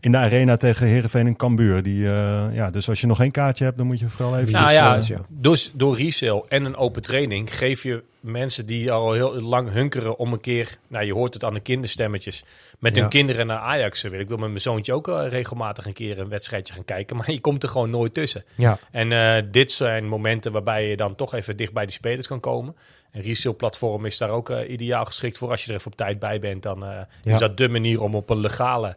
in 0.00 0.12
de 0.12 0.18
arena 0.18 0.56
tegen 0.56 0.86
Herenveen 0.86 1.26
en 1.26 1.36
Cambuur. 1.36 1.82
Die, 1.82 2.04
eh, 2.10 2.42
ja, 2.52 2.70
dus 2.70 2.88
als 2.88 3.00
je 3.00 3.06
nog 3.06 3.16
geen 3.16 3.30
kaartje 3.30 3.64
hebt, 3.64 3.76
dan 3.78 3.86
moet 3.86 3.98
je 4.00 4.08
vooral 4.08 4.38
even... 4.38 4.52
Nou 4.52 4.72
ja. 4.72 5.00
dus 5.28 5.70
door 5.74 5.96
resale 5.96 6.44
en 6.48 6.64
een 6.64 6.76
open 6.76 7.02
training 7.02 7.56
geef 7.56 7.82
je 7.82 8.02
mensen 8.24 8.66
die 8.66 8.92
al 8.92 9.12
heel 9.12 9.40
lang 9.40 9.70
hunkeren 9.70 10.16
om 10.18 10.32
een 10.32 10.40
keer, 10.40 10.78
nou 10.88 11.04
je 11.04 11.12
hoort 11.12 11.34
het 11.34 11.44
aan 11.44 11.54
de 11.54 11.60
kinderstemmetjes, 11.60 12.44
met 12.78 12.94
Ja. 12.94 13.00
hun 13.00 13.10
kinderen 13.10 13.46
naar 13.46 13.58
Ajax 13.58 14.02
willen. 14.02 14.20
Ik 14.20 14.28
wil 14.28 14.36
met 14.36 14.48
mijn 14.48 14.60
zoontje 14.60 14.92
ook 14.92 15.08
eh, 15.08 15.26
regelmatig 15.28 15.86
een 15.86 15.92
keer 15.92 16.18
een 16.18 16.28
wedstrijdje 16.28 16.74
gaan 16.74 16.84
kijken, 16.84 17.16
maar 17.16 17.30
je 17.30 17.40
komt 17.40 17.62
er 17.62 17.68
gewoon 17.68 17.90
nooit 17.90 18.14
tussen. 18.14 18.44
Ja, 18.56 18.78
En 18.90 19.12
eh, 19.12 19.42
dit 19.50 19.72
zijn 19.72 20.08
momenten 20.08 20.52
waarbij 20.52 20.88
je 20.88 20.96
dan 20.96 21.14
toch 21.14 21.34
even 21.34 21.56
dicht 21.56 21.72
bij 21.72 21.84
die 21.84 21.94
spelers 21.94 22.26
kan 22.26 22.40
komen. 22.40 22.76
Een 23.12 23.22
resale 23.22 23.54
platform 23.54 24.04
is 24.04 24.18
daar 24.18 24.30
ook 24.30 24.50
eh, 24.50 24.70
ideaal 24.70 25.04
geschikt 25.04 25.38
voor. 25.38 25.50
Als 25.50 25.64
je 25.64 25.70
er 25.70 25.76
even 25.78 25.90
op 25.90 25.96
tijd 25.96 26.18
bij 26.18 26.38
bent, 26.38 26.62
dan 26.62 26.80
Ja. 26.80 27.06
is 27.22 27.38
dat 27.38 27.56
de 27.56 27.68
manier 27.68 28.02
om 28.02 28.14
op 28.14 28.30
een 28.30 28.40
legale 28.40 28.96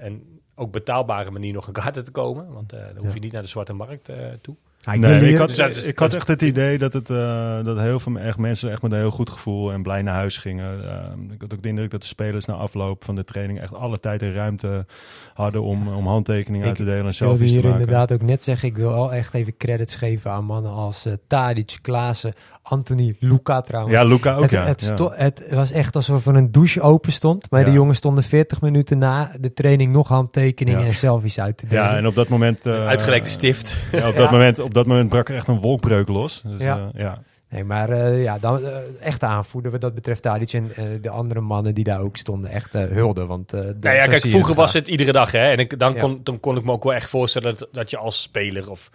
en 0.00 0.40
ook 0.54 0.72
betaalbare 0.72 1.30
manier 1.30 1.52
nog 1.52 1.66
aan 1.66 1.72
kaarten 1.72 2.04
te 2.04 2.10
komen. 2.10 2.52
Want 2.52 2.70
dan 2.70 2.96
hoef 2.96 3.14
je 3.14 3.20
niet 3.20 3.32
naar 3.32 3.42
de 3.42 3.48
zwarte 3.48 3.72
markt 3.72 4.08
toe. 4.40 4.56
Ja, 4.84 4.92
ik 4.92 5.00
Nee, 5.00 5.14
ik 5.16 5.22
hier- 5.22 5.38
had, 5.38 5.48
Dus 5.48 5.58
is- 5.58 5.84
ik 5.84 5.98
had 5.98 6.14
echt 6.14 6.26
het 6.28 6.42
idee 6.42 6.78
dat, 6.78 6.92
het, 6.92 7.10
eh, 7.10 7.64
dat 7.64 7.78
heel 7.78 8.00
veel 8.00 8.16
echt 8.18 8.38
mensen 8.38 8.70
echt 8.70 8.82
met 8.82 8.92
een 8.92 8.98
heel 8.98 9.10
goed 9.10 9.30
gevoel 9.30 9.72
en 9.72 9.82
blij 9.82 10.02
naar 10.02 10.14
huis 10.14 10.36
gingen. 10.36 10.88
Eh, 10.90 11.32
ik 11.32 11.40
had 11.40 11.52
ook 11.54 11.62
de 11.62 11.68
indruk 11.68 11.90
dat 11.90 12.00
de 12.00 12.06
spelers 12.06 12.44
na 12.44 12.54
afloop 12.54 13.04
van 13.04 13.14
de 13.14 13.24
training 13.24 13.60
echt 13.60 13.74
alle 13.74 14.00
tijd 14.00 14.22
en 14.22 14.34
ruimte 14.34 14.86
hadden 15.34 15.62
om, 15.62 15.88
om 15.88 16.06
handtekeningen 16.06 16.66
uit 16.66 16.76
te 16.76 16.84
delen 16.84 17.00
en 17.02 17.06
Ik 17.08 17.12
selfies 17.14 17.48
te 17.52 17.54
hier 17.58 17.64
maken. 17.64 17.80
inderdaad 17.80 18.12
ook 18.12 18.22
net 18.22 18.42
zeggen, 18.44 18.68
ik 18.68 18.76
wil 18.76 18.92
wel 18.92 19.12
echt 19.12 19.34
even 19.34 19.56
credits 19.56 19.94
geven 19.94 20.30
aan 20.30 20.44
mannen 20.44 20.72
als 20.72 21.06
eh 21.06 21.12
Tadic, 21.26 21.78
Klaassen, 21.82 22.32
Anthony, 22.62 23.16
Luca 23.20 23.60
trouwens. 23.60 23.94
Ja, 23.96 24.04
Luca 24.04 24.34
ook, 24.34 24.42
het, 24.42 24.50
ja. 24.50 24.64
het, 24.66 24.94
ja. 24.98 25.12
het 25.14 25.44
was 25.50 25.70
echt 25.70 25.96
alsof 25.96 26.26
er 26.26 26.36
een 26.36 26.52
douche 26.52 26.80
open 26.80 27.12
stond. 27.12 27.50
Maar 27.50 27.64
de 27.64 27.72
jongens 27.72 27.98
stonden 27.98 28.24
40 28.24 28.60
minuten 28.60 28.98
na 28.98 29.30
de 29.40 29.52
training 29.52 29.92
nog 29.92 30.08
handtekeningen 30.08 30.80
Ja. 30.80 30.86
en 30.86 30.94
selfies 30.94 31.40
uit 31.40 31.56
te 31.56 31.66
delen. 31.66 31.84
Ja, 31.84 31.96
en 31.96 32.06
op 32.06 32.14
dat 32.14 32.28
moment... 32.28 32.66
eh, 32.66 32.86
Uitgelekte 32.86 33.28
stift. 33.30 33.76
Ja, 33.92 34.08
op, 34.08 34.14
Ja. 34.14 34.20
Dat 34.20 34.30
moment, 34.30 34.58
op 34.58 34.71
dat 34.72 34.86
moment 34.86 35.08
brak 35.08 35.28
er 35.28 35.34
echt 35.34 35.48
een 35.48 35.60
wolkbreuk 35.60 36.08
los. 36.08 36.42
Dus, 36.44 36.62
Ja. 36.62 36.76
ja. 36.76 36.90
ja. 36.94 37.22
Nee, 37.48 37.64
maar 37.64 37.90
eh, 37.90 38.22
ja, 38.22 38.38
dan, 38.38 38.64
eh, 38.64 38.76
echt 39.00 39.22
aanvoerder 39.22 39.70
wat 39.70 39.80
dat 39.80 39.94
betreft 39.94 40.22
Tadic 40.22 40.52
en 40.52 40.70
eh, 40.74 40.84
de 41.00 41.10
andere 41.10 41.40
mannen 41.40 41.74
die 41.74 41.84
daar 41.84 42.00
ook 42.00 42.16
stonden 42.16 42.50
echt 42.50 42.74
eh, 42.74 42.84
hulde. 42.84 43.26
Want, 43.26 43.52
eh, 43.52 43.60
Nou 43.60 43.96
ja, 43.96 44.06
kijk, 44.06 44.26
vroeger 44.26 44.54
was 44.54 44.72
het 44.72 44.88
iedere 44.88 45.12
dag. 45.12 45.32
Hè? 45.32 45.50
En 45.50 45.58
ik, 45.58 45.78
dan, 45.78 45.92
Ja. 45.92 45.98
kon, 46.00 46.20
dan 46.22 46.40
kon 46.40 46.56
ik 46.56 46.64
me 46.64 46.72
ook 46.72 46.84
wel 46.84 46.94
echt 46.94 47.08
voorstellen 47.08 47.56
dat, 47.58 47.68
dat 47.72 47.90
je 47.90 47.96
als 47.96 48.22
speler 48.22 48.70
of 48.70 48.90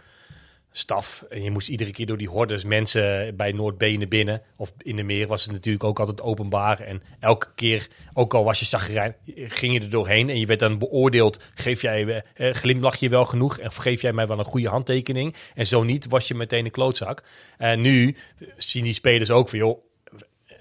staf... 0.77 1.25
en 1.29 1.43
je 1.43 1.51
moest 1.51 1.67
iedere 1.67 1.91
keer 1.91 2.05
door 2.05 2.17
die 2.17 2.29
hordes 2.29 2.63
mensen 2.63 3.35
bij 3.35 3.51
Noordbenen 3.51 4.09
binnen... 4.09 4.41
of 4.55 4.73
in 4.77 4.95
de 4.95 5.03
meer 5.03 5.27
was 5.27 5.43
het 5.43 5.51
natuurlijk 5.51 5.83
ook 5.83 5.99
altijd 5.99 6.21
openbaar. 6.21 6.79
En 6.79 7.01
elke 7.19 7.47
keer, 7.55 7.87
ook 8.13 8.33
al 8.33 8.43
was 8.43 8.59
je 8.59 8.65
zagrijn, 8.65 9.15
ging 9.35 9.73
je 9.73 9.79
er 9.79 9.89
doorheen... 9.89 10.29
en 10.29 10.39
je 10.39 10.45
werd 10.45 10.59
dan 10.59 10.77
beoordeeld, 10.77 11.43
geef 11.53 11.81
jij, 11.81 12.23
eh, 12.33 12.53
glimlach 12.53 12.95
je 12.95 13.09
wel 13.09 13.25
genoeg... 13.25 13.59
of 13.59 13.75
geef 13.75 14.01
jij 14.01 14.13
mij 14.13 14.27
wel 14.27 14.39
een 14.39 14.45
goede 14.45 14.69
handtekening... 14.69 15.35
en 15.55 15.65
zo 15.65 15.83
niet, 15.83 16.07
was 16.07 16.27
je 16.27 16.35
meteen 16.35 16.65
een 16.65 16.71
klootzak. 16.71 17.23
En 17.57 17.81
nu 17.81 18.15
zien 18.57 18.83
die 18.83 18.93
spelers 18.93 19.31
ook 19.31 19.49
van... 19.49 19.59
joh, 19.59 19.79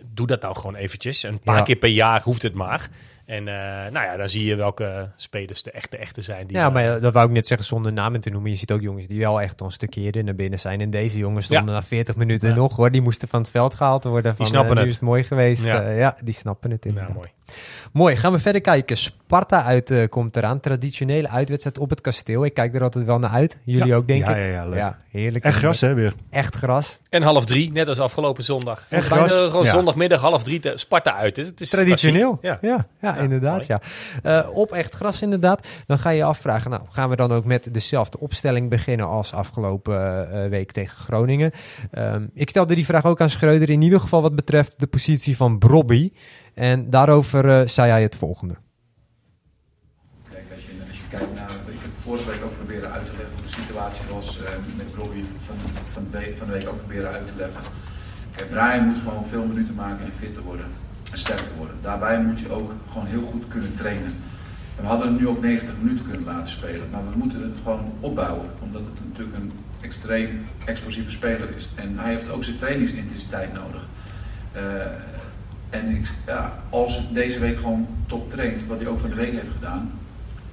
doe 0.05 0.27
dat 0.27 0.43
nou 0.43 0.57
gewoon 0.57 0.75
eventjes. 0.75 1.23
Een 1.23 1.41
paar 1.41 1.57
Ja. 1.57 1.63
keer 1.63 1.77
per 1.77 1.89
jaar 1.89 2.23
hoeft 2.23 2.43
het 2.43 2.55
maar. 2.55 2.89
En 3.27 3.49
eh, 3.49 3.55
nou 3.93 4.07
ja, 4.07 4.17
dan 4.17 4.29
zie 4.29 4.45
je 4.47 4.55
welke 4.57 5.09
spelers 5.17 5.63
de 5.63 5.71
echte, 5.71 5.97
echte 5.97 6.21
zijn. 6.21 6.47
Die 6.47 6.57
Ja, 6.57 6.67
eh, 6.67 6.73
maar 6.73 6.83
ja, 6.83 6.99
dat 6.99 7.13
wou 7.13 7.27
ik 7.27 7.33
net 7.33 7.47
zeggen 7.47 7.67
zonder 7.67 7.93
namen 7.93 8.21
te 8.21 8.31
noemen. 8.31 8.51
Je 8.51 8.57
ziet 8.57 8.73
ook 8.73 8.81
jongens 8.81 9.07
die 9.07 9.19
wel 9.19 9.41
echt 9.41 9.61
al 9.61 9.67
een 9.67 9.73
stukje 9.73 10.01
eerder 10.01 10.25
naar 10.25 10.35
binnen 10.35 10.59
zijn. 10.59 10.81
En 10.81 10.91
deze 10.91 11.19
jongens 11.19 11.45
stonden 11.45 11.75
na 11.75 11.83
40 11.83 12.17
minuten 12.17 12.49
Ja. 12.49 12.55
nog 12.55 12.77
hoor. 12.77 12.91
Die 12.91 13.01
moesten 13.01 13.29
van 13.29 13.41
het 13.41 13.51
veld 13.51 13.75
gehaald 13.75 14.05
worden. 14.05 14.37
Van, 14.37 14.47
snappen 14.47 14.71
eh, 14.71 14.77
nu 14.77 14.81
het. 14.83 14.91
is 14.91 14.95
het 14.95 15.09
mooi 15.09 15.25
geweest. 15.25 15.65
Ja. 15.65 15.81
Ja, 15.81 15.91
ja 15.91 16.17
die 16.23 16.35
snappen 16.35 16.71
het 16.71 16.85
ja, 16.85 16.91
inderdaad. 16.91 17.15
mooi. 17.15 17.29
Mooi, 17.93 18.17
gaan 18.17 18.33
we 18.33 18.39
verder 18.39 18.61
kijken. 18.61 18.97
Sparta 18.97 19.65
uit 19.65 19.91
eh, 19.91 20.09
komt 20.09 20.37
eraan. 20.37 20.61
Traditionele 20.61 21.29
uitwedstrijd 21.29 21.79
op 21.79 21.91
het 21.91 22.01
kasteel. 22.01 22.45
Ik 22.45 22.55
kijk 22.55 22.75
er 22.75 22.83
altijd 22.83 23.05
wel 23.05 23.19
naar 23.19 23.31
uit. 23.31 23.59
Jullie 23.65 23.95
ook, 23.95 24.07
denk 24.07 24.25
ja, 24.25 24.31
ik. 24.31 24.37
ja, 24.37 24.43
ja, 24.45 24.65
leuk. 24.69 24.79
Ja, 24.79 24.99
heerlijk. 25.11 25.45
Echt 25.45 25.57
gras, 25.59 25.81
hè, 25.81 25.95
weer. 25.95 26.15
Echt 26.31 26.55
gras. 26.55 27.01
En 27.09 27.23
half 27.23 27.45
drie, 27.45 27.73
net 27.73 27.89
als 27.89 27.99
afgelopen 28.01 28.45
zondag. 28.45 28.87
Echt 28.89 29.09
Bijna 29.09 29.27
gras? 29.27 29.51
Gewoon 29.51 29.65
Ja. 29.65 29.71
zondagmiddag 29.73 30.21
half 30.21 30.43
drie 30.43 30.59
te 30.61 30.73
Sparta 30.75 31.15
uit. 31.17 31.37
Het 31.37 31.61
is 31.61 31.71
Traditioneel. 31.71 32.39
Ja, 32.41 32.59
Ja. 32.61 32.69
ja, 33.01 33.15
Ja, 33.15 33.17
inderdaad. 33.17 33.69
mooi. 33.69 33.81
Ja. 34.23 34.41
Eh, 34.45 34.57
op 34.57 34.73
echt 34.73 34.95
gras, 34.95 35.23
inderdaad. 35.23 35.67
Dan 35.87 35.99
ga 35.99 36.11
je 36.11 36.17
je 36.17 36.25
afvragen, 36.25 36.71
nou, 36.71 36.83
gaan 36.91 37.09
we 37.11 37.17
dan 37.17 37.33
ook 37.33 37.45
met 37.45 37.75
dezelfde 37.75 38.19
opstelling 38.21 38.71
beginnen 38.71 39.07
als 39.07 39.33
afgelopen 39.33 40.31
eh, 40.33 40.49
week 40.49 40.73
tegen 40.73 40.99
Groningen? 40.99 41.51
Ehm, 41.91 42.27
ik 42.35 42.51
stelde 42.51 42.75
die 42.75 42.85
vraag 42.85 43.05
ook 43.05 43.21
aan 43.21 43.31
Schreuder, 43.31 43.71
in 43.71 43.83
ieder 43.83 44.01
geval 44.01 44.23
wat 44.23 44.37
betreft 44.37 44.81
de 44.81 44.87
positie 44.87 45.37
van 45.37 45.59
Brobby. 45.59 46.11
En 46.57 46.91
daarover 46.91 47.61
eh, 47.61 47.69
zei 47.69 47.91
hij 47.91 48.03
het 48.03 48.15
volgende. 48.15 48.55
Kijk, 50.31 50.45
als 50.55 50.65
je, 50.65 50.73
als 50.89 50.97
je 50.97 51.09
kijkt 51.09 51.35
naar, 51.35 51.51
ik 51.51 51.81
heb 51.81 51.91
vorige 51.97 52.31
week 52.31 52.45
ook 52.45 52.57
proberen 52.57 52.93
uit 52.93 53.07
te 53.07 53.13
leggen 53.17 53.35
hoe 53.35 53.45
de 53.47 53.53
situatie 53.53 54.05
was 54.15 54.39
eh, 54.39 54.51
met 54.77 54.95
Robbie 54.95 55.25
van, 55.47 55.57
van, 55.91 56.07
de 56.11 56.19
week, 56.19 56.37
van 56.37 56.47
de 56.47 56.53
week 56.53 56.69
ook 56.69 56.79
proberen 56.79 57.11
uit 57.11 57.27
te 57.27 57.33
leggen. 57.37 57.61
Kijk, 58.37 58.83
moet 58.83 59.03
gewoon 59.03 59.27
veel 59.27 59.47
minuten 59.47 59.75
maken 59.75 60.05
en 60.05 60.13
fitter 60.13 60.43
worden 60.43 60.67
en 61.13 61.19
sterker 61.19 61.57
worden. 61.57 61.77
Daarbij 61.81 62.23
moet 62.23 62.39
je 62.39 62.51
ook 62.51 62.73
gewoon 62.91 63.07
heel 63.07 63.27
goed 63.27 63.49
kunnen 63.49 63.75
trainen. 63.75 64.15
En 64.77 64.83
we 64.83 64.87
hadden 64.87 65.07
hem 65.07 65.17
nu 65.17 65.29
ook 65.29 65.43
90 65.43 65.75
minuten 65.81 66.05
kunnen 66.05 66.25
laten 66.25 66.53
spelen, 66.53 66.91
maar 66.91 67.11
we 67.11 67.19
moeten 67.19 67.43
het 67.43 67.57
gewoon 67.63 67.93
opbouwen, 68.01 68.51
omdat 68.59 68.83
het 68.83 69.05
natuurlijk 69.09 69.37
een 69.37 69.53
extreem 69.81 70.47
explosieve 70.65 71.11
speler 71.11 71.49
is. 71.57 71.69
En 71.75 71.99
hij 71.99 72.15
heeft 72.15 72.31
ook 72.31 72.45
zijn 72.45 72.59
trainingsintensiteit 72.59 73.53
nodig. 73.53 73.89
Eh, 74.53 74.63
en 75.71 75.89
ik, 75.97 76.09
ja, 76.27 76.63
als 76.71 76.97
hij 76.97 77.07
deze 77.13 77.39
week 77.39 77.57
gewoon 77.57 77.87
top 78.07 78.31
traint, 78.31 78.67
wat 78.67 78.79
hij 78.79 78.89
ook 78.89 79.01
van 79.01 79.11
de 79.11 79.17
week 79.17 79.33
heeft 79.33 79.53
gedaan, 79.55 79.93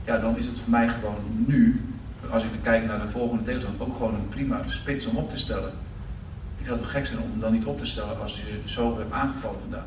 ja, 0.06 0.18
dan 0.18 0.38
is 0.38 0.46
het 0.46 0.60
voor 0.60 0.70
mij 0.72 0.88
gewoon 0.88 1.16
nu, 1.46 1.82
als 2.30 2.44
ik 2.44 2.50
dan 2.52 2.62
kijk 2.62 2.86
naar 2.86 3.02
de 3.02 3.08
volgende 3.08 3.44
tegenstander, 3.44 3.88
ook 3.88 3.96
gewoon 3.96 4.14
een 4.14 4.30
prima 4.30 4.62
spits 4.68 5.06
om 5.06 5.18
op 5.18 5.30
te 5.30 5.38
stellen. 5.38 5.72
Ik 6.58 6.66
zou 6.66 6.80
het 6.80 6.88
gek 6.88 7.06
zijn 7.06 7.20
om 7.20 7.30
hem 7.32 7.40
dan 7.40 7.52
niet 7.54 7.66
op 7.66 7.80
te 7.80 7.86
stellen 7.86 8.22
als 8.22 8.38
je 8.38 8.60
zo 8.64 8.98
hebt 9.00 9.12
aangevallen 9.12 9.60
vandaag. 9.60 9.86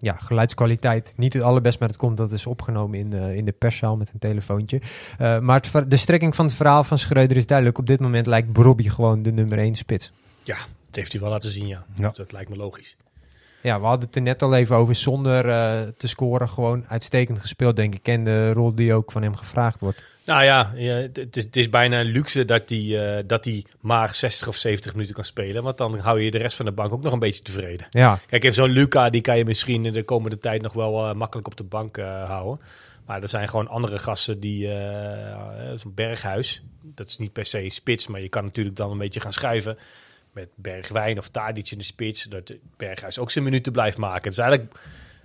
Ja, 0.00 0.12
geluidskwaliteit 0.12 1.14
niet 1.16 1.32
het 1.32 1.42
allerbest, 1.42 1.78
maar 1.78 1.88
het 1.88 1.96
komt 1.96 2.16
dat 2.16 2.32
is 2.32 2.46
opgenomen 2.46 2.98
in, 2.98 3.12
eh, 3.12 3.36
in 3.36 3.44
de 3.44 3.52
perszaal 3.52 3.96
met 3.96 4.10
een 4.12 4.18
telefoontje. 4.18 4.80
Eh, 5.18 5.38
maar 5.38 5.56
het 5.56 5.66
ver- 5.66 5.88
de 5.88 5.96
strekking 5.96 6.34
van 6.34 6.44
het 6.46 6.54
verhaal 6.54 6.84
van 6.84 6.98
Schreuder 6.98 7.36
is 7.36 7.46
duidelijk. 7.46 7.78
Op 7.78 7.86
dit 7.86 8.00
moment 8.00 8.26
lijkt 8.26 8.52
Brobby 8.52 8.88
gewoon 8.88 9.22
de 9.22 9.32
nummer 9.32 9.58
1 9.58 9.74
spits. 9.74 10.12
Ja, 10.42 10.56
Dat 10.86 10.96
heeft 10.96 11.12
hij 11.12 11.20
wel 11.20 11.30
laten 11.30 11.50
zien, 11.50 11.66
ja. 11.66 11.84
Ja. 11.94 12.08
Dus 12.08 12.16
dat 12.16 12.32
lijkt 12.32 12.50
me 12.50 12.56
logisch. 12.56 12.96
Ja, 13.62 13.80
we 13.80 13.86
hadden 13.86 14.06
het 14.06 14.16
er 14.16 14.22
net 14.22 14.42
al 14.42 14.54
even 14.54 14.76
over. 14.76 14.94
Zonder 14.94 15.48
eh, 15.48 15.88
te 15.96 16.08
scoren 16.08 16.48
gewoon 16.48 16.84
uitstekend 16.88 17.38
gespeeld, 17.38 17.76
denk 17.76 17.94
ik. 17.94 18.08
En 18.08 18.24
de 18.24 18.52
rol 18.52 18.74
die 18.74 18.94
ook 18.94 19.12
van 19.12 19.22
hem 19.22 19.36
gevraagd 19.36 19.80
wordt. 19.80 20.16
Nou 20.24 20.44
ja, 20.44 20.72
het, 20.74 21.36
is, 21.36 21.44
het 21.44 21.56
is 21.56 21.68
bijna 21.68 22.00
een 22.00 22.06
luxe 22.06 22.44
dat 22.44 22.68
hij 22.68 23.16
eh, 23.18 23.24
dat 23.26 23.48
maar 23.80 24.14
60 24.14 24.48
of 24.48 24.56
70 24.56 24.92
minuten 24.92 25.14
kan 25.14 25.24
spelen. 25.24 25.62
Want 25.62 25.78
dan 25.78 25.98
hou 25.98 26.20
je 26.20 26.30
de 26.30 26.38
rest 26.38 26.56
van 26.56 26.64
de 26.64 26.72
bank 26.72 26.92
ook 26.92 27.02
nog 27.02 27.12
een 27.12 27.18
beetje 27.18 27.42
tevreden. 27.42 27.86
Ja, 27.90 28.18
Kijk, 28.26 28.52
zo'n 28.52 28.70
Luca, 28.70 29.10
die 29.10 29.20
kan 29.20 29.38
je 29.38 29.44
misschien 29.44 29.86
in 29.86 29.92
de 29.92 30.02
komende 30.02 30.38
tijd 30.38 30.62
nog 30.62 30.72
wel 30.72 31.08
eh, 31.08 31.14
makkelijk 31.14 31.46
op 31.46 31.56
de 31.56 31.64
bank 31.64 31.96
houden. 32.26 32.60
Maar 33.06 33.22
er 33.22 33.28
zijn 33.28 33.48
gewoon 33.48 33.68
andere 33.68 33.98
gasten 33.98 34.40
die, 34.40 34.70
zo'n 35.76 35.94
Berghuis, 35.94 36.62
dat 36.82 37.06
is 37.06 37.18
niet 37.18 37.32
per 37.32 37.44
se 37.44 37.64
spits, 37.68 38.06
maar 38.06 38.20
je 38.20 38.28
kan 38.28 38.44
natuurlijk 38.44 38.76
dan 38.76 38.90
een 38.90 38.98
beetje 38.98 39.20
gaan 39.20 39.32
schuiven 39.32 39.78
met 40.32 40.48
Bergwijn 40.54 41.18
of 41.18 41.28
Tadic 41.28 41.70
in 41.70 41.78
de 41.78 41.84
spits, 41.84 42.22
dat 42.22 42.52
Berghuis 42.76 43.18
ook 43.18 43.30
zijn 43.30 43.44
minuten 43.44 43.72
blijft 43.72 43.98
maken. 43.98 44.22
Het 44.22 44.32
is 44.32 44.38
eigenlijk 44.38 44.78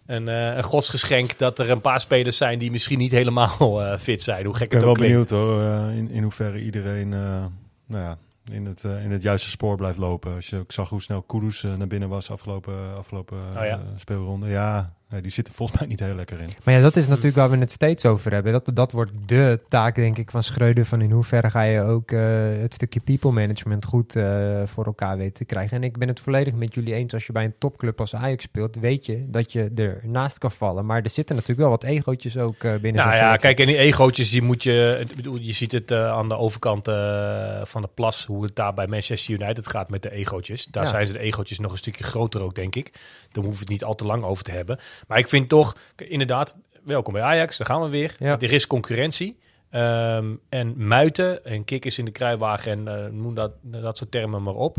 een, 0.06 0.28
eh, 0.28 0.56
een 0.56 0.64
godsgeschenk 0.64 1.38
dat 1.38 1.60
er 1.60 1.70
een 1.70 1.82
paar 1.82 2.00
spelers 2.00 2.38
zijn 2.38 2.60
die 2.60 2.72
misschien 2.72 2.98
niet 2.98 3.12
helemaal 3.12 3.82
eh, 3.84 3.98
fit 3.98 4.24
zijn, 4.24 4.46
hoe 4.46 4.56
gek 4.56 4.64
Ik 4.64 4.70
ben 4.70 4.78
het 4.78 4.88
wel 4.88 4.96
ook 4.96 5.02
klinkt. 5.02 5.30
benieuwd 5.30 5.46
hoor, 5.46 5.62
eh, 5.62 5.98
in, 5.98 6.10
in 6.10 6.24
hoeverre 6.24 6.62
iedereen 6.62 7.10
nou 7.10 8.04
ja, 8.04 8.18
in, 8.52 8.66
het, 8.66 8.84
in 8.84 9.12
het 9.12 9.22
juiste 9.22 9.50
spoor 9.50 9.78
blijft 9.78 9.98
lopen. 9.98 10.36
Als 10.36 10.50
je 10.50 10.58
ook 10.58 10.72
zag 10.72 10.90
hoe 10.90 11.02
snel 11.02 11.22
Kudus 11.22 11.62
naar 11.62 11.88
binnen 11.88 12.10
was 12.10 12.32
afgelopen, 12.32 12.96
afgelopen 12.96 13.38
Oh 13.38 13.66
ja. 13.66 13.82
speelronde. 13.96 14.50
Ja, 14.50 14.94
ja, 15.14 15.22
die 15.22 15.32
zit 15.32 15.48
er 15.48 15.54
volgens 15.54 15.80
mij 15.80 15.88
niet 15.88 16.00
heel 16.00 16.16
lekker 16.16 16.40
in. 16.40 16.50
maar 16.64 16.74
ja, 16.74 16.82
dat 16.82 16.96
is 16.96 17.08
natuurlijk 17.08 17.36
waar 17.36 17.50
we 17.50 17.58
het 17.58 17.72
steeds 17.72 18.06
over 18.06 18.32
hebben. 18.32 18.52
Dat, 18.52 18.70
dat 18.74 18.92
wordt 18.92 19.12
de 19.26 19.60
taak, 19.68 19.96
denk 19.96 20.18
ik, 20.18 20.32
van 20.32 20.44
Schreuder. 20.44 20.86
Van 20.86 21.02
in 21.02 21.12
hoeverre 21.12 21.50
ga 21.50 21.62
je 21.62 21.82
ook 21.82 22.12
eh, 22.12 22.22
het 22.62 22.74
stukje 22.74 23.00
people 23.00 23.32
management 23.32 23.86
goed 23.86 24.16
eh, 24.16 24.62
voor 24.66 24.86
elkaar 24.86 25.18
weten 25.18 25.34
te 25.34 25.46
krijgen. 25.46 25.78
En 25.78 25.84
ik 25.84 25.98
ben 25.98 26.08
het 26.08 26.20
volledig 26.20 26.54
met 26.54 26.74
jullie 26.74 26.94
eens. 26.94 27.14
Als 27.14 27.26
je 27.26 27.32
bij 27.32 27.44
een 27.44 27.56
topclub 27.58 28.00
als 28.00 28.16
Ajax 28.16 28.44
speelt, 28.44 28.76
weet 28.76 29.06
je 29.06 29.26
dat 29.30 29.52
je 29.52 29.72
ernaast 29.76 30.38
kan 30.38 30.52
vallen. 30.52 30.86
Maar 30.86 31.02
er 31.04 31.10
zitten 31.10 31.36
natuurlijk 31.36 31.62
wel 31.62 31.70
wat 31.78 31.84
egootjes 31.84 32.38
ook 32.38 32.64
eh, 32.64 32.72
binnen 32.72 33.02
Nou 33.06 33.10
ja, 33.16 33.16
selectie. 33.18 33.40
kijk, 33.40 33.60
en 33.60 33.66
die 33.66 33.78
egootjes, 33.78 34.30
die 34.30 34.42
moet 34.42 34.64
je... 34.64 34.98
Ik 35.10 35.16
bedoel, 35.16 35.38
je 35.40 35.54
ziet 35.54 35.72
het 35.72 35.92
aan 35.92 36.30
de 36.30 36.38
overkant 36.38 36.88
eh, 36.88 37.62
van 37.64 37.82
de 37.82 37.90
plas, 37.94 38.26
hoe 38.26 38.44
het 38.44 38.56
daar 38.56 38.74
bij 38.74 38.88
Manchester 38.88 39.34
United 39.34 39.68
gaat 39.68 39.90
met 39.90 40.02
de 40.02 40.12
egootjes. 40.12 40.66
Daar 40.66 40.84
Ja. 40.84 40.90
zijn 40.90 41.08
ze 41.08 41.14
de 41.14 41.20
egootjes 41.20 41.60
nog 41.60 41.72
een 41.72 41.78
stukje 41.78 42.04
groter 42.04 42.42
ook, 42.44 42.56
denk 42.56 42.76
ik. 42.76 42.92
Daar 43.32 43.44
hoeven 43.44 43.52
we 43.54 43.60
het 43.60 43.70
niet 43.70 43.84
al 43.84 43.96
te 43.96 44.06
lang 44.06 44.24
over 44.24 44.44
te 44.44 44.52
hebben. 44.52 44.80
Maar 45.08 45.18
ik 45.18 45.28
vind 45.28 45.50
toch, 45.50 45.76
inderdaad, 45.96 46.58
welkom 46.84 47.14
bij 47.14 47.22
Ajax, 47.22 47.58
daar 47.58 47.68
gaan 47.68 47.82
we 47.82 47.90
weer. 47.90 48.16
Ja. 48.20 48.40
Er 48.40 48.54
is 48.54 48.68
concurrentie. 48.68 49.38
Ehm, 49.70 50.36
en 50.50 50.88
muiten 50.88 51.46
en 51.46 51.64
kikkers 51.64 51.98
in 51.98 52.06
de 52.06 52.12
kruiwagen 52.12 52.72
en 52.72 52.88
eh, 52.88 53.12
noem 53.12 53.36
dat, 53.36 53.52
dat 53.62 53.98
soort 53.98 54.12
termen 54.12 54.44
maar 54.44 54.54
op. 54.54 54.78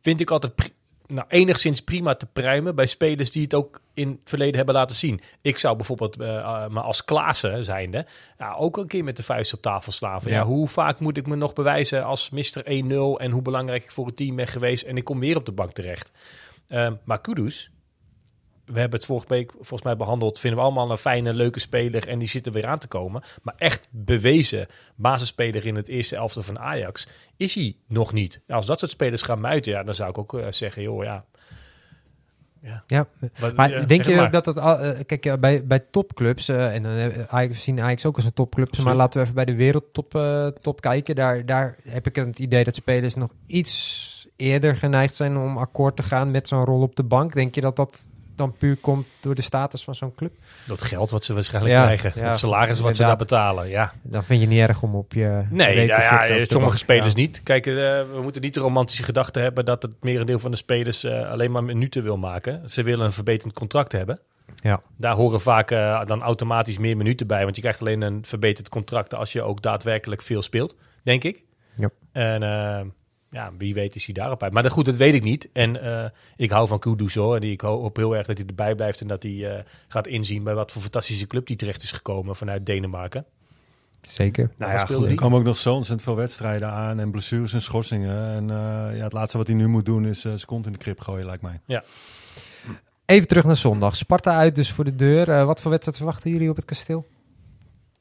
Vind 0.00 0.20
ik 0.20 0.30
altijd 0.30 0.72
nou, 1.06 1.26
enigszins 1.28 1.80
prima 1.80 2.14
te 2.14 2.26
pruimen 2.26 2.74
bij 2.74 2.86
spelers 2.86 3.30
die 3.30 3.42
het 3.42 3.54
ook 3.54 3.80
in 3.94 4.08
het 4.08 4.18
verleden 4.24 4.56
hebben 4.56 4.74
laten 4.74 4.96
zien. 4.96 5.20
Ik 5.40 5.58
zou 5.58 5.76
bijvoorbeeld, 5.76 6.20
eh, 6.20 6.68
maar 6.68 6.82
als 6.82 7.04
Klaassen 7.04 7.64
zijnde, 7.64 8.06
ja, 8.38 8.54
ook 8.54 8.76
een 8.76 8.86
keer 8.86 9.04
met 9.04 9.16
de 9.16 9.22
vuist 9.22 9.54
op 9.54 9.62
tafel 9.62 9.92
slaan. 9.92 10.20
Ja. 10.24 10.32
Ja. 10.32 10.44
hoe 10.44 10.68
vaak 10.68 11.00
moet 11.00 11.16
ik 11.16 11.26
me 11.26 11.36
nog 11.36 11.52
bewijzen 11.52 12.04
als 12.04 12.30
Mr. 12.30 12.62
1-0 12.64 13.20
en 13.20 13.30
hoe 13.30 13.42
belangrijk 13.42 13.84
ik 13.84 13.92
voor 13.92 14.06
het 14.06 14.16
team 14.16 14.36
ben 14.36 14.46
geweest 14.46 14.82
en 14.82 14.96
ik 14.96 15.04
kom 15.04 15.20
weer 15.20 15.36
op 15.36 15.46
de 15.46 15.52
bank 15.52 15.72
terecht. 15.72 16.10
Ehm, 16.68 16.94
maar 17.04 17.20
Kudus, 17.20 17.70
we 18.66 18.78
hebben 18.80 18.98
het 18.98 19.08
vorige 19.08 19.28
week 19.28 19.52
volgens 19.52 19.82
mij 19.82 19.96
behandeld. 19.96 20.38
Vinden 20.38 20.58
we 20.60 20.64
allemaal 20.64 20.90
een 20.90 20.96
fijne, 20.96 21.34
leuke 21.34 21.60
speler. 21.60 22.08
En 22.08 22.18
die 22.18 22.28
zit 22.28 22.46
er 22.46 22.52
weer 22.52 22.66
aan 22.66 22.78
te 22.78 22.88
komen. 22.88 23.22
Maar 23.42 23.54
echt 23.56 23.88
bewezen 23.90 24.66
basisspeler 24.94 25.66
in 25.66 25.74
het 25.74 25.88
eerste 25.88 26.16
elftal 26.16 26.42
van 26.42 26.58
Ajax 26.58 27.08
is 27.36 27.54
hij 27.54 27.76
nog 27.88 28.12
niet. 28.12 28.40
Als 28.48 28.66
dat 28.66 28.78
soort 28.78 28.90
spelers 28.90 29.22
gaan 29.22 29.40
muiten, 29.40 29.72
ja, 29.72 29.82
dan 29.82 29.94
zou 29.94 30.10
ik 30.10 30.18
ook 30.18 30.34
eh, 30.34 30.46
zeggen, 30.50 30.82
joh, 30.82 31.04
ja. 31.04 31.24
Ja, 32.86 33.06
maar 33.56 33.70
ja, 33.70 33.84
denk 33.84 34.04
je 34.04 34.16
maar. 34.16 34.30
dat 34.30 34.46
het... 34.46 34.58
al- 34.58 34.78
eh, 34.78 35.00
kijk, 35.06 35.40
bij, 35.40 35.66
bij 35.66 35.78
topclubs, 35.90 36.48
eh, 36.48 36.74
en 36.74 36.82
dan 36.82 36.92
hebben 36.92 37.28
Ajax, 37.28 37.54
we 37.54 37.60
zien 37.60 37.80
Ajax 37.80 38.06
ook 38.06 38.16
als 38.16 38.24
een 38.24 38.32
topclub, 38.32 38.78
maar 38.78 38.94
laten 38.94 39.18
we 39.18 39.22
even 39.22 39.34
bij 39.34 39.44
de 39.44 39.54
wereldtop 39.54 40.14
eh, 40.14 40.46
top 40.46 40.80
kijken. 40.80 41.14
Daar, 41.14 41.46
daar 41.46 41.76
heb 41.88 42.06
ik 42.06 42.16
het 42.16 42.38
idee 42.38 42.64
dat 42.64 42.74
spelers 42.74 43.14
nog 43.14 43.30
iets 43.46 44.28
eerder 44.36 44.76
geneigd 44.76 45.14
zijn 45.14 45.36
om 45.36 45.58
akkoord 45.58 45.96
te 45.96 46.02
gaan 46.02 46.30
met 46.30 46.48
zo'n 46.48 46.64
rol 46.64 46.82
op 46.82 46.96
de 46.96 47.02
bank. 47.02 47.34
Denk 47.34 47.54
je 47.54 47.60
dat 47.60 47.76
dat 47.76 48.06
dan 48.36 48.52
puur 48.58 48.76
komt 48.76 49.06
door 49.20 49.34
de 49.34 49.42
status 49.42 49.84
van 49.84 49.94
zo'n 49.94 50.14
club? 50.14 50.32
Dat 50.66 50.82
geld 50.82 51.10
wat 51.10 51.24
ze 51.24 51.34
waarschijnlijk 51.34 51.74
Ja, 51.74 51.84
krijgen. 51.84 52.12
ja, 52.14 52.26
het 52.26 52.36
salaris 52.36 52.80
wat 52.80 52.96
ze 52.96 53.02
daar 53.02 53.16
betalen, 53.16 53.68
ja. 53.68 53.92
Dan 54.02 54.24
vind 54.24 54.40
je 54.40 54.46
niet 54.46 54.60
erg 54.60 54.82
om 54.82 54.94
op 54.94 55.12
je 55.12 55.42
Nee, 55.50 55.86
ja, 55.86 56.26
de 56.26 56.44
sommige 56.48 56.78
spelers 56.78 57.14
Ja. 57.14 57.20
niet. 57.20 57.42
Kijk, 57.42 57.66
eh, 57.66 57.74
we 57.74 58.18
moeten 58.22 58.42
niet 58.42 58.54
de 58.54 58.60
romantische 58.60 59.02
gedachte 59.02 59.40
hebben 59.40 59.64
dat 59.64 59.82
het 59.82 59.90
merendeel 60.00 60.38
van 60.38 60.50
de 60.50 60.56
spelers 60.56 61.04
eh, 61.04 61.30
alleen 61.30 61.50
maar 61.50 61.64
minuten 61.64 62.02
wil 62.02 62.18
maken. 62.18 62.70
Ze 62.70 62.82
willen 62.82 63.04
een 63.04 63.12
verbeterd 63.12 63.52
contract 63.52 63.92
hebben. 63.92 64.20
Ja. 64.54 64.80
Daar 64.96 65.14
horen 65.14 65.40
vaak 65.40 65.70
eh, 65.70 66.04
dan 66.06 66.22
automatisch 66.22 66.78
meer 66.78 66.96
minuten 66.96 67.26
bij. 67.26 67.42
Want 67.42 67.54
je 67.56 67.60
krijgt 67.62 67.80
alleen 67.80 68.00
een 68.00 68.24
verbeterd 68.24 68.68
contract 68.68 69.14
als 69.14 69.32
je 69.32 69.42
ook 69.42 69.62
daadwerkelijk 69.62 70.22
veel 70.22 70.42
speelt, 70.42 70.74
denk 71.02 71.24
ik. 71.24 71.42
Ja. 71.76 71.90
En 72.12 72.42
ja, 73.30 73.52
wie 73.58 73.74
weet 73.74 73.94
is 73.94 74.04
hij 74.04 74.14
daarop 74.14 74.42
uit. 74.42 74.52
Maar 74.52 74.62
dat, 74.62 74.72
goed, 74.72 74.84
dat 74.84 74.96
weet 74.96 75.14
ik 75.14 75.22
niet. 75.22 75.48
En 75.52 75.82
eh, 75.82 76.10
ik 76.36 76.50
hou 76.50 76.68
van 76.68 76.78
Kudus 76.78 77.14
hoor. 77.14 77.36
En 77.36 77.42
ik 77.42 77.60
hoop 77.60 77.96
heel 77.96 78.16
erg 78.16 78.26
dat 78.26 78.38
hij 78.38 78.46
erbij 78.46 78.74
blijft. 78.74 79.00
En 79.00 79.06
dat 79.06 79.22
hij 79.22 79.56
eh, 79.56 79.64
gaat 79.88 80.06
inzien 80.06 80.42
bij 80.42 80.54
wat 80.54 80.72
voor 80.72 80.82
fantastische 80.82 81.26
club 81.26 81.46
die 81.46 81.56
terecht 81.56 81.82
is 81.82 81.92
gekomen 81.92 82.36
vanuit 82.36 82.66
Denemarken. 82.66 83.24
Zeker. 84.02 84.50
Nou 84.56 84.72
ja, 84.72 84.86
goed, 84.86 85.00
er 85.00 85.06
hij? 85.06 85.14
komen 85.14 85.38
ook 85.38 85.44
nog 85.44 85.56
zo 85.56 85.74
ontzettend 85.74 86.02
veel 86.02 86.16
wedstrijden 86.16 86.68
aan 86.68 86.98
en 86.98 87.10
blessures 87.10 87.52
en 87.52 87.62
schorsingen. 87.62 88.34
En 88.34 88.50
eh, 88.50 88.96
ja, 88.96 89.04
het 89.04 89.12
laatste 89.12 89.38
wat 89.38 89.46
hij 89.46 89.56
nu 89.56 89.68
moet 89.68 89.84
doen 89.84 90.06
is 90.06 90.24
eh 90.24 90.30
zijn 90.30 90.44
kont 90.46 90.66
in 90.66 90.72
de 90.72 90.78
krip 90.78 91.00
gooien, 91.00 91.26
lijkt 91.26 91.42
mij. 91.42 91.60
Even 93.06 93.28
terug 93.28 93.44
naar 93.44 93.56
zondag. 93.56 93.96
Sparta 93.96 94.36
uit 94.36 94.54
dus 94.54 94.72
voor 94.72 94.84
de 94.84 94.96
deur. 94.96 95.44
Wat 95.44 95.60
voor 95.60 95.70
wedstrijd 95.70 95.98
verwachten 95.98 96.30
jullie 96.30 96.50
op 96.50 96.56
het 96.56 96.64
kasteel? 96.64 97.06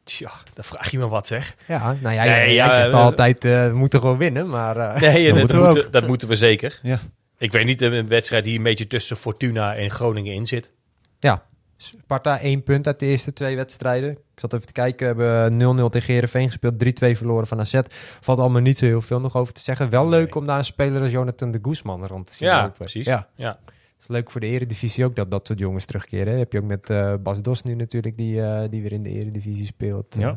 Tja, 0.06 0.32
dan 0.54 0.64
vraag 0.64 0.92
je 0.92 0.98
me 0.98 1.08
wat 1.08 1.28
zeg. 1.28 1.56
Ja, 1.68 1.96
nou 2.02 2.16
ja, 2.16 2.24
Nee, 2.24 2.36
jij, 2.36 2.54
ja, 2.54 2.66
jij 2.68 2.76
zegt 2.76 2.94
altijd, 2.94 3.46
eh, 3.46 3.68
we 3.68 3.74
moeten 3.74 4.00
gewoon 4.00 4.18
winnen, 4.18 4.50
maar... 4.50 4.78
eh, 4.78 5.02
Nee, 5.02 5.28
dat, 5.34 5.38
moeten 5.40 5.74
we 5.74 5.88
dat 5.90 6.08
moeten 6.08 6.28
we 6.28 6.36
zeker. 6.36 6.80
Ja. 6.84 7.00
Ik 7.38 7.52
weet 7.52 7.66
niet, 7.66 7.82
een 7.82 8.08
wedstrijd 8.08 8.44
die 8.44 8.58
een 8.58 8.64
beetje 8.64 8.88
tussen 8.88 9.18
Fortuna 9.18 9.76
en 9.76 9.92
Groningen 9.92 10.34
in 10.34 10.46
zit. 10.48 10.72
Ja, 11.20 11.44
Sparta 11.78 12.40
één 12.40 12.64
punt 12.64 12.88
uit 12.88 13.00
de 13.00 13.06
eerste 13.06 13.34
twee 13.34 13.56
wedstrijden. 13.56 14.12
Ik 14.12 14.18
zat 14.42 14.54
even 14.54 14.66
te 14.66 14.74
kijken, 14.74 15.16
we 15.18 15.24
hebben 15.24 15.86
0-0 15.88 15.90
tegen 15.90 16.14
Heerenveen 16.14 16.48
gespeeld, 16.48 16.74
3-2 16.74 17.18
verloren 17.18 17.48
van 17.48 17.60
AZ. 17.60 17.80
Valt 18.22 18.40
allemaal 18.40 18.62
niet 18.62 18.78
zo 18.78 18.86
heel 18.86 19.02
veel 19.02 19.20
nog 19.20 19.36
over 19.36 19.54
te 19.54 19.62
zeggen. 19.62 19.90
Wel 19.90 20.08
leuk 20.10 20.26
Nee. 20.34 20.36
om 20.36 20.46
daar 20.46 20.58
een 20.58 20.66
speler 20.66 21.02
als 21.02 21.12
Jonathan 21.12 21.52
de 21.52 21.60
Guzman 21.62 22.06
rond 22.08 22.28
te 22.28 22.34
zien 22.34 22.48
Ja, 22.48 22.62
lopen. 22.62 22.74
precies. 22.78 23.06
Ja, 23.06 23.28
Ja. 23.36 23.60
Is 24.00 24.08
leuk 24.08 24.32
voor 24.32 24.42
de 24.42 24.48
eredivisie 24.48 25.06
ook 25.06 25.16
dat 25.16 25.32
dat 25.32 25.48
soort 25.48 25.60
jongens 25.60 25.86
terugkeren. 25.86 26.34
hè. 26.34 26.40
heb 26.40 26.52
je 26.52 26.60
ook 26.60 26.66
met 26.66 26.90
eh, 26.90 27.14
Bas 27.20 27.42
Dos 27.42 27.64
nu 27.64 27.76
natuurlijk, 27.76 28.18
die, 28.18 28.42
eh, 28.42 28.70
die 28.70 28.82
weer 28.82 28.92
in 28.92 29.04
de 29.04 29.10
eredivisie 29.10 29.66
speelt. 29.66 30.16
Ja. 30.20 30.30
Eh, 30.30 30.36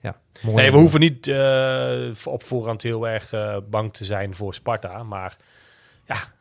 ja 0.00 0.20
mooi. 0.42 0.56
Nee, 0.56 0.70
we 0.70 0.76
hoeven 0.76 1.00
niet 1.00 1.26
eh, 1.26 2.10
op 2.24 2.42
voorhand 2.42 2.82
heel 2.82 3.08
erg 3.08 3.32
eh, 3.32 3.56
bang 3.70 3.92
te 3.92 4.04
zijn 4.04 4.34
voor 4.34 4.54
Sparta. 4.54 5.02
Maar 5.02 5.36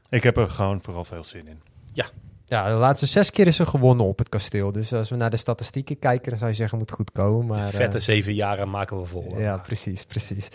Ik 0.10 0.24
heb 0.24 0.38
er 0.38 0.50
gewoon 0.50 0.82
vooral 0.82 1.04
veel 1.06 1.24
zin 1.24 1.48
in. 1.48 1.62
Ja, 1.94 2.06
de 2.46 2.78
laatste 2.80 3.06
zes 3.06 3.32
keer 3.32 3.48
is 3.48 3.60
er 3.60 3.68
gewonnen 3.68 4.06
op 4.06 4.18
het 4.18 4.30
kasteel. 4.30 4.72
Dus 4.72 4.94
als 4.94 5.10
we 5.10 5.16
naar 5.16 5.30
de 5.30 5.38
statistieken 5.38 6.00
kijken, 6.00 6.30
dan 6.30 6.38
zou 6.38 6.50
je 6.50 6.56
zeggen, 6.58 6.78
moet 6.78 6.92
goed 6.92 7.12
komen. 7.12 7.46
Maar, 7.46 7.72
de 7.72 7.78
vette 7.78 7.98
eh, 7.98 8.04
zeven 8.04 8.34
jaren 8.34 8.70
maken 8.70 9.00
we 9.00 9.06
vol. 9.06 9.40
Ja, 9.40 9.58
precies, 9.58 10.06
precies. 10.06 10.48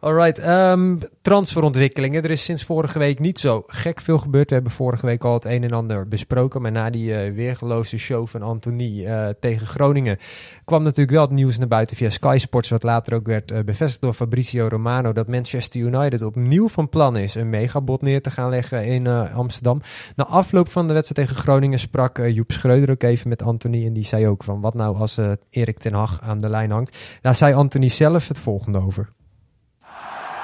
Alright, 0.00 0.38
ehm, 0.38 0.96
transferontwikkelingen. 1.22 2.22
Er 2.22 2.30
is 2.30 2.44
sinds 2.44 2.64
vorige 2.64 2.98
week 2.98 3.18
niet 3.18 3.38
zo 3.38 3.62
gek 3.66 4.00
veel 4.00 4.18
gebeurd. 4.18 4.48
We 4.48 4.54
hebben 4.54 4.72
vorige 4.72 5.06
week 5.06 5.24
al 5.24 5.34
het 5.34 5.44
een 5.44 5.62
en 5.64 5.72
ander 5.72 6.08
besproken. 6.08 6.62
Maar 6.62 6.72
na 6.72 6.90
die 6.90 7.14
eh, 7.14 7.32
weergeloze 7.32 7.98
show 7.98 8.26
van 8.26 8.42
Anthony 8.42 9.06
eh, 9.06 9.28
tegen 9.40 9.66
Groningen... 9.66 10.18
kwam 10.64 10.82
natuurlijk 10.82 11.16
wel 11.16 11.26
het 11.26 11.30
nieuws 11.30 11.58
naar 11.58 11.68
buiten 11.68 11.96
via 11.96 12.10
Sky 12.10 12.36
Sports... 12.38 12.68
wat 12.68 12.82
later 12.82 13.14
ook 13.14 13.26
werd 13.26 13.64
bevestigd 13.64 14.00
door 14.00 14.14
Fabrizio 14.14 14.66
Romano... 14.68 15.12
dat 15.12 15.28
Manchester 15.28 15.80
United 15.80 16.22
opnieuw 16.22 16.68
van 16.68 16.88
plan 16.88 17.16
is... 17.16 17.34
een 17.34 17.50
megabod 17.50 18.02
neer 18.02 18.22
te 18.22 18.30
gaan 18.30 18.50
leggen 18.50 18.84
in 18.84 19.06
Amsterdam. 19.06 19.80
Na 20.16 20.26
afloop 20.26 20.68
van 20.68 20.86
de 20.88 20.94
wedstrijd 20.94 21.28
tegen 21.28 21.31
Groningen 21.34 21.78
sprak 21.78 22.18
eh, 22.18 22.34
Joep 22.34 22.52
Schreuder 22.52 22.90
ook 22.90 23.02
even 23.02 23.28
met 23.28 23.42
Anthony... 23.42 23.86
en 23.86 23.92
die 23.92 24.04
zei 24.04 24.28
ook 24.28 24.44
van 24.44 24.60
wat 24.60 24.74
nou 24.74 24.96
als 24.96 25.18
eh, 25.18 25.32
Erik 25.50 25.78
ten 25.78 25.94
Hag 25.94 26.20
aan 26.20 26.38
de 26.38 26.48
lijn 26.48 26.70
hangt. 26.70 27.18
Daar 27.20 27.34
zei 27.34 27.54
Anthony 27.54 27.88
zelf 27.88 28.28
het 28.28 28.38
volgende 28.38 28.78
over. 28.78 29.12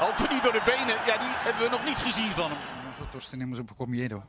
Anthony 0.01 0.40
door 0.40 0.53
de 0.53 0.62
benen, 0.64 0.96
ja, 1.07 1.18
die 1.18 1.29
hebben 1.37 1.62
we 1.62 1.68
nog 1.70 1.85
niet 1.85 1.96
gezien 1.96 2.31
van 2.31 2.51
hem. 2.51 2.59
Nosotros 2.88 3.29
tenemos 3.29 3.59
un 3.59 3.64
poco 3.64 3.87
miedo 3.87 4.22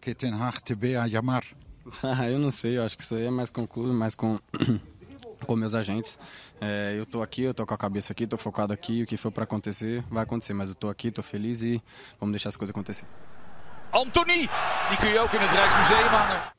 que 0.00 0.14
Ten 0.14 0.32
Hag 0.32 0.60
te 0.60 0.76
vea 0.78 1.06
llamar. 1.06 1.44
Ah, 2.02 2.28
eu 2.28 2.38
não 2.38 2.50
sei, 2.50 2.78
eu 2.78 2.84
acho 2.84 2.96
que 2.96 3.02
isso 3.02 3.14
aí 3.14 3.26
é 3.26 3.30
mais 3.30 3.50
com 3.50 3.62
o 3.62 3.68
clube, 3.68 3.92
mais 3.92 4.16
com, 4.16 4.38
com 5.46 5.56
meus 5.56 5.74
agentes. 5.74 6.18
É, 6.60 6.94
eu 6.98 7.06
tô 7.06 7.22
aqui, 7.22 7.42
eu 7.42 7.54
tô 7.54 7.64
com 7.64 7.74
a 7.74 7.78
cabeça 7.78 8.12
aqui, 8.12 8.26
tô 8.26 8.36
focado 8.36 8.72
aqui, 8.72 9.02
o 9.02 9.06
que 9.06 9.16
for 9.16 9.30
para 9.30 9.44
acontecer, 9.44 10.02
vai 10.10 10.24
acontecer. 10.24 10.52
Mas 10.52 10.68
eu 10.68 10.74
tô 10.74 10.88
aqui, 10.88 11.10
tô 11.10 11.22
feliz 11.22 11.62
e 11.62 11.80
vamos 12.18 12.32
deixar 12.32 12.48
as 12.48 12.56
coisas 12.56 12.74
acontecer. 12.74 13.06
Anthony, 13.90 14.48
die 14.88 14.98
kun 15.00 15.08
je 15.08 15.20
ook 15.20 15.32
in 15.32 15.40
het 15.40 15.50
Rijksmuseum 15.50 16.08
hangen. 16.08 16.54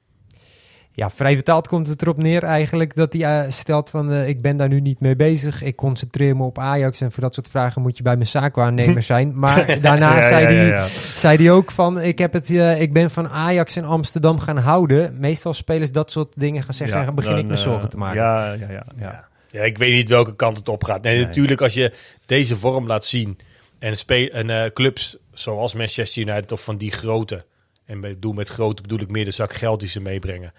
Ja, 0.91 1.09
vrij 1.09 1.35
vertaald 1.35 1.67
komt 1.67 1.87
het 1.87 2.01
erop 2.01 2.17
neer 2.17 2.43
eigenlijk 2.43 2.95
dat 2.95 3.13
hij 3.13 3.21
eh, 3.43 3.51
stelt 3.51 3.89
van 3.89 4.11
eh, 4.11 4.27
ik 4.27 4.41
ben 4.41 4.57
daar 4.57 4.67
nu 4.67 4.79
niet 4.81 4.99
mee 4.99 5.15
bezig. 5.15 5.61
Ik 5.61 5.75
concentreer 5.75 6.35
me 6.35 6.43
op 6.43 6.59
Ajax 6.59 7.01
en 7.01 7.11
voor 7.11 7.23
dat 7.23 7.33
soort 7.33 7.47
vragen 7.49 7.81
moet 7.81 7.97
je 7.97 8.03
bij 8.03 8.15
mijn 8.15 8.27
zaakwaarnemer 8.27 9.01
zijn. 9.13 9.39
Maar 9.39 9.81
daarna 9.81 10.15
Ja, 10.15 10.21
zei, 10.21 10.43
ja, 10.43 10.49
ja, 10.49 10.55
hij, 10.55 10.67
ja. 10.67 10.87
zei 10.87 11.37
hij 11.37 11.51
ook 11.51 11.71
van 11.71 12.01
ik, 12.01 12.17
heb 12.17 12.33
het, 12.33 12.49
eh, 12.49 12.81
ik 12.81 12.93
ben 12.93 13.09
van 13.11 13.29
Ajax 13.29 13.77
in 13.77 13.85
Amsterdam 13.85 14.39
gaan 14.39 14.57
houden. 14.57 15.19
Meestal 15.19 15.53
spelers 15.53 15.91
dat 15.91 16.11
soort 16.11 16.33
dingen 16.35 16.63
gaan 16.63 16.73
zeggen, 16.73 16.99
Ja, 16.99 17.05
dan 17.05 17.15
begin 17.15 17.31
dan, 17.31 17.39
ik 17.39 17.45
me 17.45 17.57
zorgen 17.57 17.89
te 17.89 17.97
maken. 17.97 18.21
Ja, 18.21 18.53
ja, 18.53 18.67
ja. 18.69 18.85
ja. 18.99 19.25
Ja, 19.51 19.63
ik 19.63 19.77
weet 19.77 19.93
niet 19.93 20.09
welke 20.09 20.35
kant 20.35 20.57
het 20.57 20.69
op 20.69 20.83
gaat. 20.83 21.01
Nee, 21.03 21.15
Nee. 21.17 21.25
natuurlijk 21.25 21.61
als 21.61 21.73
je 21.73 21.93
deze 22.25 22.57
vorm 22.57 22.87
laat 22.87 23.05
zien 23.05 23.37
en, 23.79 23.97
spe- 23.97 24.29
en 24.31 24.49
eh, 24.49 24.71
clubs 24.73 25.17
zoals 25.33 25.73
Manchester 25.73 26.21
United 26.21 26.51
of 26.51 26.63
van 26.63 26.77
die 26.77 26.91
grote, 26.91 27.45
en 27.85 28.15
doe 28.19 28.33
met 28.33 28.47
grote 28.49 28.81
bedoel 28.81 28.99
ik 28.99 29.09
meer 29.11 29.25
de 29.25 29.31
zak 29.31 29.53
geld 29.53 29.79
die 29.79 29.89
ze 29.89 30.01
meebrengen, 30.01 30.53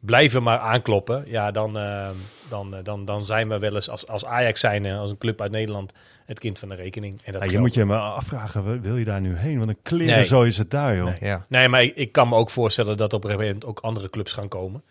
blijven 0.00 0.42
maar 0.42 0.58
aankloppen, 0.58 1.24
ja, 1.26 1.50
dan, 1.50 1.78
eh, 1.78 2.08
dan, 2.48 2.74
eh, 2.76 2.84
dan, 2.84 3.04
dan 3.04 3.22
zijn 3.26 3.48
we 3.48 3.58
wel 3.58 3.74
eens 3.74 3.88
als, 3.88 4.06
als 4.06 4.24
Ajax 4.24 4.60
zijn, 4.60 4.86
als 4.86 5.10
een 5.10 5.18
club 5.18 5.40
uit 5.40 5.50
Nederland, 5.50 5.92
het 6.26 6.38
kind 6.38 6.58
van 6.58 6.68
de 6.68 6.74
rekening. 6.74 7.12
En 7.24 7.32
dat 7.32 7.34
Ja, 7.34 7.38
je 7.38 7.44
geldt. 7.44 7.60
moet 7.66 7.74
je 7.74 7.84
maar 7.84 7.98
afvragen, 8.00 8.64
wil- 8.64 8.80
wil 8.80 8.96
je 8.96 9.04
daar 9.04 9.20
nu 9.20 9.36
heen? 9.36 9.58
Want 9.58 9.70
een 9.70 9.82
kleren 9.82 10.14
Nee. 10.14 10.24
zo 10.24 10.42
is 10.42 10.58
het 10.58 10.70
daar, 10.70 10.96
joh. 10.96 11.04
Nee. 11.04 11.16
Ja. 11.20 11.44
Nee, 11.48 11.68
maar 11.68 11.82
ik, 11.82 11.96
ik 11.96 12.12
kan 12.12 12.28
me 12.28 12.34
ook 12.36 12.50
voorstellen 12.50 12.96
dat 12.96 13.12
op 13.12 13.24
een 13.24 13.30
gegeven 13.30 13.46
moment 13.52 13.70
ook 13.70 13.80
andere 13.80 14.10
clubs 14.10 14.32
gaan 14.32 14.48
komen. 14.48 14.82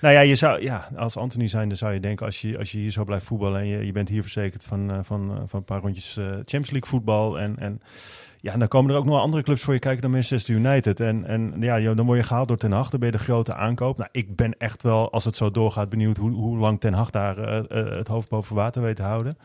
Nou 0.00 0.14
ja, 0.14 0.20
je 0.20 0.34
zou, 0.34 0.62
ja, 0.62 0.88
als 0.96 1.16
Anthony 1.16 1.48
zijnde 1.48 1.74
zou 1.74 1.92
je 1.92 2.00
denken, 2.00 2.26
als 2.26 2.40
je, 2.40 2.58
als 2.58 2.72
je 2.72 2.78
hier 2.78 2.90
zo 2.90 3.04
blijft 3.04 3.26
voetballen 3.26 3.60
en 3.60 3.66
je, 3.66 3.86
je 3.86 3.92
bent 3.92 4.08
hier 4.08 4.22
verzekerd 4.22 4.64
van, 4.64 4.90
eh, 4.90 4.98
van, 5.02 5.30
eh, 5.30 5.42
van 5.46 5.58
een 5.58 5.64
paar 5.64 5.80
rondjes 5.80 6.16
eh, 6.16 6.24
Champions 6.24 6.70
League 6.70 6.88
voetbal 6.88 7.38
en, 7.38 7.58
en 7.58 7.82
ja, 8.40 8.56
dan 8.56 8.68
komen 8.68 8.90
er 8.90 8.96
ook 8.96 9.04
nog 9.04 9.20
andere 9.20 9.42
clubs 9.42 9.62
voor 9.62 9.74
je 9.74 9.80
kijken 9.80 10.02
dan 10.02 10.10
Manchester 10.10 10.54
United. 10.54 11.00
En, 11.00 11.26
en 11.26 11.54
ja, 11.60 11.94
dan 11.94 12.06
word 12.06 12.18
je 12.18 12.24
gehaald 12.24 12.48
door 12.48 12.56
Ten 12.56 12.72
Hag, 12.72 12.90
dan 12.90 13.00
ben 13.00 13.10
je 13.10 13.16
de 13.16 13.22
grote 13.22 13.54
aankoop. 13.54 13.96
Nou, 13.98 14.08
ik 14.12 14.36
ben 14.36 14.54
echt 14.58 14.82
wel, 14.82 15.12
als 15.12 15.24
het 15.24 15.36
zo 15.36 15.50
doorgaat, 15.50 15.88
benieuwd 15.88 16.16
hoe, 16.16 16.30
hoe 16.30 16.58
lang 16.58 16.80
Ten 16.80 16.92
Hag 16.92 17.10
daar 17.10 17.36
het 17.96 18.08
hoofd 18.08 18.28
boven 18.28 18.56
water 18.56 18.82
weet 18.82 18.96
te 18.96 19.02
houden. 19.02 19.36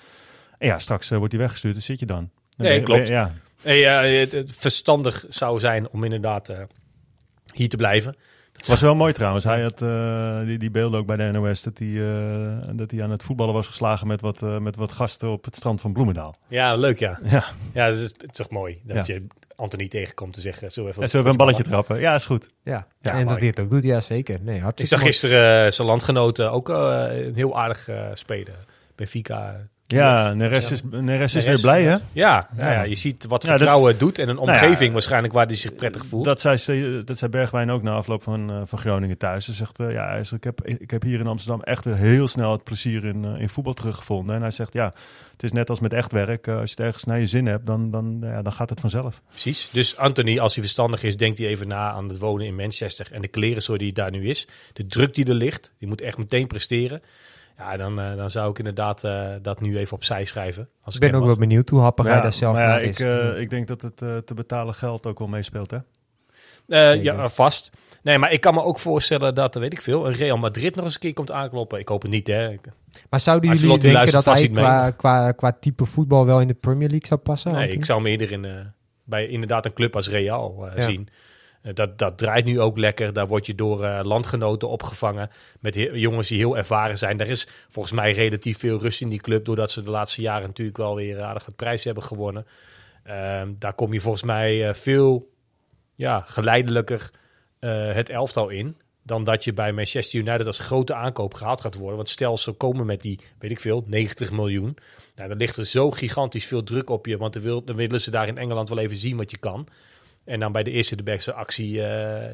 En 0.58 0.68
ja, 0.68 0.80
straks 0.80 1.10
wordt 1.10 1.32
hij 1.32 1.42
weggestuurd, 1.42 1.74
dan 1.74 1.84
zit 1.84 2.00
je 2.00 2.06
dan. 2.06 2.30
Dan 2.58 2.66
Nee, 2.68 2.80
je- 2.80 2.84
klopt. 2.84 3.08
je- 3.08 3.14
ja. 3.14 4.02
Het, 4.02 4.32
het 4.32 4.52
verstandig 4.56 5.26
zou 5.30 5.60
zijn 5.60 5.90
om 5.90 6.04
inderdaad 6.04 6.52
hier 7.54 7.70
te 7.70 7.78
blijven. 7.78 8.16
Het 8.56 8.68
was 8.68 8.82
wel 8.82 8.96
mooi 8.96 9.14
trouwens. 9.14 9.44
Hij 9.46 9.62
had 9.62 9.82
eh, 9.82 10.40
die, 10.46 10.58
die 10.58 10.70
beelden 10.72 11.00
ook 11.00 11.06
bij 11.06 11.16
de 11.18 11.32
NOS 11.32 11.62
dat 11.62 11.78
hij, 11.78 11.88
eh, 11.88 12.68
dat 12.72 12.92
hij 12.92 13.04
aan 13.04 13.10
het 13.12 13.24
voetballen 13.24 13.54
was 13.54 13.68
geslagen 13.68 14.08
met 14.08 14.22
wat, 14.22 14.42
eh, 14.42 14.58
met 14.58 14.76
wat 14.76 14.92
gasten 14.92 15.30
op 15.30 15.46
het 15.46 15.56
strand 15.56 15.82
van 15.82 15.94
Bloemendaal. 15.94 16.36
Ja, 16.48 16.76
leuk 16.76 17.00
ja. 17.00 17.20
Ja. 17.24 17.46
Ja, 17.74 17.86
het 17.86 17.96
is, 17.96 18.02
het 18.02 18.24
is 18.30 18.36
toch 18.38 18.50
mooi 18.50 18.82
dat 18.84 19.08
Ja. 19.08 19.14
je 19.14 19.26
Anthony 19.56 19.88
tegenkomt 19.88 20.34
te 20.34 20.42
zeggen. 20.42 20.72
Zullen 20.72 20.84
we 20.84 20.90
even, 20.90 21.04
En 21.04 21.10
zullen 21.10 21.26
we 21.26 21.32
een 21.32 21.38
balletje 21.38 21.64
trappen? 21.64 22.00
Ja, 22.00 22.16
is 22.16 22.26
goed. 22.26 22.50
Ja, 22.64 22.88
Ja, 23.02 23.12
en 23.12 23.28
dat 23.28 23.38
hij 23.38 23.48
het 23.48 23.60
ook 23.60 23.70
doet, 23.70 23.84
ja 23.84 24.00
zeker. 24.00 24.38
Nee, 24.42 24.62
hartstikke 24.62 24.82
Ik 24.82 24.88
zag 24.88 25.00
mooi. 25.00 25.12
gisteren 25.12 25.74
zijn 25.74 25.88
landgenoten 25.88 26.52
ook 26.52 26.70
een 26.70 27.36
heel 27.36 27.58
aardig 27.60 27.90
spelen. 28.14 28.56
Benfica. 28.96 29.68
Ja, 29.88 30.34
Neres 30.34 30.72
is, 30.72 30.82
Neres 30.92 31.36
is 31.36 31.46
weer 31.46 31.60
blij, 31.60 31.84
hè? 31.84 31.90
Ja, 31.90 32.00
ja. 32.14 32.48
Ja. 32.58 32.72
ja, 32.72 32.82
je 32.84 32.96
ziet 32.96 33.26
wat 33.26 33.44
Ja, 33.44 33.50
vertrouwen 33.50 33.90
het 33.90 34.00
doet 34.00 34.20
en 34.20 34.30
een 34.30 34.36
Nou 34.36 34.48
ja, 34.48 34.54
omgeving 34.54 34.94
waarschijnlijk 34.94 35.34
waar 35.34 35.46
hij 35.46 35.56
zich 35.56 35.76
prettig 35.76 36.06
voelt. 36.06 36.26
Dat 36.26 36.40
zei, 36.42 36.58
ze- 36.58 37.02
dat 37.06 37.18
zei 37.18 37.32
Bergwijn 37.32 37.70
ook 37.70 37.82
na 37.82 37.92
afloop 37.92 38.24
van, 38.24 38.50
eh, 38.50 38.62
van 38.66 38.80
Groningen 38.80 39.18
thuis. 39.18 39.46
Ze 39.46 39.54
zegt, 39.54 39.80
eh, 39.80 39.92
ja, 39.92 40.08
hij 40.10 40.18
zegt, 40.24 40.32
ik, 40.32 40.44
heb, 40.44 40.62
ik 40.66 40.92
heb 40.92 41.02
hier 41.02 41.20
in 41.20 41.28
Amsterdam 41.28 41.62
echt 41.62 41.86
weer 41.86 41.96
heel 41.96 42.28
snel 42.28 42.52
het 42.52 42.64
plezier 42.64 43.06
in, 43.06 43.26
eh, 43.26 43.42
in 43.42 43.50
voetbal 43.50 43.74
teruggevonden. 43.74 44.36
En 44.36 44.42
hij 44.42 44.52
zegt, 44.52 44.74
ja, 44.74 44.94
het 45.32 45.44
is 45.44 45.52
net 45.52 45.70
als 45.70 45.80
met 45.80 45.94
echt 45.94 46.12
werk. 46.12 46.48
eh, 46.48 46.58
als 46.60 46.70
je 46.70 46.76
het 46.76 46.86
ergens 46.86 47.04
naar 47.04 47.20
je 47.20 47.28
zin 47.28 47.46
hebt, 47.46 47.66
dan, 47.66 47.92
dan, 47.92 48.18
ja, 48.22 48.42
dan 48.42 48.54
gaat 48.54 48.70
het 48.70 48.80
vanzelf. 48.80 49.22
Precies. 49.30 49.70
Dus 49.72 49.98
Anthony, 49.98 50.40
als 50.40 50.54
hij 50.54 50.64
verstandig 50.64 51.04
is, 51.04 51.18
denkt 51.18 51.38
hij 51.38 51.48
even 51.48 51.68
na 51.68 51.92
aan 51.92 52.08
het 52.10 52.18
wonen 52.18 52.46
in 52.46 52.56
Manchester 52.56 53.08
en 53.12 53.22
de 53.22 53.28
klerenzooi 53.28 53.80
die 53.80 53.94
daar 53.94 54.12
nu 54.12 54.30
is. 54.30 54.48
De 54.74 54.86
druk 54.88 55.14
die 55.14 55.26
er 55.26 55.34
ligt, 55.34 55.72
die 55.80 55.88
moet 55.88 56.02
echt 56.02 56.18
meteen 56.18 56.48
presteren. 56.48 57.02
Ja, 57.58 57.78
dan, 57.78 58.00
eh, 58.00 58.16
dan 58.16 58.30
zou 58.30 58.50
ik 58.50 58.58
inderdaad 58.58 59.04
eh, 59.04 59.30
dat 59.42 59.62
nu 59.62 59.78
even 59.78 59.96
opzij 59.96 60.26
schrijven. 60.26 60.70
Als 60.84 60.96
Ik 60.96 61.02
ben 61.02 61.10
ook 61.14 61.20
was. 61.20 61.28
wel 61.28 61.38
benieuwd 61.38 61.70
hoe 61.70 61.80
happig 61.80 62.06
hij 62.06 62.16
Ja, 62.16 62.22
daar 62.22 62.34
zelf 62.34 62.54
maar 62.54 62.62
ja, 62.64 62.68
naar 62.70 62.82
ik, 62.84 62.90
is. 62.90 63.00
eh, 63.00 63.40
ik 63.42 63.50
denk 63.50 63.68
dat 63.68 63.82
het 63.82 64.02
eh, 64.02 64.18
te 64.18 64.34
betalen 64.34 64.74
geld 64.74 65.06
ook 65.06 65.20
wel 65.20 65.28
meespeelt, 65.28 65.72
hè? 65.72 65.78
Eh, 66.68 67.04
ja, 67.04 67.30
vast. 67.30 67.72
Nee, 68.04 68.18
maar 68.18 68.32
ik 68.32 68.42
kan 68.42 68.54
me 68.54 68.64
ook 68.64 68.80
voorstellen 68.80 69.36
dat, 69.36 69.56
weet 69.56 69.74
ik 69.74 69.82
veel, 69.82 70.08
een 70.08 70.14
Real 70.14 70.38
Madrid 70.38 70.76
nog 70.76 70.84
eens 70.86 70.94
een 70.94 71.00
keer 71.00 71.14
komt 71.14 71.32
aankloppen. 71.32 71.80
Ik 71.80 71.88
hoop 71.88 72.02
het 72.02 72.12
niet, 72.12 72.28
hè. 72.28 72.56
maar 73.10 73.20
zouden 73.20 73.50
Maar 73.50 73.58
jullie 73.58 73.78
denken 73.80 74.12
dat 74.12 74.26
hij 74.26 74.48
qua, 74.50 74.92
qua, 74.92 75.32
qua 75.32 75.52
type 75.60 75.86
voetbal 75.86 76.26
wel 76.26 76.40
in 76.42 76.48
de 76.48 76.54
Premier 76.54 76.90
League 76.90 77.08
zou 77.08 77.20
passen? 77.20 77.52
Nee, 77.52 77.60
Anthony? 77.60 77.80
ik 77.80 77.86
zou 77.86 78.02
hem 78.02 78.12
eerder 78.12 78.32
in, 78.32 78.46
eh, 78.46 78.52
bij 79.04 79.28
inderdaad 79.28 79.66
een 79.66 79.74
club 79.74 79.96
als 79.96 80.10
Real 80.10 80.68
eh, 80.70 80.78
Ja. 80.78 80.84
zien. 80.84 81.08
Eh, 81.66 81.74
dat, 81.74 81.98
dat 81.98 82.18
draait 82.18 82.46
nu 82.46 82.60
ook 82.60 82.78
lekker. 82.78 83.14
Daar 83.14 83.28
word 83.28 83.46
je 83.46 83.56
door 83.56 83.84
eh, 83.84 84.00
landgenoten 84.04 84.70
opgevangen. 84.70 85.30
Met 85.60 85.76
jongens 85.94 86.28
die 86.28 86.38
heel 86.38 86.58
ervaren 86.58 86.98
zijn. 86.98 87.18
Daar 87.18 87.28
is 87.28 87.48
volgens 87.70 87.94
mij 87.94 88.12
relatief 88.12 88.60
veel 88.60 88.80
rust 88.80 89.02
in 89.02 89.10
die 89.10 89.22
club. 89.22 89.46
Doordat 89.46 89.72
ze 89.72 89.82
de 89.82 89.90
laatste 89.90 90.22
jaren 90.22 90.48
natuurlijk 90.48 90.78
wel 90.78 90.96
weer 90.96 91.22
aardig 91.22 91.46
wat 91.46 91.56
prijzen 91.56 91.86
hebben 91.86 92.04
gewonnen. 92.04 92.46
Ehm, 93.04 93.54
daar 93.60 93.74
kom 93.74 93.94
je 93.94 94.00
volgens 94.00 94.24
mij 94.24 94.68
eh, 94.68 94.74
veel 94.74 95.32
ja, 95.96 96.20
geleidelijker 96.20 97.12
het 97.94 98.10
elftal 98.10 98.50
in. 98.50 98.78
Dan 99.04 99.24
dat 99.24 99.44
je 99.44 99.54
bij 99.54 99.74
Manchester 99.74 100.20
United 100.20 100.48
als 100.48 100.60
grote 100.60 100.94
aankoop 100.94 101.34
gehaald 101.34 101.62
gaat 101.62 101.76
worden. 101.76 101.96
Want 101.96 102.10
stel 102.10 102.38
ze 102.38 102.52
komen 102.52 102.86
met 102.86 103.02
die, 103.02 103.20
weet 103.40 103.52
ik 103.52 103.60
veel, 103.60 103.84
90 103.88 104.32
miljoen. 104.32 104.78
Nou, 105.16 105.30
dan 105.30 105.38
ligt 105.38 105.58
er 105.58 105.66
zo 105.66 105.92
gigantisch 105.92 106.46
veel 106.46 106.64
druk 106.64 106.90
op 106.90 107.06
je. 107.06 107.18
Want 107.18 107.44
dan 107.44 107.76
willen 107.76 108.02
ze 108.02 108.12
daar 108.12 108.28
in 108.28 108.38
Engeland 108.38 108.70
wel 108.70 108.78
even 108.78 108.98
zien 108.98 109.18
wat 109.18 109.32
je 109.32 109.38
kan. 109.38 109.68
En 110.26 110.40
dan 110.40 110.52
bij 110.52 110.64
de 110.64 110.72
eerste 110.72 110.96
de 110.96 111.04
beste 111.04 111.34
actie 111.34 111.82
eh, 111.84 112.34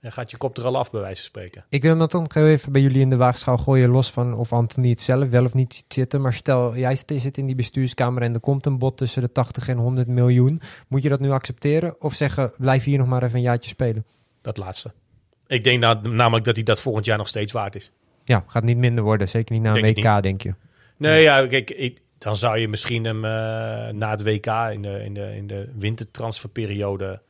dan 0.00 0.12
gaat 0.12 0.30
je 0.30 0.36
kop 0.36 0.56
er 0.56 0.64
al 0.64 0.76
af, 0.76 0.90
bij 0.90 1.00
wijze 1.00 1.16
van 1.16 1.24
spreken. 1.24 1.64
Ik 1.68 1.82
wil 1.82 1.98
hem 1.98 2.08
dan 2.08 2.26
even 2.34 2.72
bij 2.72 2.80
jullie 2.82 3.00
in 3.00 3.10
de 3.10 3.16
waagschaal 3.16 3.58
gooien, 3.58 3.88
los 3.90 4.10
van 4.10 4.34
of 4.34 4.52
Anthony 4.52 4.88
het 4.90 5.00
zelf 5.00 5.28
wel 5.28 5.44
of 5.44 5.54
niet 5.54 5.74
ziet 5.74 5.84
zitten. 5.88 6.20
Maar 6.20 6.32
stel, 6.32 6.76
jij 6.76 6.96
zit 7.06 7.38
in 7.38 7.46
die 7.46 7.54
bestuurskamer 7.54 8.22
en 8.22 8.34
er 8.34 8.40
komt 8.40 8.66
een 8.66 8.78
bod 8.78 8.96
tussen 8.96 9.22
de 9.22 9.32
80 9.32 9.68
en 9.68 9.76
100 9.76 10.08
miljoen. 10.08 10.60
Moet 10.88 11.02
je 11.02 11.08
dat 11.08 11.20
nu 11.20 11.30
accepteren 11.30 12.00
of 12.00 12.14
zeggen, 12.14 12.52
blijf 12.58 12.84
hier 12.84 12.98
nog 12.98 13.06
maar 13.06 13.22
even 13.22 13.36
een 13.36 13.42
jaartje 13.42 13.70
spelen? 13.70 14.04
Dat 14.40 14.56
laatste. 14.56 14.92
Ik 15.46 15.64
denk 15.64 15.80
na- 15.80 16.00
namelijk 16.02 16.44
dat 16.44 16.54
hij 16.54 16.64
dat 16.64 16.80
volgend 16.80 17.04
jaar 17.04 17.18
nog 17.18 17.28
steeds 17.28 17.52
waard 17.52 17.76
is. 17.76 17.90
Ja, 18.24 18.44
gaat 18.46 18.62
niet 18.64 18.76
minder 18.76 19.04
worden. 19.04 19.28
Zeker 19.28 19.54
niet 19.54 19.62
na 19.64 19.74
een 19.76 19.82
WK, 19.82 20.22
denk 20.22 20.42
je. 20.42 20.54
Nee, 20.96 21.22
ja, 21.22 21.46
kijk, 21.46 21.70
ik- 21.70 22.00
dan 22.22 22.36
zou 22.36 22.58
je 22.58 22.68
misschien 22.68 23.04
hem 23.04 23.24
eh, 23.24 23.30
na 23.92 24.10
het 24.10 24.22
WK 24.22 24.46
in 24.46 24.82
de, 24.82 25.04
in 25.04 25.14
de, 25.14 25.36
in 25.36 25.46
de 25.46 25.68
wintertransferperiode... 25.78 27.20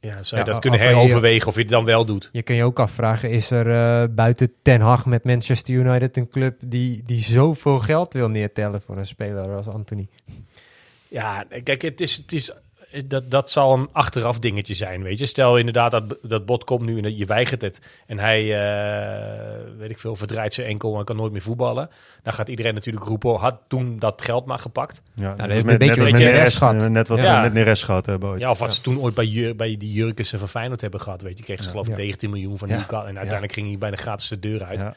Ja, 0.00 0.22
zou 0.22 0.40
je 0.40 0.46
Ja, 0.46 0.52
dat 0.52 0.60
kunnen 0.60 0.80
heroverwegen 0.80 1.48
of 1.48 1.54
je 1.54 1.60
het 1.60 1.70
dan 1.70 1.84
wel 1.84 2.04
doet. 2.04 2.28
Je 2.32 2.42
kan 2.42 2.56
je 2.56 2.64
ook 2.64 2.78
afvragen, 2.78 3.30
is 3.30 3.50
er 3.50 3.70
eh, 3.70 4.08
buiten 4.10 4.52
Ten 4.62 4.80
Hag 4.80 5.06
met 5.06 5.24
Manchester 5.24 5.74
United 5.74 6.16
een 6.16 6.28
club 6.28 6.60
die, 6.64 7.02
die 7.04 7.20
zoveel 7.20 7.78
geld 7.78 8.12
wil 8.12 8.28
neertellen 8.28 8.82
voor 8.82 8.96
een 8.96 9.06
speler 9.06 9.56
als 9.56 9.68
Anthony? 9.68 10.08
Ja, 11.08 11.44
kijk, 11.62 11.82
het 11.82 12.00
is, 12.00 12.16
het 12.16 12.32
is, 12.32 12.52
dat, 13.06 13.30
dat 13.30 13.50
zal 13.50 13.74
een 13.74 13.88
achteraf 13.92 14.38
dingetje 14.38 14.74
zijn, 14.74 15.02
weet 15.02 15.18
je. 15.18 15.26
Stel 15.26 15.56
inderdaad 15.58 15.90
dat 15.90 16.16
dat 16.22 16.46
bot 16.46 16.64
komt 16.64 16.82
nu 16.84 17.00
en 17.00 17.16
je 17.16 17.26
weigert 17.26 17.62
het. 17.62 17.80
En 18.06 18.18
hij, 18.18 18.40
eh, 18.42 19.60
weet 19.78 19.90
ik 19.90 19.98
veel, 19.98 20.16
verdraait 20.16 20.54
zijn 20.54 20.66
enkel 20.66 20.98
en 20.98 21.04
kan 21.04 21.16
nooit 21.16 21.32
meer 21.32 21.42
voetballen. 21.42 21.88
Dan 22.22 22.32
gaat 22.32 22.48
iedereen 22.48 22.74
natuurlijk 22.74 23.04
roepen, 23.04 23.34
had 23.34 23.56
toen 23.68 23.98
dat 23.98 24.22
geld 24.22 24.46
maar 24.46 24.58
gepakt. 24.58 25.02
Ja, 25.14 25.28
dat 25.28 25.38
dat 25.38 25.46
heeft 25.46 25.64
is 25.66 25.72
een 25.72 25.78
beetje 25.78 26.02
net, 26.30 26.58
wat 26.58 26.88
net 26.88 27.08
wat 27.08 27.18
Ja. 27.20 27.36
we 27.36 27.42
met 27.42 27.52
Neres 27.52 27.82
gehad 27.82 28.06
hebben 28.06 28.28
ooit. 28.28 28.40
Ja, 28.40 28.50
of 28.50 28.58
wat 28.58 28.74
ze 28.74 28.80
toen 28.80 28.98
ooit 29.00 29.14
bij, 29.14 29.26
Jur- 29.26 29.56
bij 29.56 29.76
die 29.76 29.92
Jurkensen 29.92 30.38
van 30.38 30.48
Feyenoord 30.48 30.80
hebben 30.80 31.00
gehad, 31.00 31.22
weet 31.22 31.38
je. 31.38 31.44
Kreeg 31.44 31.62
ze 31.62 31.68
geloof 31.70 31.86
ik 31.88 31.96
Ja. 31.96 32.02
19 32.02 32.30
miljoen 32.30 32.58
van 32.58 32.68
Ja. 32.68 32.74
Newcastle. 32.76 33.08
En 33.08 33.16
uiteindelijk 33.16 33.52
ging 33.52 33.68
hij 33.68 33.78
bijna 33.78 33.96
gratis 33.96 34.28
de 34.28 34.38
deur 34.40 34.64
uit. 34.64 34.80
Ja. 34.80 34.94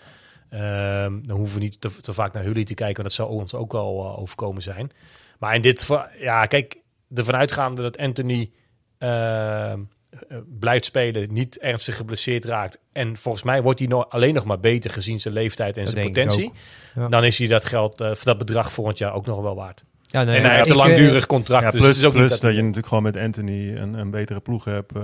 Ehm, 0.49 1.13
dan 1.23 1.37
hoeven 1.37 1.57
we 1.57 1.63
niet 1.63 1.81
te, 1.81 1.99
te 2.01 2.13
vaak 2.13 2.33
naar 2.33 2.43
Hully 2.43 2.63
te 2.63 2.73
kijken, 2.73 3.03
want 3.03 3.07
dat 3.15 3.27
zou 3.27 3.29
ons 3.39 3.53
ook 3.53 3.71
wel 3.71 4.03
eh, 4.05 4.19
overkomen 4.19 4.61
zijn. 4.61 4.91
Maar 5.39 5.55
in 5.55 5.61
dit 5.61 5.79
geval, 5.79 6.03
ja, 6.19 6.45
kijk, 6.45 6.77
ervan 7.13 7.35
uitgaande 7.35 7.81
dat 7.81 7.97
Anthony 7.97 8.51
ehm, 8.97 9.79
eh, 10.09 10.37
blijft 10.59 10.85
spelen, 10.85 11.33
niet 11.33 11.59
ernstig 11.59 11.95
geblesseerd 11.95 12.45
raakt. 12.45 12.79
En 12.91 13.17
volgens 13.17 13.43
mij 13.43 13.61
wordt 13.61 13.79
hij 13.79 13.87
nog, 13.87 14.09
alleen 14.09 14.33
nog 14.33 14.45
maar 14.45 14.59
beter 14.59 14.89
gezien 14.91 15.19
zijn 15.19 15.33
leeftijd 15.33 15.77
en 15.77 15.83
Dat 15.83 15.93
zijn 15.93 16.05
potentie. 16.05 16.51
Ja. 16.95 17.07
Dan 17.07 17.23
is 17.23 17.37
hij 17.37 17.47
dat 17.47 17.65
geld, 17.65 18.01
eh, 18.01 18.11
dat 18.23 18.37
bedrag 18.37 18.71
volgend 18.71 18.97
jaar 18.97 19.13
ook 19.13 19.25
nog 19.25 19.41
wel 19.41 19.55
waard. 19.55 19.83
Ja, 20.09 20.23
nee, 20.23 20.35
en 20.35 20.41
hij 20.41 20.51
ja, 20.51 20.57
heeft 20.57 20.69
een 20.69 20.75
eh, 20.75 20.85
langdurig 20.85 21.25
contract. 21.25 21.63
Ja, 21.63 21.71
dus 21.71 21.79
plus 21.79 21.89
het 21.89 21.97
is 21.97 22.05
ook 22.05 22.11
plus 22.11 22.23
niet 22.23 22.31
dat, 22.31 22.41
dat, 22.41 22.51
je 22.51 22.57
natuurlijk 22.57 22.87
gewoon 22.87 23.03
met 23.03 23.17
Anthony 23.17 23.75
een, 23.75 23.93
een 23.93 24.11
betere 24.11 24.39
ploeg 24.39 24.65
hebt 24.65 24.95
eh, 24.95 25.03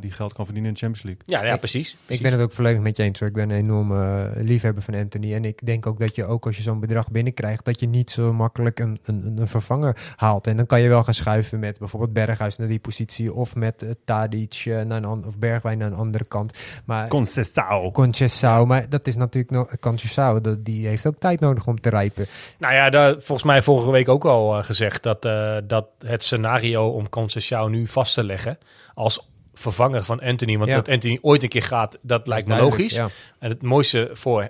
die 0.00 0.10
geld 0.10 0.32
kan 0.32 0.44
verdienen 0.44 0.70
in 0.70 0.76
de 0.76 0.86
Champions 0.86 1.06
League. 1.06 1.22
Ja, 1.26 1.48
ja 1.48 1.54
Ik- 1.54 1.58
precies, 1.58 1.96
Ik 2.06 2.22
ben 2.22 2.32
het 2.32 2.40
ook 2.40 2.52
volledig 2.52 2.80
met 2.80 2.96
je 2.96 3.02
eens. 3.02 3.18
Hoor. 3.18 3.28
Ik 3.28 3.34
ben 3.34 3.50
een 3.50 3.56
enorme 3.56 4.30
eh, 4.36 4.42
liefhebber 4.42 4.82
van 4.82 4.94
Anthony. 4.94 5.34
En 5.34 5.44
ik 5.44 5.66
denk 5.66 5.86
ook 5.86 5.98
dat 5.98 6.14
je 6.14 6.24
ook 6.24 6.46
als 6.46 6.56
je 6.56 6.62
zo'n 6.62 6.80
bedrag 6.80 7.10
binnenkrijgt, 7.10 7.64
dat 7.64 7.80
je 7.80 7.86
niet 7.86 8.10
zo 8.10 8.32
makkelijk 8.32 8.80
een, 8.80 8.98
een, 9.04 9.34
een 9.36 9.48
vervanger 9.48 9.96
haalt. 10.16 10.46
En 10.46 10.56
dan 10.56 10.66
kan 10.66 10.80
je 10.80 10.88
wel 10.88 11.04
gaan 11.04 11.14
schuiven 11.14 11.58
met 11.58 11.78
bijvoorbeeld 11.78 12.12
Berghuis 12.12 12.56
naar 12.56 12.68
die 12.68 12.78
positie. 12.78 13.32
Of 13.32 13.54
met 13.54 13.82
uh, 13.82 13.90
Tadic 14.04 14.62
naar 14.64 15.02
een 15.02 15.24
of 15.26 15.38
Bergwijn 15.38 15.78
naar 15.78 15.92
een 15.92 15.98
andere 15.98 16.24
kant. 16.24 16.58
Maar 16.84 17.08
Concessao. 17.08 17.90
Concessao, 17.90 18.66
maar 18.66 18.88
dat 18.88 19.06
is 19.06 19.16
natuurlijk 19.16 19.54
nog 19.54 19.78
Concessao. 19.80 20.40
Die 20.58 20.86
heeft 20.86 21.06
ook 21.06 21.18
tijd 21.18 21.40
nodig 21.40 21.66
om 21.66 21.80
te 21.80 21.90
rijpen. 21.90 22.26
Nou 22.58 22.74
ja, 22.74 22.90
daar, 22.90 23.12
volgens 23.12 23.42
mij 23.42 23.62
vorige 23.62 23.90
week 23.90 24.08
ook 24.08 24.24
al 24.24 24.33
eh, 24.42 24.62
gezegd 24.64 25.02
dat, 25.02 25.24
eh, 25.24 25.56
dat 25.64 25.86
het 25.98 26.24
scenario 26.24 26.88
om 26.88 27.06
Conceição 27.08 27.70
nu 27.70 27.86
vast 27.86 28.14
te 28.14 28.24
leggen 28.24 28.58
als 28.94 29.28
vervanger 29.54 30.04
van 30.04 30.20
Anthony. 30.20 30.58
Want 30.58 30.70
Ja. 30.70 30.76
dat 30.76 30.88
Anthony 30.88 31.18
ooit 31.22 31.42
een 31.42 31.48
keer 31.48 31.62
gaat, 31.62 31.98
dat 32.02 32.26
lijkt 32.26 32.48
me 32.48 32.56
logisch. 32.56 32.96
ja. 32.96 33.08
En 33.38 33.48
het 33.48 33.62
mooiste 33.62 34.10
voor 34.12 34.48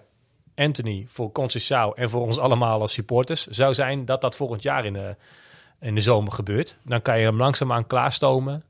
Anthony, 0.54 1.04
voor 1.08 1.32
Conceição 1.32 1.94
en 1.94 2.10
voor 2.10 2.20
ons 2.20 2.38
allemaal 2.38 2.80
als 2.80 2.92
supporters... 2.92 3.46
zou 3.46 3.74
zijn 3.74 4.04
dat 4.04 4.20
dat 4.20 4.36
volgend 4.36 4.62
jaar 4.62 4.84
in 4.84 4.92
de, 4.92 5.16
in 5.80 5.94
de 5.94 6.00
zomer 6.00 6.32
gebeurt. 6.32 6.76
Dan 6.84 7.02
kan 7.02 7.18
je 7.18 7.24
hem 7.24 7.36
langzaamaan 7.36 7.86
klaarstomen. 7.86 8.64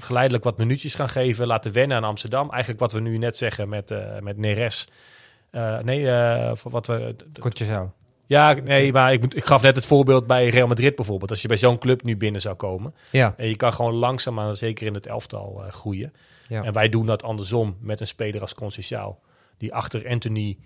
Geleidelijk 0.00 0.44
wat 0.44 0.58
minuutjes 0.58 0.94
gaan 0.94 1.08
geven. 1.08 1.46
Laten 1.46 1.72
wennen 1.72 1.96
aan 1.96 2.04
Amsterdam. 2.04 2.50
Eigenlijk 2.50 2.80
wat 2.80 2.92
we 2.92 3.00
nu 3.00 3.18
net 3.18 3.36
zeggen 3.36 3.68
met, 3.68 3.90
eh, 3.90 4.18
met 4.18 4.36
Neres. 4.36 4.88
Nee, 5.82 6.06
voor 6.56 6.70
wat 6.70 6.86
we... 6.86 7.16
Conceição. 7.40 8.01
Ja, 8.32 8.52
nee, 8.52 8.92
maar 8.92 9.12
ik, 9.12 9.34
ik 9.34 9.44
gaf 9.44 9.62
net 9.62 9.76
het 9.76 9.84
voorbeeld 9.86 10.26
bij 10.26 10.48
Real 10.48 10.66
Madrid 10.66 10.96
bijvoorbeeld. 10.96 11.30
Als 11.30 11.42
je 11.42 11.48
bij 11.48 11.56
zo'n 11.56 11.78
club 11.78 12.02
nu 12.02 12.16
binnen 12.16 12.40
zou 12.40 12.54
komen. 12.56 12.94
Ja. 13.10 13.34
En 13.36 13.48
je 13.48 13.56
kan 13.56 13.72
gewoon 13.72 13.94
langzaamaan, 13.94 14.54
zeker 14.54 14.86
in 14.86 14.94
het 14.94 15.06
elftal, 15.06 15.62
eh, 15.64 15.72
groeien. 15.72 16.12
Ja. 16.48 16.62
En 16.62 16.72
wij 16.72 16.88
doen 16.88 17.06
dat 17.06 17.22
andersom 17.22 17.76
met 17.80 18.00
een 18.00 18.06
speler 18.06 18.40
als 18.40 18.54
Conceição. 18.54 19.14
Die 19.58 19.74
achter 19.74 20.08
Anthony 20.08 20.58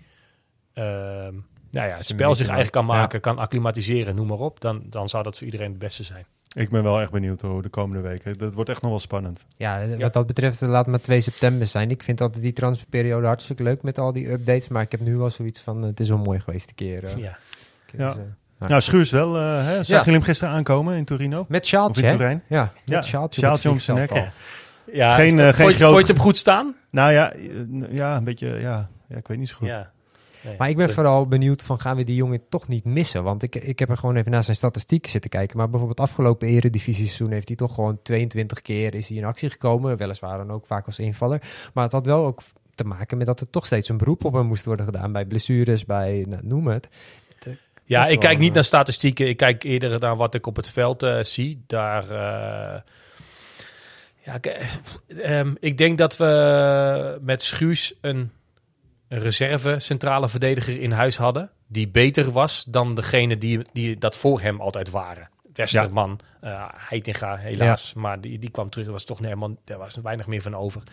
ehm, 0.73 1.33
nou 1.71 1.87
ja, 1.87 1.95
het 1.97 2.05
spel 2.05 2.35
zich 2.35 2.47
eigenlijk 2.47 2.71
kan 2.71 2.85
Ja. 2.85 2.91
maken, 3.01 3.19
kan 3.21 3.37
acclimatiseren, 3.37 4.15
noem 4.15 4.27
maar 4.27 4.39
op. 4.39 4.61
Dan, 4.61 4.81
dan 4.89 5.09
zou 5.09 5.23
dat 5.23 5.37
voor 5.37 5.45
iedereen 5.45 5.69
het 5.69 5.79
beste 5.79 6.03
zijn. 6.03 6.25
Ik 6.53 6.69
ben 6.69 6.83
wel 6.83 7.01
echt 7.01 7.11
benieuwd 7.11 7.41
hoe 7.41 7.61
de 7.61 7.69
komende 7.69 8.01
weken. 8.01 8.37
Dat 8.37 8.53
wordt 8.53 8.69
echt 8.69 8.81
nog 8.81 8.91
wel 8.91 8.99
spannend. 8.99 9.45
Ja, 9.57 9.81
eh, 9.81 9.99
wat 9.99 10.13
dat 10.13 10.27
betreft 10.27 10.61
eh, 10.61 10.69
laat 10.69 10.85
het 10.85 10.87
maar 10.95 11.01
2 11.03 11.21
september 11.21 11.67
zijn. 11.67 11.89
Ik 11.91 12.03
vind 12.03 12.21
altijd 12.21 12.43
die 12.43 12.53
transferperiode 12.53 13.25
hartstikke 13.27 13.63
leuk 13.63 13.81
met 13.81 13.97
al 13.97 14.13
die 14.13 14.31
updates. 14.31 14.67
Maar 14.67 14.81
ik 14.81 14.91
heb 14.91 14.99
nu 14.99 15.17
wel 15.17 15.29
zoiets 15.29 15.61
van, 15.61 15.81
het 15.81 15.99
is 15.99 16.09
wel 16.09 16.17
mooi 16.17 16.39
geweest 16.39 16.69
een 16.69 16.75
keer. 16.75 17.17
Ja. 17.17 17.37
Ja. 17.97 18.07
Dus, 18.13 18.23
nou. 18.59 18.71
Nou, 18.71 18.81
Schuurs 18.81 19.11
wel. 19.11 19.37
eh 19.37 19.43
hè? 19.65 19.75
Zag 19.75 19.87
Ja. 19.87 19.97
jullie 19.97 20.13
hem 20.13 20.21
gisteren 20.21 20.53
aankomen 20.53 20.95
in 20.95 21.05
Torino? 21.05 21.45
Met 21.47 21.61
Of 21.61 21.67
sjaaltje, 21.67 22.01
in? 22.01 22.11
Turijn? 22.11 22.43
Ja, 22.47 22.61
met 22.61 22.71
Ja, 22.85 23.01
sjaaltje, 23.01 23.47
om 23.69 23.75
het 23.75 23.83
zijn 23.83 23.97
nek. 23.97 24.31
Ja, 24.93 25.11
Geen, 25.11 25.25
is- 25.25 25.33
eh, 25.33 25.39
geen 25.45 25.53
vond, 25.55 25.71
je- 25.71 25.77
groot- 25.77 25.93
vond 25.93 26.07
je 26.07 26.13
hem 26.13 26.21
goed 26.21 26.37
staan? 26.37 26.75
Nou 26.91 27.11
ja, 27.11 27.31
eh, 27.33 27.39
ja, 27.89 28.17
een 28.17 28.23
beetje, 28.23 28.47
ja, 28.47 28.89
ja, 29.09 29.17
ik 29.17 29.27
weet 29.27 29.37
niet 29.37 29.49
zo 29.49 29.55
goed. 29.57 29.67
Ja. 29.67 29.91
Nee. 30.43 30.55
Maar 30.57 30.69
ik 30.69 30.77
ben 30.77 30.93
vooral 30.93 31.27
benieuwd 31.27 31.61
van 31.63 31.79
gaan 31.79 31.95
we 31.95 32.03
die 32.03 32.15
jongen 32.15 32.41
toch 32.49 32.67
niet 32.67 32.83
missen? 32.85 33.23
Want 33.23 33.43
ik, 33.43 33.55
ik 33.55 33.79
heb 33.79 33.89
er 33.89 33.97
gewoon 33.97 34.15
even 34.15 34.31
naar 34.31 34.43
zijn 34.43 34.55
statistieken 34.55 35.11
zitten 35.11 35.29
kijken. 35.29 35.57
Maar 35.57 35.69
bijvoorbeeld 35.69 35.99
afgelopen 35.99 36.47
eredivisie-seizoen 36.47 37.31
heeft 37.31 37.47
hij 37.47 37.57
toch 37.57 37.73
gewoon 37.73 37.99
22 38.03 38.61
keer 38.61 38.95
is 38.95 39.07
hij 39.07 39.17
in 39.17 39.25
actie 39.25 39.49
gekomen. 39.49 39.97
Weliswaar 39.97 40.37
dan 40.37 40.51
ook 40.51 40.65
vaak 40.65 40.85
als 40.85 40.99
invaller. 40.99 41.41
Maar 41.73 41.83
het 41.83 41.93
had 41.93 42.05
wel 42.05 42.25
ook 42.25 42.41
te 42.75 42.83
maken 42.83 43.17
met 43.17 43.27
dat 43.27 43.39
er 43.39 43.49
toch 43.49 43.65
steeds 43.65 43.89
een 43.89 43.97
beroep 43.97 44.23
op 44.25 44.33
hem 44.33 44.45
moest 44.45 44.65
worden 44.65 44.85
gedaan. 44.85 45.11
Bij 45.11 45.25
blessures, 45.25 45.85
bij 45.85 46.25
nou, 46.29 46.41
noem 46.45 46.67
het. 46.67 46.87
Ja, 47.87 48.01
ik 48.01 48.07
wel, 48.07 48.17
kijk 48.17 48.37
niet 48.37 48.47
eh, 48.47 48.53
naar 48.53 48.63
statistieken. 48.63 49.27
Ik 49.27 49.37
kijk 49.37 49.63
eerder 49.63 49.99
naar 49.99 50.15
wat 50.15 50.33
ik 50.33 50.47
op 50.47 50.55
het 50.55 50.69
veld 50.69 51.03
eh, 51.03 51.23
zie. 51.23 51.63
Daar, 51.67 52.03
eh, 52.03 52.81
ja, 54.23 54.33
ik, 54.33 54.45
eh, 54.45 55.39
ehm, 55.39 55.53
ik 55.59 55.77
denk 55.77 55.97
dat 55.97 56.17
we 56.17 57.17
met 57.21 57.43
Schuurs 57.43 57.93
een, 58.01 58.31
een 59.07 59.19
reserve 59.19 59.79
centrale 59.79 60.29
verdediger 60.29 60.81
in 60.81 60.91
huis 60.91 61.17
hadden. 61.17 61.51
Die 61.67 61.87
beter 61.87 62.31
was 62.31 62.63
dan 62.67 62.95
degene 62.95 63.37
die, 63.37 63.61
die 63.73 63.97
dat 63.97 64.17
voor 64.17 64.41
hem 64.41 64.61
altijd 64.61 64.89
waren. 64.89 65.29
Westerman, 65.53 66.19
Heitinga 66.75 67.35
helaas. 67.35 67.93
Maar 67.93 68.21
die, 68.21 68.39
die 68.39 68.49
kwam 68.49 68.69
terug. 68.69 68.85
Er 68.85 68.91
was 68.91 69.03
toch 69.03 69.19
helemaal, 69.19 69.55
er 69.65 69.77
was 69.77 69.95
weinig 69.95 70.27
meer 70.27 70.41
van 70.41 70.55
over. 70.55 70.83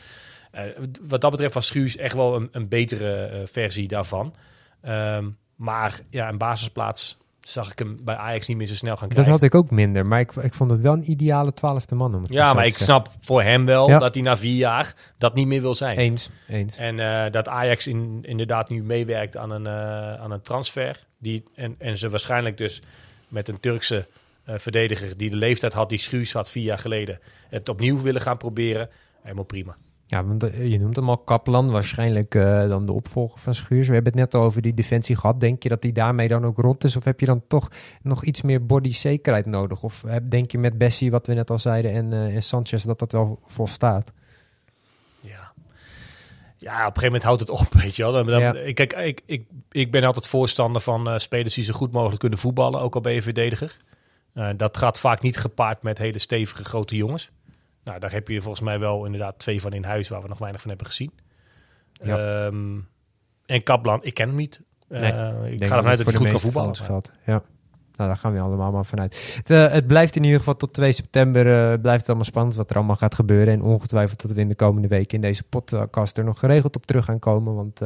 Wat 1.02 1.20
dat 1.20 1.30
betreft 1.30 1.54
was 1.54 1.66
Schuurs 1.66 1.96
echt 1.96 2.14
wel 2.14 2.34
een, 2.34 2.48
een 2.52 2.68
betere 2.68 3.42
versie 3.46 3.88
daarvan. 3.88 4.34
Ehm, 4.80 5.28
maar 5.56 6.00
ja, 6.10 6.28
een 6.28 6.38
basisplaats 6.38 7.16
zag 7.40 7.70
ik 7.70 7.78
hem 7.78 7.96
bij 8.04 8.16
Ajax 8.16 8.46
niet 8.46 8.56
meer 8.56 8.66
zo 8.66 8.74
snel 8.74 8.92
gaan 8.96 9.02
Dat 9.08 9.12
krijgen. 9.12 9.32
had 9.32 9.42
ik 9.42 9.54
ook 9.54 9.70
minder. 9.70 10.06
Maar 10.06 10.20
ik, 10.20 10.32
ik 10.32 10.54
vond 10.54 10.70
het 10.70 10.80
wel 10.80 10.92
een 10.92 11.10
ideale 11.10 11.54
twaalfde 11.54 11.94
man. 11.94 12.14
Om 12.14 12.22
het 12.22 12.32
Ja, 12.32 12.52
maar 12.52 12.64
ik 12.64 12.68
zeggen. 12.76 12.84
snap 12.86 13.08
voor 13.20 13.42
hem 13.42 13.64
wel 13.66 13.88
Ja. 13.88 13.98
dat 13.98 14.14
hij 14.14 14.22
na 14.22 14.36
vier 14.36 14.56
jaar 14.56 14.94
dat 15.18 15.34
niet 15.34 15.46
meer 15.46 15.60
wil 15.60 15.74
zijn. 15.74 15.96
Eens, 15.98 16.30
eens. 16.48 16.76
En 16.76 16.98
eh, 17.24 17.30
dat 17.32 17.48
Ajax 17.48 17.86
in, 17.86 18.18
inderdaad 18.22 18.68
nu 18.68 18.82
meewerkt 18.82 19.36
aan 19.36 19.50
een, 19.50 19.66
eh, 19.66 20.20
aan 20.22 20.30
een 20.30 20.42
transfer. 20.42 21.04
Die, 21.18 21.44
en, 21.54 21.74
en 21.78 21.98
ze 21.98 22.08
waarschijnlijk 22.08 22.56
dus 22.56 22.82
met 23.28 23.48
een 23.48 23.60
Turkse 23.60 24.06
eh, 24.44 24.54
verdediger 24.58 25.16
die 25.16 25.30
de 25.30 25.36
leeftijd 25.36 25.72
had 25.72 25.88
die 25.88 25.98
Schuurs 25.98 26.32
had 26.32 26.50
vier 26.50 26.64
jaar 26.64 26.78
geleden. 26.78 27.18
Het 27.48 27.68
opnieuw 27.68 28.00
willen 28.00 28.20
gaan 28.20 28.36
proberen. 28.36 28.88
Helemaal 29.22 29.44
prima. 29.44 29.76
Ja, 30.06 30.24
want 30.24 30.42
eh, 30.42 30.70
je 30.70 30.78
noemt 30.78 30.96
hem 30.96 31.08
al 31.08 31.18
Kaplan, 31.18 31.70
waarschijnlijk 31.70 32.34
eh, 32.34 32.68
dan 32.68 32.86
de 32.86 32.92
opvolger 32.92 33.38
van 33.38 33.54
Schuurs. 33.54 33.86
We 33.88 33.94
hebben 33.94 34.12
het 34.12 34.20
net 34.20 34.34
al 34.34 34.46
over 34.46 34.62
die 34.62 34.74
defensie 34.74 35.16
gehad. 35.16 35.40
Denk 35.40 35.62
je 35.62 35.68
dat 35.68 35.82
die 35.82 35.92
daarmee 35.92 36.28
dan 36.28 36.44
ook 36.44 36.58
rond 36.58 36.84
is? 36.84 36.96
Of 36.96 37.04
heb 37.04 37.20
je 37.20 37.26
dan 37.26 37.42
toch 37.48 37.68
nog 38.02 38.24
iets 38.24 38.42
meer 38.42 38.66
body 38.66 38.92
zekerheid 38.92 39.46
nodig? 39.46 39.82
Of 39.82 40.02
heb- 40.06 40.30
denk 40.30 40.50
je 40.50 40.58
met 40.58 40.78
Bessie, 40.78 41.10
wat 41.10 41.26
we 41.26 41.34
net 41.34 41.50
al 41.50 41.58
zeiden, 41.58 41.92
en, 41.92 42.12
eh, 42.12 42.34
en 42.34 42.42
Sanchez, 42.42 42.84
dat 42.84 42.98
dat 42.98 43.12
wel 43.12 43.40
volstaat? 43.46 44.12
Ja, 46.56 46.86
op 46.86 46.96
een 46.96 47.02
gegeven 47.02 47.04
moment 47.04 47.22
houdt 47.22 47.40
het 47.40 47.50
op, 47.50 47.72
weet 47.82 47.96
je 47.96 48.02
wel. 48.02 48.24
Dan, 48.24 48.40
Ja. 48.40 48.52
kijk, 48.72 48.92
ik, 48.92 49.20
ik, 49.26 49.46
ik 49.70 49.90
ben 49.90 50.04
altijd 50.04 50.26
voorstander 50.26 50.80
van 50.80 51.08
eh, 51.08 51.18
spelers 51.18 51.54
die 51.54 51.64
zo 51.64 51.72
goed 51.72 51.92
mogelijk 51.92 52.20
kunnen 52.20 52.38
voetballen, 52.38 52.80
ook 52.80 52.94
al 52.94 53.00
ben 53.00 53.12
je 53.12 53.22
verdediger. 53.22 53.76
Eh, 54.34 54.48
dat 54.56 54.76
gaat 54.76 55.00
vaak 55.00 55.20
niet 55.20 55.36
gepaard 55.36 55.82
met 55.82 55.98
hele 55.98 56.18
stevige 56.18 56.64
grote 56.64 56.96
jongens. 56.96 57.30
Nou, 57.84 57.98
daar 57.98 58.12
heb 58.12 58.28
je 58.28 58.40
volgens 58.40 58.64
mij 58.64 58.78
wel 58.78 59.04
inderdaad 59.04 59.38
twee 59.38 59.60
van 59.60 59.72
in 59.72 59.84
huis 59.84 60.08
waar 60.08 60.22
we 60.22 60.28
nog 60.28 60.38
weinig 60.38 60.60
van 60.60 60.70
hebben 60.70 60.86
gezien. 60.86 61.12
Ja. 61.92 62.46
Ehm, 62.46 62.78
en 63.46 63.62
Kaplan, 63.62 63.98
ik 64.02 64.14
ken 64.14 64.28
hem 64.28 64.36
niet. 64.36 64.60
Nee, 64.88 65.00
ik 65.00 65.64
ga 65.66 65.76
ervan 65.76 65.86
uit 65.86 65.96
dat 65.98 66.06
het 66.06 66.06
hij 66.06 66.14
goed 66.16 66.28
kan 66.28 66.40
voetballen. 66.40 66.76
geldt. 66.76 67.12
Ja. 67.26 67.42
Nou, 67.96 68.08
daar 68.08 68.18
gaan 68.18 68.32
we 68.32 68.40
allemaal 68.40 68.72
maar 68.72 68.84
vanuit. 68.84 69.34
Het, 69.36 69.50
eh, 69.50 69.72
het 69.72 69.86
blijft 69.86 70.16
in 70.16 70.22
ieder 70.24 70.38
geval 70.38 70.56
tot 70.56 70.72
2 70.72 70.92
september. 70.92 71.46
eh, 71.46 71.80
blijft 71.80 72.00
het 72.00 72.06
allemaal 72.08 72.24
spannend 72.24 72.56
wat 72.56 72.70
er 72.70 72.76
allemaal 72.76 72.96
gaat 72.96 73.14
gebeuren. 73.14 73.54
En 73.54 73.62
ongetwijfeld 73.62 74.22
dat 74.22 74.30
we 74.32 74.40
in 74.40 74.48
de 74.48 74.54
komende 74.54 74.88
weken 74.88 75.14
in 75.14 75.20
deze 75.20 75.42
podcast 75.44 76.18
er 76.18 76.24
nog 76.24 76.38
geregeld 76.38 76.76
op 76.76 76.86
terug 76.86 77.04
gaan 77.04 77.18
komen. 77.18 77.54
Want 77.54 77.80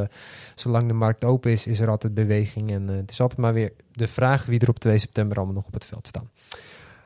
zolang 0.55 0.87
de 0.87 0.93
markt 0.93 1.25
open 1.25 1.51
is, 1.51 1.67
is 1.67 1.81
er 1.81 1.89
altijd 1.91 2.15
beweging. 2.15 2.71
En 2.71 2.89
het 2.89 3.11
is 3.11 3.21
altijd 3.21 3.41
maar 3.41 3.53
weer 3.53 3.73
de 3.93 4.09
vraag 4.09 4.47
wie 4.47 4.61
er 4.61 4.69
op 4.69 4.79
2 4.79 4.99
september 4.99 5.37
allemaal 5.37 5.55
nog 5.55 5.67
op 5.67 5.75
het 5.75 5.85
veld 5.85 6.07
staan. 6.07 6.31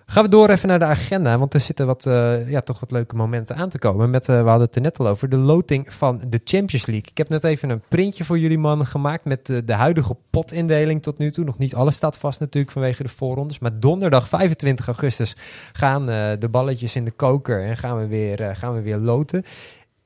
Gaan 0.06 0.24
we 0.24 0.30
door 0.30 0.48
even 0.48 0.68
naar 0.68 0.78
de 0.78 0.84
agenda, 0.84 1.38
want 1.38 1.54
er 1.54 1.60
zitten 1.60 1.86
wat, 1.86 2.06
eh, 2.06 2.48
ja, 2.48 2.60
toch 2.60 2.80
wat 2.80 2.90
leuke 2.90 3.14
momenten 3.16 3.56
aan 3.56 3.68
te 3.68 3.78
komen. 3.78 4.10
Met, 4.10 4.28
eh, 4.28 4.42
we 4.42 4.48
hadden 4.48 4.66
het 4.66 4.76
er 4.76 4.82
net 4.82 4.98
al 4.98 5.08
over, 5.08 5.28
de 5.28 5.36
loting 5.36 5.94
van 5.94 6.20
de 6.28 6.40
Champions 6.44 6.86
League. 6.86 7.10
Ik 7.10 7.18
heb 7.18 7.28
net 7.28 7.44
even 7.44 7.70
een 7.70 7.82
printje 7.88 8.24
voor 8.24 8.38
jullie 8.38 8.58
mannen 8.58 8.86
gemaakt 8.86 9.24
met 9.24 9.50
eh, 9.50 9.58
de 9.64 9.72
huidige 9.72 10.16
potindeling 10.30 11.02
tot 11.02 11.18
nu 11.18 11.30
toe. 11.30 11.44
Nog 11.44 11.58
niet 11.58 11.74
alles 11.74 11.94
staat 11.94 12.18
vast 12.18 12.40
natuurlijk 12.40 12.72
vanwege 12.72 13.02
de 13.02 13.08
voorrondes. 13.08 13.58
Maar 13.58 13.80
donderdag 13.80 14.28
25 14.28 14.86
augustus 14.86 15.36
gaan 15.72 16.10
eh, 16.10 16.30
de 16.38 16.48
balletjes 16.48 16.96
in 16.96 17.04
de 17.04 17.10
koker 17.10 17.64
en 17.64 17.76
gaan 17.76 17.98
we 17.98 18.06
weer, 18.06 18.40
eh, 18.42 18.56
gaan 18.56 18.74
we 18.74 18.80
weer 18.80 18.96
loten. 18.98 19.44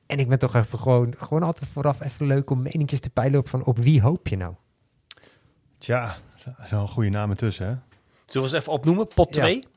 En 0.05 0.19
ik 0.19 0.29
ben 0.29 0.39
toch 0.39 0.55
even 0.55 0.79
gewoon, 0.79 1.13
gewoon 1.17 1.43
altijd 1.43 1.69
vooraf 1.73 2.01
even 2.01 2.27
leuk 2.27 2.49
om 2.49 2.61
meningjes 2.61 2.99
te 2.99 3.09
peilen 3.09 3.39
op 3.39 3.49
van 3.49 3.63
op 3.63 3.77
wie 3.77 4.01
hoop 4.01 4.27
je 4.27 4.37
nou? 4.37 4.53
Tja, 5.77 6.15
er 6.35 6.67
zijn 6.67 6.79
wel 6.79 6.87
goede 6.87 7.09
namen 7.09 7.37
tussen, 7.37 7.67
hè? 7.67 7.73
Zullen 8.25 8.47
we 8.47 8.55
eens 8.55 8.63
even 8.63 8.73
opnoemen? 8.73 9.07
Pot 9.07 9.35
Ja. 9.35 9.41
2. 9.41 9.55
Ja? 9.55 9.67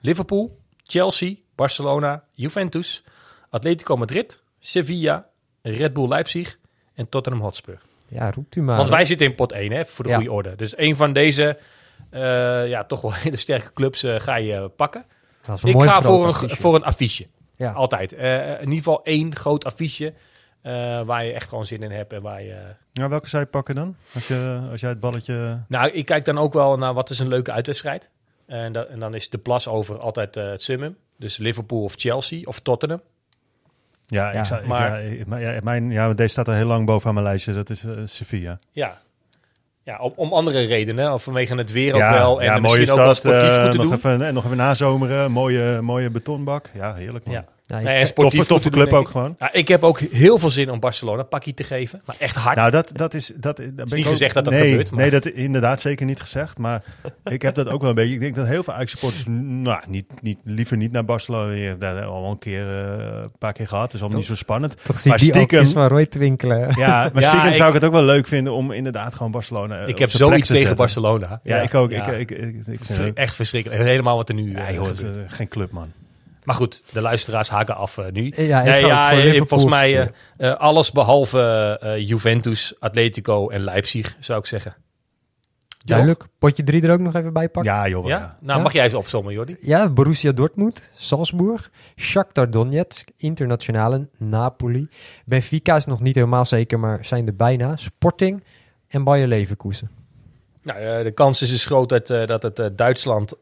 Liverpool, 0.00 0.58
Chelsea, 0.84 1.34
Barcelona, 1.54 2.22
Juventus, 2.32 3.04
Atletico 3.50 3.96
Madrid, 3.96 4.38
Sevilla, 4.58 5.26
Red 5.62 5.92
Bull 5.92 6.08
Leipzig 6.08 6.58
en 6.94 7.08
Tottenham 7.08 7.42
Hotspur. 7.42 7.78
Ja, 8.08 8.30
roept 8.30 8.56
u 8.56 8.62
maar. 8.62 8.76
Want 8.76 8.88
wij 8.88 9.04
zitten 9.04 9.26
in 9.26 9.34
pot 9.34 9.52
1, 9.52 9.72
hè, 9.72 9.84
voor 9.84 10.04
de 10.04 10.10
Ja. 10.10 10.16
goede 10.16 10.32
orde. 10.32 10.56
Dus 10.56 10.78
een 10.78 10.96
van 10.96 11.12
deze, 11.12 11.58
eh, 12.10 12.68
ja, 12.68 12.84
toch 12.84 13.00
wel 13.00 13.12
hele 13.24 13.36
sterke 13.36 13.72
clubs 13.72 14.02
eh, 14.02 14.20
ga 14.20 14.36
je 14.36 14.52
eh, 14.54 14.64
pakken. 14.76 15.04
Dat 15.46 15.56
is 15.56 15.62
een 15.62 15.68
Ik 15.68 15.74
mooi 15.74 15.88
ga 15.88 16.02
voor 16.02 16.22
een, 16.22 16.28
affiche. 16.30 16.56
voor 16.56 16.74
een 16.74 16.84
affiche. 16.84 17.26
Ja. 17.56 17.72
Altijd. 17.72 18.12
Eh, 18.12 18.50
in 18.50 18.58
ieder 18.60 18.76
geval 18.76 19.02
één 19.04 19.36
groot 19.36 19.64
affiche 19.64 20.14
eh, 20.62 20.72
waar 21.02 21.24
je 21.24 21.32
echt 21.32 21.48
gewoon 21.48 21.66
zin 21.66 21.82
in 21.82 21.90
hebt. 21.90 22.12
En 22.12 22.22
waar 22.22 22.42
je, 22.42 22.60
Nou, 22.92 23.10
welke 23.10 23.28
zou 23.28 23.42
je 23.42 23.48
pakken 23.48 23.74
dan? 23.74 23.96
Als, 24.14 24.26
je, 24.28 24.66
als 24.70 24.80
jij 24.80 24.90
het 24.90 25.00
balletje... 25.00 25.62
Nou, 25.68 25.90
ik 25.90 26.04
kijk 26.06 26.24
dan 26.24 26.38
ook 26.38 26.52
wel 26.52 26.78
naar 26.78 26.94
wat 26.94 27.10
is 27.10 27.18
een 27.18 27.28
leuke 27.28 27.52
uitwedstrijd. 27.52 28.10
En, 28.46 28.72
dat, 28.72 28.88
en 28.88 28.98
dan 28.98 29.14
is 29.14 29.30
de 29.30 29.38
plas 29.38 29.68
over 29.68 29.98
altijd 29.98 30.36
eh, 30.36 30.46
het 30.50 30.62
summum. 30.62 30.96
Dus 31.18 31.36
Liverpool 31.36 31.82
of 31.82 31.94
Chelsea 31.96 32.40
of 32.44 32.60
Tottenham. 32.60 33.00
Ja, 34.06 34.32
Ja, 34.32 34.38
ik 34.38 34.44
zou, 34.44 34.66
maar- 34.66 35.02
ja, 35.02 35.10
ik- 35.10 35.26
maar 35.26 35.40
ja, 35.40 35.60
mijn, 35.62 35.90
ja, 35.90 36.14
deze 36.14 36.28
staat 36.30 36.48
er 36.48 36.54
heel 36.54 36.66
lang 36.66 36.86
bovenaan 36.86 37.14
mijn 37.14 37.26
lijstje. 37.26 37.52
Dat 37.52 37.70
is 37.70 37.84
eh, 37.84 37.92
Sevilla. 38.04 38.58
Ja, 38.72 38.98
ja 39.82 39.98
om, 39.98 40.12
om 40.16 40.32
andere 40.32 40.64
redenen. 40.64 41.12
Of 41.12 41.22
vanwege 41.22 41.54
het 41.54 41.72
weer 41.72 41.96
ja, 41.96 42.08
ook 42.10 42.14
wel. 42.18 42.38
En 42.40 42.44
ja, 42.44 42.58
misschien 42.58 42.78
mooie 42.80 42.90
ook 42.90 42.96
wel 43.06 43.14
stad. 43.14 43.32
sportief 43.32 43.62
goed 43.62 43.70
te 43.70 43.76
nog, 43.76 43.86
doen. 43.86 43.94
even, 43.94 44.22
en 44.26 44.34
nog 44.34 44.44
even 44.44 44.56
nazomeren. 44.56 45.30
Mooie, 45.30 45.80
mooie 45.80 46.10
betonbak. 46.10 46.70
Ja, 46.74 46.94
heerlijk 46.94 47.24
man. 47.24 47.44
Nee, 47.66 47.80
ik- 47.80 47.86
en 47.86 48.06
sportief 48.06 48.46
Toffe, 48.46 48.70
club 48.70 48.92
ook 48.92 49.02
ik. 49.04 49.08
gewoon. 49.08 49.34
Ja, 49.38 49.52
ik 49.52 49.68
heb 49.68 49.82
ook 49.82 49.98
heel 50.00 50.38
veel 50.38 50.50
zin 50.50 50.70
om 50.70 50.80
Barcelona 50.80 51.20
een 51.20 51.28
pakje 51.28 51.54
te 51.54 51.64
geven. 51.64 52.02
Maar 52.04 52.16
echt 52.18 52.36
hard. 52.36 52.56
Nou, 52.56 52.70
dat, 52.70 52.90
dat 52.94 53.14
is... 53.14 53.32
Dat, 53.36 53.56
dat 53.56 53.56
ben 53.74 53.86
ik 53.86 53.92
niet 53.94 54.04
ook- 54.04 54.10
gezegd 54.10 54.34
dat 54.34 54.44
dat 54.44 54.52
nee, 54.52 54.68
gebeurt, 54.68 54.90
maar- 54.90 55.00
Nee, 55.00 55.10
dat 55.10 55.26
inderdaad 55.26 55.80
zeker 55.80 56.06
niet 56.06 56.20
gezegd. 56.20 56.58
Maar 56.58 56.82
ik 57.24 57.42
heb 57.42 57.54
dat 57.54 57.68
ook 57.68 57.80
wel 57.80 57.90
een 57.90 57.96
beetje... 57.96 58.14
Ik 58.14 58.20
denk 58.20 58.34
dat 58.34 58.46
heel 58.46 58.62
veel 58.62 58.74
Ajax-supporters... 58.74 59.24
Nou, 59.28 59.80
niet, 59.88 60.04
niet, 60.22 60.38
liever 60.44 60.76
niet 60.76 60.92
naar 60.92 61.04
Barcelona. 61.04 61.52
Je 61.52 61.66
hebt 61.66 61.80
dat 61.80 62.02
al 62.04 62.30
een 62.30 62.38
keer, 62.38 62.66
eh, 62.84 63.22
een 63.22 63.30
paar 63.38 63.52
keer 63.52 63.68
gehad. 63.68 63.84
Het 63.84 63.94
is 63.94 64.00
allemaal 64.00 64.18
niet 64.18 64.28
zo 64.28 64.34
spannend. 64.34 64.76
Toch 64.82 64.98
zie 65.00 65.10
maar 65.10 65.18
die 65.18 65.28
stiekem... 65.28 65.66
van 65.66 65.86
Roy 65.86 66.06
twinkelen. 66.06 66.58
Ja, 66.76 67.10
maar 67.12 67.22
Ja, 67.22 67.28
stiekem 67.28 67.48
ik- 67.48 67.54
zou 67.54 67.68
ik 67.68 67.74
het 67.74 67.84
ook 67.84 67.92
wel 67.92 68.02
leuk 68.04 68.26
vinden 68.26 68.52
om 68.52 68.72
inderdaad 68.72 69.14
gewoon 69.14 69.32
Barcelona 69.32 69.80
eh, 69.82 69.88
ik 69.88 69.98
heb 69.98 70.10
zoiets 70.10 70.48
te 70.48 70.54
tegen. 70.54 70.76
Barcelona. 70.76 71.40
Ja, 71.42 71.60
ik 71.60 71.74
ook. 71.74 71.90
Ja. 71.90 72.06
Ik, 72.06 72.30
ik, 72.30 72.66
ik, 72.66 72.78
vind 72.82 73.16
echt 73.16 73.34
verschrikkelijk. 73.34 73.82
Helemaal 73.82 74.16
wat 74.16 74.28
er 74.28 74.34
nu 74.34 74.52
Ja, 74.52 74.72
joh, 74.72 74.88
is 74.90 75.02
eh, 75.02 75.10
geen 75.26 75.48
club, 75.48 75.70
man. 75.70 75.92
Maar 76.44 76.54
goed, 76.54 76.82
de 76.92 77.00
luisteraars 77.00 77.48
haken 77.48 77.76
af 77.76 77.98
eh, 77.98 78.04
nu. 78.12 78.32
Ja, 78.36 78.60
ik 78.60 78.70
Nee, 78.70 78.86
ja, 78.86 79.10
voor 79.10 79.18
eh, 79.20 79.36
volgens 79.36 79.70
mij 79.70 80.10
eh, 80.36 80.54
alles 80.54 80.92
behalve 80.92 81.78
eh, 81.80 82.08
Juventus, 82.08 82.74
Atletico 82.78 83.48
en 83.48 83.60
Leipzig, 83.60 84.16
zou 84.20 84.38
ik 84.38 84.46
zeggen. 84.46 84.74
Duidelijk. 85.84 86.24
Potje 86.38 86.64
3 86.64 86.82
er 86.82 86.92
ook 86.92 87.00
nog 87.00 87.14
even 87.14 87.32
bij 87.32 87.48
pakken. 87.48 87.72
Ja, 87.72 87.88
joh. 87.88 88.06
Ja? 88.06 88.18
Ja. 88.18 88.36
Nou, 88.40 88.56
Ja? 88.58 88.62
mag 88.62 88.72
jij 88.72 88.84
eens 88.84 88.94
opzommen, 88.94 89.32
Jordi? 89.32 89.56
Ja, 89.60 89.88
Borussia 89.88 90.32
Dortmund, 90.32 90.90
Salzburg, 90.94 91.70
Shakhtar 91.96 92.50
Donetsk, 92.50 93.08
Internationale, 93.16 94.08
Napoli. 94.16 94.88
Benfica 95.24 95.76
is 95.76 95.84
nog 95.84 96.00
niet 96.00 96.14
helemaal 96.14 96.44
zeker, 96.44 96.80
maar 96.80 97.04
zijn 97.04 97.26
er 97.26 97.36
bijna. 97.36 97.76
Sporting 97.76 98.44
en 98.88 99.04
Bayer 99.04 99.26
Leverkusen. 99.26 99.90
Nou, 100.62 101.02
de 101.04 101.10
kans 101.10 101.42
is 101.42 101.50
dus 101.50 101.66
groot 101.66 101.88
dat, 101.88 102.10
eh, 102.10 102.26
dat 102.26 102.42
het 102.42 102.58
eh, 102.58 102.66
Duitsland 102.72 103.34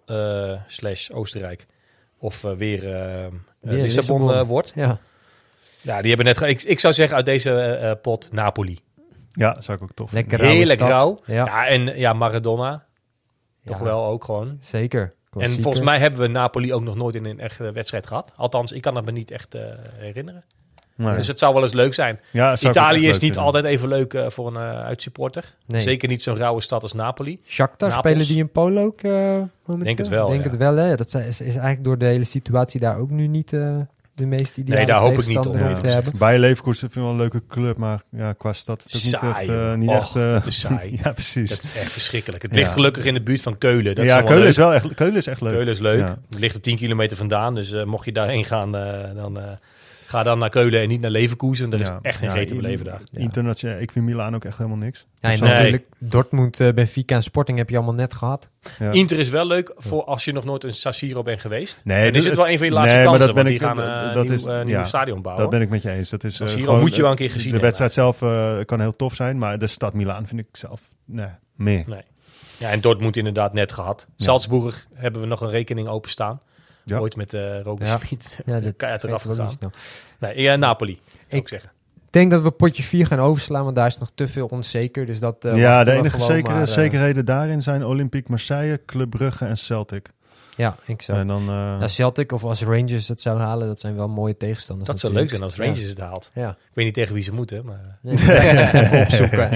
slash 0.66 1.10
Oostenrijk 1.10 1.66
of 2.22 2.44
eh, 2.44 2.52
weer, 2.52 2.88
eh, 2.94 3.24
eh, 3.24 3.30
Weer 3.60 3.82
Lissabon, 3.82 4.20
Lissabon. 4.26 4.46
wordt. 4.48 4.72
Ja, 4.74 4.98
Ja, 5.80 5.98
die 6.00 6.08
hebben 6.08 6.26
net... 6.26 6.38
ge- 6.38 6.48
Ik, 6.48 6.62
ik 6.62 6.78
zou 6.80 6.94
zeggen 6.94 7.16
uit 7.16 7.26
deze 7.26 7.98
pot 8.02 8.28
Napoli. 8.32 8.78
ja, 9.30 9.60
zou 9.60 9.76
ik 9.76 9.82
ook 9.82 9.92
tof 9.94 10.12
lekker 10.12 10.38
vinden. 10.38 10.56
Heerlijk 10.56 10.80
rauw. 10.80 11.18
Ja, 11.24 11.44
Ja, 11.44 11.66
en 11.66 11.98
ja, 11.98 12.12
Maradona. 12.12 12.84
Toch 13.64 13.78
Ja, 13.78 13.84
wel 13.84 14.06
ook 14.06 14.24
gewoon. 14.24 14.58
Zeker. 14.60 15.14
En 15.38 15.50
volgens 15.50 15.84
mij 15.84 15.98
hebben 15.98 16.20
we 16.20 16.26
Napoli 16.26 16.72
ook 16.74 16.82
nog 16.82 16.96
nooit 16.96 17.14
in 17.14 17.24
een 17.24 17.40
echte 17.40 17.72
wedstrijd 17.72 18.06
gehad. 18.06 18.32
Althans, 18.36 18.72
ik 18.72 18.82
kan 18.82 18.96
het 18.96 19.04
me 19.04 19.12
niet 19.12 19.30
echt 19.30 19.54
eh, 19.54 19.62
herinneren. 19.94 20.44
Nee. 20.96 21.14
Dus 21.14 21.26
het 21.26 21.38
zou 21.38 21.54
wel 21.54 21.62
eens 21.62 21.72
leuk 21.72 21.94
zijn. 21.94 22.20
Ja, 22.30 22.56
Italië 22.60 23.00
is 23.08 23.12
niet 23.12 23.20
vinden. 23.20 23.42
altijd 23.42 23.64
even 23.64 23.88
leuk 23.88 24.14
eh, 24.14 24.28
voor 24.28 24.46
een 24.46 24.56
eh, 24.56 24.84
uitsupporter. 24.84 25.54
Nee. 25.66 25.80
Zeker 25.80 26.08
niet 26.08 26.22
zo'n 26.22 26.36
rauwe 26.36 26.60
stad 26.60 26.82
als 26.82 26.92
Napoli. 26.92 27.40
Shakhtar, 27.46 27.88
Napels. 27.88 28.12
spelen 28.12 28.26
die 28.26 28.38
in 28.38 28.50
Polo 28.50 28.84
ook 28.84 29.00
eh, 29.02 29.12
momenteel? 29.12 29.76
Denk 29.84 29.98
het 29.98 30.08
wel, 30.08 30.26
Denk 30.26 30.44
ja. 30.44 30.50
het 30.50 30.58
wel, 30.58 30.76
hè. 30.76 30.96
Dat 30.96 31.14
is, 31.14 31.14
is 31.24 31.38
eigenlijk 31.40 31.84
door 31.84 31.98
de 31.98 32.04
hele 32.04 32.24
situatie 32.24 32.80
daar 32.80 32.98
ook 32.98 33.10
nu 33.10 33.26
niet 33.26 33.52
eh, 33.52 33.76
de 34.14 34.26
meest 34.26 34.56
ideale 34.56 34.78
Nee, 34.78 34.86
daar 34.86 35.00
hoop 35.00 35.18
ik 35.18 35.26
niet 35.26 35.38
op, 35.38 35.78
te 35.78 35.86
hebben. 35.88 36.18
Bayer 36.18 36.40
Leverkusen 36.40 36.90
vind 36.90 36.94
ik 36.96 37.02
wel 37.02 37.10
een 37.10 37.16
leuke 37.16 37.42
club, 37.48 37.76
maar 37.76 38.02
ja, 38.10 38.32
qua 38.32 38.52
stad 38.52 38.84
is 38.88 39.04
het 39.04 39.14
ook 39.14 39.22
niet 39.22 39.34
echt... 39.36 39.46
joh. 39.46 39.74
niet 39.74 39.88
Och, 39.88 39.96
echt 39.96 40.14
het 40.14 40.46
is 40.46 40.60
saai. 40.60 40.98
ja, 41.02 41.12
precies. 41.12 41.50
Dat 41.50 41.58
is 41.62 41.76
echt 41.76 41.92
verschrikkelijk. 41.92 42.42
Het 42.42 42.52
Ja. 42.54 42.58
ligt 42.58 42.72
gelukkig 42.72 43.04
in 43.04 43.14
de 43.14 43.22
buurt 43.22 43.42
van 43.42 43.58
Keulen. 43.58 43.94
Dat 43.94 44.04
is 44.04 44.10
ja, 44.10 44.22
Keulen 44.22 44.48
is 44.48 44.56
wel 44.56 44.74
echt, 44.74 44.94
Keulen 44.94 45.16
is 45.16 45.26
echt 45.26 45.40
leuk. 45.40 45.52
Keulen 45.52 45.72
is 45.72 45.78
leuk. 45.78 45.98
Ja. 45.98 46.18
Het 46.30 46.38
ligt 46.38 46.54
er 46.54 46.60
10 46.60 46.76
kilometer 46.76 47.16
vandaan. 47.16 47.54
Dus 47.54 47.72
eh, 47.72 47.84
mocht 47.84 48.04
je 48.04 48.12
daarheen 48.12 48.44
gaan, 48.44 48.76
eh, 48.76 49.14
dan 49.14 49.38
eh, 49.38 49.44
ga 50.12 50.22
dan 50.22 50.38
naar 50.38 50.48
Keulen 50.50 50.80
en 50.80 50.88
niet 50.88 51.00
naar 51.00 51.10
Leverkusen. 51.10 51.72
Er 51.72 51.80
is 51.80 51.86
Ja. 51.86 51.98
echt 52.02 52.18
geen 52.18 52.28
Ja, 52.28 52.34
reet 52.34 52.48
te 52.48 52.54
in- 52.54 52.60
beleven 52.60 52.84
daar. 52.84 53.00
Internationaal, 53.12 53.78
ik 53.78 53.92
vind 53.92 54.04
Milaan 54.04 54.34
ook 54.34 54.44
echt 54.44 54.56
helemaal 54.56 54.78
niks. 54.78 55.06
Ja, 55.20 55.30
en 55.32 55.40
natuurlijk 55.40 55.84
Dortmund, 55.98 56.60
eh, 56.60 56.72
Benfica 56.72 57.14
en 57.14 57.22
Sporting 57.22 57.58
heb 57.58 57.70
je 57.70 57.76
allemaal 57.76 57.94
net 57.94 58.14
gehad. 58.14 58.50
Ja. 58.78 58.90
Inter 58.90 59.18
is 59.18 59.28
wel 59.30 59.46
leuk 59.46 59.74
voor 59.76 60.04
als 60.04 60.24
je 60.24 60.32
nog 60.32 60.44
nooit 60.44 60.64
een 60.64 60.72
San 60.72 60.92
Siro 60.92 61.22
bent 61.22 61.40
geweest. 61.40 61.84
Nee, 61.84 62.04
dan 62.12 62.20
is 62.20 62.24
het 62.26 62.36
wel 62.36 62.48
een 62.48 62.58
van 62.58 62.66
je 62.66 62.72
laatste 62.72 63.02
kansen. 63.04 63.34
want 63.34 63.46
die 63.48 63.58
gaan 63.58 63.76
dat- 63.76 63.86
eh, 63.86 64.14
dat 64.14 64.24
nieuw, 64.24 64.32
is- 64.32 64.44
eh, 64.44 64.56
nieuw 64.62 64.66
ja, 64.76 64.84
stadion 64.84 65.22
bouwen. 65.22 65.42
Dat 65.44 65.52
ben 65.52 65.60
ik 65.62 65.68
met 65.68 65.82
je 65.82 65.90
eens. 65.90 66.10
Dat 66.10 66.24
is 66.24 66.40
eh, 66.40 66.46
Siro 66.48 66.64
gewoon, 66.64 66.80
moet 66.80 66.94
je 66.96 67.02
wel 67.02 67.10
een 67.10 67.16
keer 67.16 67.30
gezien 67.30 67.52
De 67.52 67.58
wedstrijd 67.60 67.92
zelf 67.92 68.18
kan 68.64 68.80
heel 68.80 68.96
tof 68.96 69.14
zijn, 69.14 69.38
maar 69.38 69.58
de 69.58 69.66
stad 69.66 69.94
Milaan 69.94 70.26
vind 70.26 70.40
ik 70.40 70.46
zelf 70.52 70.90
nee, 71.04 71.26
meer. 71.56 71.84
Nee. 71.86 72.02
Ja, 72.58 72.70
en 72.70 72.80
Dortmund 72.80 73.16
inderdaad 73.16 73.52
net 73.52 73.72
gehad. 73.72 74.06
Ja. 74.16 74.24
Salzburg 74.24 74.86
hebben 74.94 75.20
we 75.20 75.26
nog 75.26 75.40
een 75.40 75.50
rekening 75.50 75.88
openstaan. 75.88 76.40
Ja. 76.84 76.98
Ooit 76.98 77.16
met 77.16 77.34
uh, 77.34 77.60
Roger 77.62 77.86
Ja. 77.86 77.98
Smit. 77.98 78.38
Ja, 78.46 78.60
dat 78.60 78.76
Keihard 78.76 79.04
eraf 79.04 79.22
weet 79.22 79.34
ik 79.36 79.40
ook 79.42 79.48
gegaan. 79.50 79.70
niet 79.70 79.80
snel. 80.18 80.30
Nee, 80.34 80.48
eh, 80.48 80.58
Napoli, 80.58 81.00
zou 81.04 81.16
ik, 81.28 81.38
Ik- 81.42 81.48
zeggen. 81.48 81.70
Ik 81.94 82.18
denk 82.18 82.30
dat 82.30 82.42
we 82.42 82.50
potje 82.50 82.82
4 82.82 83.06
gaan 83.06 83.18
overslaan, 83.20 83.64
want 83.64 83.76
daar 83.76 83.86
is 83.86 83.98
nog 83.98 84.10
te 84.14 84.28
veel 84.28 84.46
onzeker. 84.46 85.06
Dus 85.06 85.20
dat, 85.20 85.44
eh, 85.44 85.56
ja, 85.56 85.84
de 85.84 85.92
enige 85.92 86.10
gewoon 86.10 86.26
zekere, 86.26 86.52
maar, 86.54 86.62
eh, 86.62 86.68
zekerheden 86.68 87.24
daarin 87.24 87.62
zijn 87.62 87.84
Olympique 87.84 88.30
Marseille, 88.30 88.80
Club 88.86 89.10
Brugge 89.10 89.44
en 89.46 89.56
Celtic. 89.56 90.08
Ja, 90.56 90.76
ik 90.86 91.02
zou. 91.02 91.18
En 91.18 91.26
dan, 91.26 91.40
eh, 91.48 91.76
Ja, 91.80 91.88
Celtic 91.88 92.32
of 92.32 92.44
als 92.44 92.62
Rangers 92.62 93.08
het 93.08 93.20
zou 93.20 93.38
halen, 93.38 93.66
dat 93.66 93.80
zijn 93.80 93.96
wel 93.96 94.08
mooie 94.08 94.36
tegenstanders. 94.36 94.90
Dat 94.90 94.98
zou 95.00 95.12
leuk 95.12 95.30
zijn 95.30 95.42
als 95.42 95.56
Rangers 95.56 95.80
het 95.88 96.00
haalt. 96.00 96.30
Ja. 96.34 96.50
Ik 96.50 96.56
weet 96.74 96.84
niet 96.84 96.94
tegen 96.94 97.14
wie 97.14 97.22
ze 97.22 97.32
moeten, 97.34 97.64
maar... 97.64 97.98
Nee. 98.02 98.14
Opzoeken. 99.04 99.50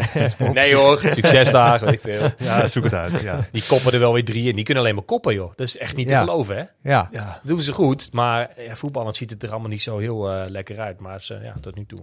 nee 0.55 0.75
hoor, 0.75 0.99
succes 0.99 1.51
daar, 1.51 1.81
weet 1.81 1.93
ik 1.93 2.01
veel. 2.01 2.29
ja, 2.39 2.67
zoek 2.69 2.85
het 2.85 2.95
uit. 2.95 3.21
Ja. 3.21 3.49
Die 3.53 3.63
koppen 3.69 3.93
er 3.93 3.99
wel 3.99 4.13
weer 4.13 4.25
drie 4.25 4.49
in. 4.49 4.55
Die 4.55 4.65
kunnen 4.65 4.83
alleen 4.83 4.95
maar 4.95 5.05
koppen, 5.05 5.35
joh. 5.35 5.53
Dat 5.57 5.67
is 5.67 5.79
echt 5.79 5.97
niet 5.97 6.09
Ja. 6.11 6.21
te 6.21 6.27
geloven, 6.27 6.57
hè? 6.57 6.91
Ja. 6.91 7.09
Ja. 7.13 7.25
Dat 7.25 7.41
doen 7.45 7.61
ze 7.61 7.73
goed, 7.73 8.13
maar 8.13 8.51
ja, 8.57 8.75
voetballend 8.75 9.17
ziet 9.17 9.31
het 9.31 9.43
er 9.43 9.51
allemaal 9.51 9.69
niet 9.69 9.83
zo 9.83 9.99
heel 9.99 10.31
eh, 10.31 10.49
lekker 10.51 10.81
uit. 10.81 11.01
Maar 11.01 11.23
ze, 11.23 11.39
ja, 11.43 11.55
tot 11.61 11.75
nu 11.77 11.85
toe. 11.87 11.99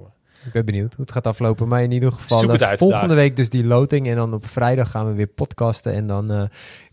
Ik 0.46 0.52
ben 0.52 0.66
benieuwd 0.66 0.94
hoe 0.94 1.06
het 1.06 1.12
gaat 1.14 1.28
aflopen. 1.28 1.68
Maar 1.68 1.84
in 1.84 1.92
ieder 1.92 2.12
geval, 2.12 2.44
eh, 2.54 2.68
uit 2.68 2.80
volgende 2.80 3.08
daar. 3.08 3.16
week 3.16 3.36
dus 3.36 3.50
die 3.50 3.66
loting. 3.66 4.08
En 4.08 4.16
dan 4.16 4.34
op 4.34 4.48
vrijdag 4.48 4.92
gaan 4.92 5.08
we 5.08 5.14
weer 5.14 5.28
podcasten. 5.28 5.94
En 5.94 6.08
dan 6.08 6.32
eh, 6.32 6.44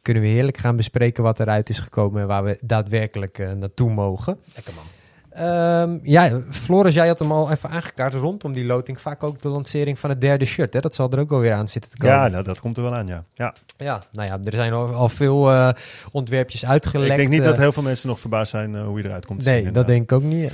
kunnen 0.03 0.23
we 0.23 0.29
heerlijk 0.29 0.57
gaan 0.57 0.77
bespreken 0.77 1.23
wat 1.23 1.41
eruit 1.41 1.69
is 1.69 1.79
gekomen. 1.79 2.21
En 2.21 2.27
waar 2.27 2.45
we 2.45 2.59
daadwerkelijk 2.61 3.39
eh, 3.39 3.53
naartoe 3.53 3.91
mogen. 3.91 4.39
Lekker 4.55 4.75
man. 4.75 4.85
Ehm, 5.31 5.99
ja, 6.03 6.41
Floris, 6.51 6.95
jij 6.95 7.07
had 7.07 7.19
hem 7.19 7.33
al 7.33 7.51
even 7.51 7.71
aangekaart 7.71 8.15
rondom 8.15 8.53
die 8.53 8.65
loting. 8.65 9.01
Vaak 9.01 9.23
ook 9.23 9.43
de 9.43 9.49
lancering 9.49 9.99
van 9.99 10.11
het 10.11 10.21
derde 10.21 10.45
shirt. 10.45 10.75
Hè? 10.75 10.81
Dat 10.81 10.95
zal 10.95 11.11
er 11.11 11.19
ook 11.19 11.29
wel 11.31 11.39
weer 11.39 11.53
aan 11.53 11.69
zitten 11.69 11.91
te 11.91 11.97
komen. 11.97 12.17
ja, 12.17 12.29
nou, 12.29 12.45
dat 12.45 12.61
komt 12.61 12.77
er 12.77 12.83
wel 12.83 12.95
aan, 12.95 13.07
ja. 13.07 13.25
ja. 13.35 13.55
Ja, 13.77 14.03
nou 14.13 14.29
ja, 14.29 14.39
er 14.45 14.53
zijn 14.53 14.73
al, 14.73 14.87
al 14.87 15.09
veel 15.09 15.51
eh, 15.51 15.69
ontwerpjes 16.13 16.67
uitgelekt. 16.67 17.11
Ik 17.11 17.17
denk 17.17 17.29
niet 17.29 17.45
dat 17.45 17.57
heel 17.57 17.73
veel 17.73 17.83
mensen 17.83 18.09
nog 18.09 18.21
verbaasd 18.21 18.51
zijn 18.51 18.77
hoe 18.81 18.99
je 18.99 19.05
eruit 19.05 19.27
komt 19.27 19.43
te 19.43 19.49
Nee, 19.49 19.63
zien, 19.63 19.73
dat 19.73 19.87
denk 19.87 20.03
ik 20.03 20.13
ook 20.13 20.23
niet. 20.23 20.53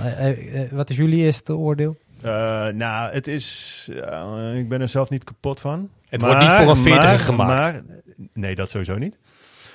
Wat 0.70 0.90
is 0.90 0.96
jullie 0.96 1.24
eerste 1.24 1.56
oordeel? 1.56 1.96
Eh, 2.26 2.66
nou, 2.68 3.12
het 3.12 3.26
is... 3.26 3.88
eh, 4.04 4.58
ik 4.58 4.68
ben 4.68 4.80
er 4.80 4.88
zelf 4.88 5.10
niet 5.10 5.24
kapot 5.24 5.60
van. 5.60 5.90
Het 6.08 6.22
wordt 6.22 6.38
niet 6.38 6.52
voor 6.52 6.68
een 6.68 6.76
40 6.76 7.04
maar- 7.04 7.18
gemaakt. 7.18 7.86
Maar, 7.86 7.96
nee, 8.32 8.54
dat 8.54 8.70
sowieso 8.70 8.96
niet. 8.96 9.18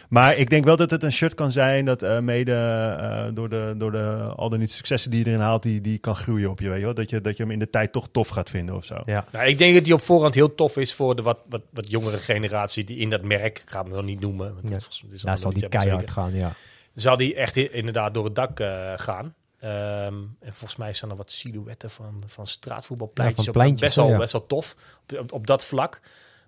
Maar 0.09 0.35
ik 0.37 0.49
denk 0.49 0.65
wel 0.65 0.75
dat 0.75 0.91
het 0.91 1.03
een 1.03 1.11
shirt 1.11 1.33
kan 1.33 1.51
zijn 1.51 1.85
dat 1.85 2.01
eh, 2.01 2.19
mede 2.19 2.53
eh, 2.53 3.25
door, 3.33 3.49
de, 3.49 3.73
door 3.77 3.91
de, 3.91 4.33
al 4.35 4.49
de 4.49 4.57
niet 4.57 4.71
successen 4.71 5.11
die 5.11 5.19
je 5.19 5.25
erin 5.25 5.39
haalt, 5.39 5.63
die, 5.63 5.81
die 5.81 5.97
kan 5.97 6.15
groeien 6.15 6.49
op 6.49 6.59
je. 6.59 6.69
Weet 6.69 6.79
je 6.79 6.85
wel? 6.85 6.93
Dat, 6.93 7.09
je, 7.09 7.21
dat 7.21 7.37
je 7.37 7.43
hem 7.43 7.51
in 7.51 7.59
de 7.59 7.69
tijd 7.69 7.91
toch 7.91 8.07
tof 8.11 8.27
gaat 8.27 8.49
vinden 8.49 8.75
of 8.75 8.85
zo. 8.85 9.01
Ja. 9.05 9.25
Nou, 9.31 9.45
ik 9.45 9.57
denk 9.57 9.73
dat 9.75 9.83
die 9.83 9.93
op 9.93 10.01
voorhand 10.01 10.35
heel 10.35 10.55
tof 10.55 10.77
is 10.77 10.93
voor 10.93 11.15
de 11.15 11.21
wat, 11.21 11.39
wat, 11.49 11.61
wat 11.69 11.91
jongere 11.91 12.17
generatie 12.17 12.83
die 12.83 12.97
in 12.97 13.09
dat 13.09 13.21
merk, 13.21 13.59
ik 13.59 13.69
ga 13.69 13.81
hem 13.83 13.91
nog 13.91 14.03
niet 14.03 14.19
noemen. 14.19 14.53
Want 14.53 14.69
Ja. 14.69 14.75
dat 14.75 14.87
is- 14.89 15.01
dat 15.03 15.11
is 15.13 15.21
Daar 15.21 15.37
zal 15.37 15.51
die 15.53 15.69
keihard 15.69 15.99
zeker. 15.99 16.13
gaan, 16.13 16.33
ja. 16.33 16.51
Zal 16.93 17.17
die 17.17 17.35
echt 17.35 17.55
inderdaad 17.57 18.13
door 18.13 18.25
het 18.25 18.35
dak 18.35 18.59
eh, 18.59 18.91
gaan. 18.95 19.33
Ehm, 19.61 20.13
en 20.39 20.53
volgens 20.53 20.75
mij 20.75 20.93
staan 20.93 21.09
er 21.09 21.15
wat 21.15 21.31
silhouetten 21.31 21.89
van, 21.89 22.23
van 22.25 22.47
straatvoetbalpleintjes. 22.47 23.45
Ja, 23.45 23.51
van 23.51 23.75
best, 23.75 23.95
wel, 23.95 24.07
ja. 24.09 24.17
best 24.17 24.31
wel 24.31 24.45
tof 24.45 24.75
op, 25.09 25.19
op, 25.19 25.31
op 25.31 25.47
dat 25.47 25.65
vlak. 25.65 25.99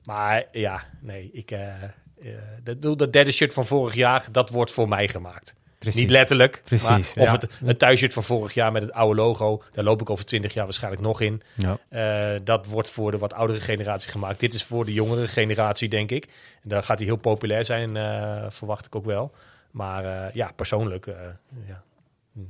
Maar 0.03 0.45
ja, 0.51 0.83
nee, 1.01 1.29
ik, 1.33 1.51
eh, 1.51 1.73
dat, 2.63 2.99
dat 2.99 3.13
derde 3.13 3.31
shirt 3.31 3.53
van 3.53 3.65
vorig 3.65 3.93
jaar, 3.93 4.27
dat 4.31 4.49
wordt 4.49 4.71
voor 4.71 4.87
mij 4.87 5.07
gemaakt. 5.07 5.55
Precies. 5.77 6.01
Niet 6.01 6.09
letterlijk. 6.09 6.61
Precies, 6.65 6.87
maar- 6.87 6.99
of 6.99 7.13
ja. 7.15 7.31
het, 7.31 7.47
het 7.65 7.79
thuisshirt 7.79 8.13
van 8.13 8.23
vorig 8.23 8.53
jaar 8.53 8.71
met 8.71 8.81
het 8.81 8.91
oude 8.91 9.21
logo. 9.21 9.63
Daar 9.71 9.83
loop 9.83 10.01
ik 10.01 10.09
over 10.09 10.25
twintig 10.25 10.53
jaar 10.53 10.63
waarschijnlijk 10.65 11.03
nog 11.03 11.21
in. 11.21 11.41
Ja. 11.53 11.77
Eh, 11.89 12.39
dat 12.43 12.65
wordt 12.65 12.89
voor 12.89 13.11
de 13.11 13.17
wat 13.17 13.33
oudere 13.33 13.59
generatie 13.59 14.09
gemaakt. 14.09 14.39
Dit 14.39 14.53
is 14.53 14.63
voor 14.63 14.85
de 14.85 14.93
jongere 14.93 15.27
generatie, 15.27 15.89
denk 15.89 16.11
ik. 16.11 16.25
En 16.63 16.69
daar 16.69 16.83
gaat 16.83 16.97
hij 16.97 17.07
heel 17.07 17.15
populair 17.15 17.65
zijn, 17.65 17.89
verwacht 18.51 18.85
ik 18.85 18.95
ook 18.95 19.05
wel. 19.05 19.31
Maar 19.71 20.35
ja, 20.35 20.51
persoonlijk 20.55 21.05
ja, 21.67 21.83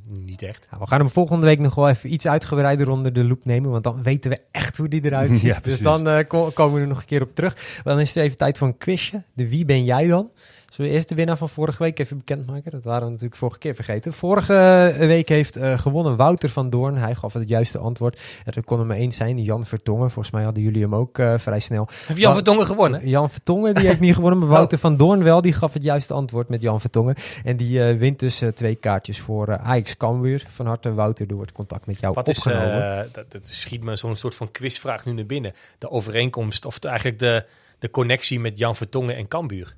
niet 0.09 0.41
echt. 0.41 0.67
Nou, 0.69 0.81
we 0.81 0.87
gaan 0.89 0.99
hem 0.99 1.09
volgende 1.09 1.45
week 1.45 1.59
nog 1.59 1.75
wel 1.75 1.89
even 1.89 2.13
iets 2.13 2.27
uitgebreider 2.27 2.89
onder 2.89 3.13
de 3.13 3.23
loep 3.23 3.45
nemen. 3.45 3.71
Want 3.71 3.83
dan 3.83 4.03
weten 4.03 4.31
we 4.31 4.39
echt 4.51 4.77
hoe 4.77 4.87
die 4.87 5.05
eruit 5.05 5.31
ziet. 5.39 5.41
Ja, 5.41 5.59
dus 5.63 5.79
dan 5.79 6.07
eh, 6.07 6.27
ko- 6.27 6.49
komen 6.53 6.75
we 6.75 6.81
er 6.81 6.87
nog 6.87 6.99
een 6.99 7.05
keer 7.05 7.21
op 7.21 7.35
terug. 7.35 7.81
Dan 7.83 7.99
is 7.99 8.07
het 8.13 8.23
even 8.23 8.37
tijd 8.37 8.57
voor 8.57 8.67
een 8.67 8.77
quizje. 8.77 9.23
De 9.33 9.49
wie 9.49 9.65
ben 9.65 9.83
jij 9.83 10.07
dan? 10.07 10.29
Zullen 10.73 10.89
we 10.91 10.97
eerst 10.97 11.09
de 11.09 11.15
winnaar 11.15 11.37
van 11.37 11.49
vorige 11.49 11.83
week 11.83 11.99
even 11.99 12.17
bekendmaken? 12.17 12.71
Dat 12.71 12.83
waren 12.83 13.03
we 13.03 13.09
natuurlijk 13.09 13.35
vorige 13.35 13.57
keer 13.57 13.75
vergeten. 13.75 14.13
Vorige 14.13 14.53
eh, 14.53 15.07
week 15.07 15.29
heeft 15.29 15.55
eh, 15.55 15.79
gewonnen 15.79 16.15
Wouter 16.15 16.49
van 16.49 16.69
Doorn. 16.69 16.95
Hij 16.95 17.15
gaf 17.15 17.33
het 17.33 17.49
juiste 17.49 17.77
antwoord. 17.77 18.19
Het 18.43 18.65
kon 18.65 18.79
er 18.79 18.85
maar 18.85 18.97
eens 18.97 19.15
zijn. 19.15 19.43
Jan 19.43 19.65
Vertongen. 19.65 20.11
Volgens 20.11 20.33
mij 20.33 20.43
hadden 20.43 20.63
jullie 20.63 20.81
hem 20.81 20.95
ook 20.95 21.19
eh, 21.19 21.37
vrij 21.37 21.59
snel. 21.59 21.87
Heb 22.05 22.17
Jan 22.17 22.33
Vertongen 22.33 22.65
gewonnen? 22.65 23.07
Jan 23.09 23.29
Vertongen, 23.29 23.75
die 23.75 23.87
heeft 23.87 23.99
niet 23.99 24.13
gewonnen. 24.13 24.39
Maar 24.39 24.47
Wouter 24.57 24.77
van 24.77 24.97
Doorn 24.97 25.23
wel. 25.23 25.41
Die 25.41 25.53
gaf 25.53 25.73
het 25.73 25.83
juiste 25.83 26.13
antwoord 26.13 26.49
met 26.49 26.61
Jan 26.61 26.81
Vertongen. 26.81 27.15
En 27.43 27.57
die 27.57 27.81
wint 27.83 28.19
dus 28.19 28.41
twee 28.55 28.75
kaartjes 28.75 29.19
voor 29.19 29.57
Ajax 29.57 29.97
Cambuur. 29.97 30.45
Van 30.49 30.65
harte 30.65 30.93
Wouter, 30.93 31.29
er 31.29 31.35
wordt 31.35 31.51
contact 31.51 31.85
met 31.85 31.99
jou 31.99 32.13
Wat 32.13 32.27
is, 32.27 32.37
opgenomen. 32.37 32.97
eh, 32.99 33.05
dat, 33.11 33.31
dat 33.31 33.47
schiet 33.47 33.83
me 33.83 33.95
zo'n 33.95 34.15
soort 34.15 34.35
van 34.35 34.51
quizvraag 34.51 35.05
nu 35.05 35.11
naar 35.13 35.25
binnen. 35.25 35.53
De 35.77 35.89
overeenkomst, 35.89 36.65
of 36.65 36.79
de- 36.79 36.87
eigenlijk 36.87 37.19
de, 37.19 37.45
de 37.79 37.89
connectie 37.89 38.39
met 38.39 38.57
Jan 38.57 38.75
Vertongen 38.75 39.15
en 39.15 39.27
Cambuur. 39.27 39.75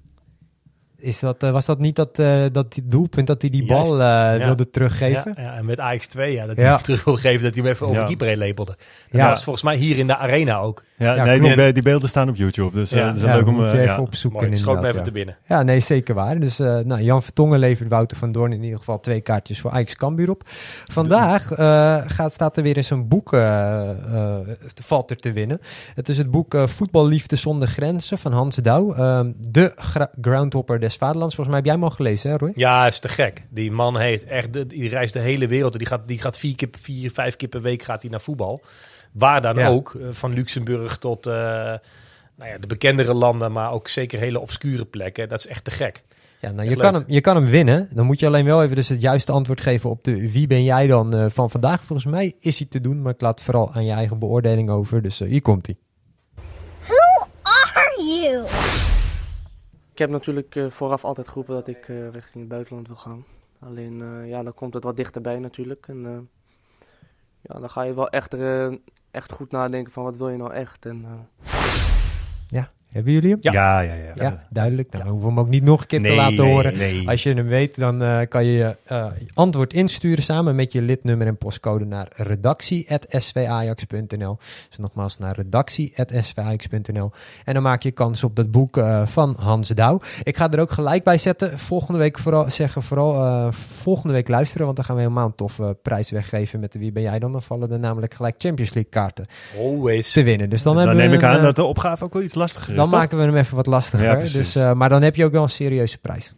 Is 1.06 1.20
dat, 1.20 1.44
eh, 1.44 1.52
was 1.52 1.66
dat 1.66 1.80
niet 1.80 1.96
dat, 1.96 2.20
eh, 2.20 2.44
dat 2.52 2.80
doelpunt 2.84 3.28
dat 3.28 3.42
hij 3.42 3.50
die 3.50 3.66
Juist. 3.66 3.92
bal 3.92 4.00
eh, 4.02 4.08
Ja. 4.08 4.46
wilde 4.46 4.70
teruggeven? 4.70 5.34
Ja, 5.36 5.42
ja, 5.44 5.56
en 5.56 5.66
met 5.66 5.80
AX2, 5.80 6.22
ja, 6.32 6.46
dat 6.46 6.56
Ja. 6.56 6.62
hij 6.62 6.72
hem 6.74 6.82
terug 6.82 7.04
wil 7.04 7.16
geven, 7.16 7.44
dat 7.44 7.54
hij 7.56 7.64
hem 7.64 7.72
even 7.74 7.86
over 7.86 7.96
Ja. 7.98 8.02
de 8.02 8.08
keeper 8.08 8.28
heen 8.28 8.38
lepelde. 8.38 8.76
En 9.12 9.20
Ja. 9.20 9.28
Dat 9.28 9.38
is 9.38 9.44
volgens 9.44 9.66
mij 9.66 9.76
hier 9.76 9.98
in 9.98 10.08
de 10.08 10.18
arena 10.18 10.58
ook. 10.58 10.84
Ja, 10.98 11.16
Ja, 11.16 11.24
nee, 11.26 11.40
die, 11.42 11.56
be- 11.56 11.72
die 11.72 11.84
beelden 11.84 12.10
staan 12.10 12.30
op 12.30 12.36
YouTube. 12.36 12.76
Dus 12.76 12.92
eh 12.92 13.00
Ja. 13.00 13.06
dat 13.06 13.16
is 13.16 13.22
leuk 13.22 13.48
om... 13.48 13.66
even 13.66 14.00
opzoeken 14.00 14.42
Mooi, 14.48 14.56
schoot 14.58 14.82
me 14.82 14.86
even 14.88 14.98
ja. 14.98 15.04
te 15.04 15.12
binnen. 15.12 15.38
Ja, 15.48 15.64
nee, 15.64 15.80
zeker 15.80 16.16
waar. 16.16 16.40
Dus 16.40 16.60
eh, 16.60 16.78
nou, 16.80 17.02
Jan 17.02 17.24
Vertongen 17.24 17.60
levert 17.60 17.90
Wouter 17.90 18.18
van 18.18 18.32
Doorn 18.32 18.54
in 18.54 18.64
ieder 18.64 18.78
geval 18.80 19.00
twee 19.00 19.22
kaartjes 19.22 19.60
voor 19.62 19.72
Ajax 19.72 19.96
Cambuur 19.96 20.30
op. 20.30 20.42
Vandaag 20.92 21.52
eh, 21.52 22.02
gaat, 22.06 22.32
staat 22.32 22.58
er 22.58 22.64
weer 22.64 22.78
eens 22.78 22.90
een 22.90 23.08
boek, 23.08 23.30
valt 24.84 25.10
er 25.10 25.16
te 25.18 25.32
winnen. 25.32 25.60
Het 25.96 26.10
is 26.10 26.18
het 26.18 26.32
boek 26.32 26.54
eh, 26.54 26.68
Voetballiefde 26.68 27.36
zonder 27.36 27.68
grenzen 27.68 28.18
van 28.18 28.32
Hans 28.34 28.56
Douw. 28.56 28.94
Ehm, 28.94 29.32
de 29.50 29.74
groundhopper 30.22 30.80
des 30.80 30.95
des 31.00 31.08
Vaderlands. 31.08 31.36
Volgens 31.36 31.56
mij 31.56 31.64
heb 31.66 31.66
jij 31.66 31.74
hem 31.82 31.84
al 31.90 31.96
gelezen, 31.96 32.32
hè 32.32 32.38
Roy? 32.38 32.52
Ja, 32.56 32.86
is 32.86 33.00
te 33.00 33.08
gek. 33.10 33.44
Die 33.50 33.72
man 33.72 33.98
heeft 34.00 34.24
echt, 34.24 34.70
die 34.70 34.90
reist 34.90 35.14
de 35.14 35.20
hele 35.20 35.48
wereld. 35.48 35.78
Die 35.78 35.88
gaat, 35.88 36.08
die 36.08 36.20
gaat 36.20 36.38
vier, 36.38 36.56
keer, 36.56 36.70
vier, 36.80 37.12
vijf 37.12 37.36
keer 37.36 37.50
per 37.50 37.62
week 37.62 37.84
gaat 37.84 38.02
hij 38.02 38.12
naar 38.12 38.22
voetbal. 38.22 38.62
Waar 39.12 39.42
dan 39.42 39.56
Ja. 39.56 39.68
ook, 39.68 39.96
eh, 40.02 40.08
van 40.12 40.34
Luxemburg 40.34 40.98
tot 40.98 41.28
eh, 41.28 41.34
nou 42.38 42.50
ja, 42.52 42.58
de 42.60 42.68
bekendere 42.68 43.14
landen, 43.14 43.52
maar 43.52 43.72
ook 43.72 43.88
zeker 43.88 44.20
hele 44.20 44.40
obscure 44.40 44.86
plekken. 44.86 45.30
Dat 45.30 45.40
is 45.40 45.48
echt 45.48 45.64
te 45.64 45.72
gek. 45.72 46.04
Ja, 46.42 46.52
nou, 46.52 46.64
je, 46.64 46.70
leuk. 46.70 46.80
kan 46.80 46.94
hem, 46.94 47.04
je 47.08 47.22
kan 47.22 47.36
hem 47.36 47.46
winnen. 47.46 47.90
Dan 47.92 48.06
moet 48.06 48.20
je 48.20 48.26
alleen 48.26 48.46
wel 48.46 48.64
even 48.64 48.76
dus 48.76 48.90
het 48.90 49.02
juiste 49.02 49.32
antwoord 49.32 49.62
geven 49.62 49.90
op 49.90 50.04
de 50.04 50.32
wie 50.32 50.48
ben 50.48 50.64
jij 50.64 50.88
dan 50.88 51.16
eh, 51.16 51.26
van 51.30 51.50
vandaag. 51.50 51.84
Volgens 51.84 52.08
mij 52.12 52.34
is 52.40 52.58
hij 52.60 52.68
te 52.68 52.82
doen, 52.82 53.02
maar 53.02 53.14
ik 53.14 53.22
laat 53.22 53.42
vooral 53.42 53.74
aan 53.74 53.86
je 53.86 53.92
eigen 53.92 54.20
beoordeling 54.20 54.70
over. 54.70 55.02
Dus 55.02 55.20
hier 55.20 55.42
komt 55.42 55.66
hij. 55.66 55.76
Who 56.88 57.28
are 57.44 58.04
you? 58.04 58.46
Ik 59.96 60.02
heb 60.02 60.10
natuurlijk 60.10 60.56
eh, 60.56 60.70
vooraf 60.70 61.06
altijd 61.06 61.28
geroepen 61.28 61.54
dat 61.54 61.68
ik 61.68 61.88
eh, 61.88 62.10
richting 62.10 62.44
het 62.44 62.48
buitenland 62.48 62.88
wil 62.88 62.96
gaan. 62.96 63.26
Alleen, 63.60 64.02
eh, 64.02 64.30
ja, 64.30 64.44
dan 64.44 64.54
komt 64.54 64.74
het 64.74 64.84
wat 64.84 64.96
dichterbij 64.96 65.40
natuurlijk. 65.40 65.88
En 65.88 66.30
ja, 67.42 67.60
dan 67.60 67.70
ga 67.70 67.82
je 67.82 67.94
wel 67.94 68.10
echt, 68.10 68.34
echt 69.12 69.32
goed 69.32 69.52
nadenken 69.52 69.92
van 69.92 70.04
wat 70.04 70.18
wil 70.18 70.30
je 70.30 70.38
nou 70.38 70.54
echt. 70.54 70.86
En, 70.86 71.28
hebben 72.96 73.14
jullie 73.14 73.30
hem? 73.30 73.38
Ja, 73.42 73.80
ja, 73.80 73.82
ja. 73.82 73.94
ja. 73.94 74.04
Ja, 74.16 74.46
duidelijk. 74.50 74.92
Dan 74.92 75.02
hoeven 75.02 75.20
we 75.22 75.28
hem 75.28 75.40
ook 75.40 75.50
niet 75.50 75.64
nog 75.64 75.82
een 75.82 75.88
keer 75.88 76.02
te 76.02 76.16
laten 76.16 76.44
nee, 76.44 76.54
horen. 76.54 76.78
nee. 76.78 77.10
Als 77.10 77.24
je 77.24 77.34
hem 77.34 77.48
weet, 77.48 77.76
dan 77.76 78.02
eh, 78.04 78.20
kan 78.30 78.46
je 78.46 78.52
je 78.52 78.76
eh, 78.84 79.06
antwoord 79.34 79.74
insturen 79.74 80.24
samen 80.24 80.56
met 80.56 80.72
je 80.72 80.82
lidnummer 80.82 81.28
en 81.28 81.38
postcode 81.38 81.86
naar 81.86 82.08
redactie.svajax.nl. 82.16 84.38
Dus 84.70 84.78
nogmaals 84.78 85.18
naar 85.18 85.36
redactie.svajax.nl. 85.36 87.12
En 87.44 87.54
dan 87.54 87.64
maak 87.64 87.84
je 87.84 87.92
kans 87.92 88.24
op 88.24 88.36
dat 88.36 88.52
boek 88.52 88.78
eh, 88.78 89.08
van 89.08 89.36
Hans 89.40 89.68
Douw. 89.68 90.02
Ik 90.24 90.38
ga 90.38 90.52
er 90.52 90.60
ook 90.60 90.72
gelijk 90.72 91.04
bij 91.04 91.18
zetten. 91.18 91.60
Volgende 91.60 92.00
week 92.00 92.20
vooral 92.20 92.50
zeggen, 92.52 92.84
vooral 92.84 93.26
eh, 93.26 93.48
volgende 93.52 94.14
week 94.14 94.28
luisteren, 94.28 94.64
want 94.66 94.76
dan 94.76 94.86
gaan 94.86 94.96
we 94.96 95.02
helemaal 95.02 95.26
een 95.26 95.36
toffe 95.36 95.78
prijs 95.82 96.12
weggeven 96.12 96.60
met 96.60 96.72
de 96.72 96.80
Wie 96.80 96.92
ben 96.92 97.04
jij 97.04 97.20
dan? 97.20 97.32
Dan 97.32 97.42
vallen 97.42 97.72
er 97.72 97.80
namelijk 97.80 98.14
gelijk 98.14 98.36
Champions 98.38 98.74
League 98.74 98.92
kaarten 98.92 99.26
Always. 99.58 100.12
te 100.12 100.24
winnen. 100.24 100.50
Dus 100.50 100.64
dan, 100.64 100.76
Dan, 100.76 100.96
neem 100.96 101.14
ik 101.14 101.22
een, 101.22 101.28
aan 101.28 101.42
dat 101.42 101.56
de 101.56 101.64
opgave 101.64 102.04
ook 102.04 102.14
wel 102.14 102.22
iets 102.22 102.36
lastiger 102.36 102.70
is. 102.70 102.76
Dan 102.90 103.00
maken 103.00 103.18
we 103.18 103.24
hem 103.24 103.36
even 103.36 103.56
wat 103.56 103.66
lastiger. 103.66 104.06
Ja, 104.06 104.16
dus, 104.16 104.56
eh, 104.56 104.74
maar 104.74 104.90
dan 104.90 105.02
heb 105.02 105.16
je 105.16 105.26
ook 105.26 105.32
wel 105.32 105.44
een 105.44 105.50
serieuze 105.50 105.98
prijs. 105.98 106.34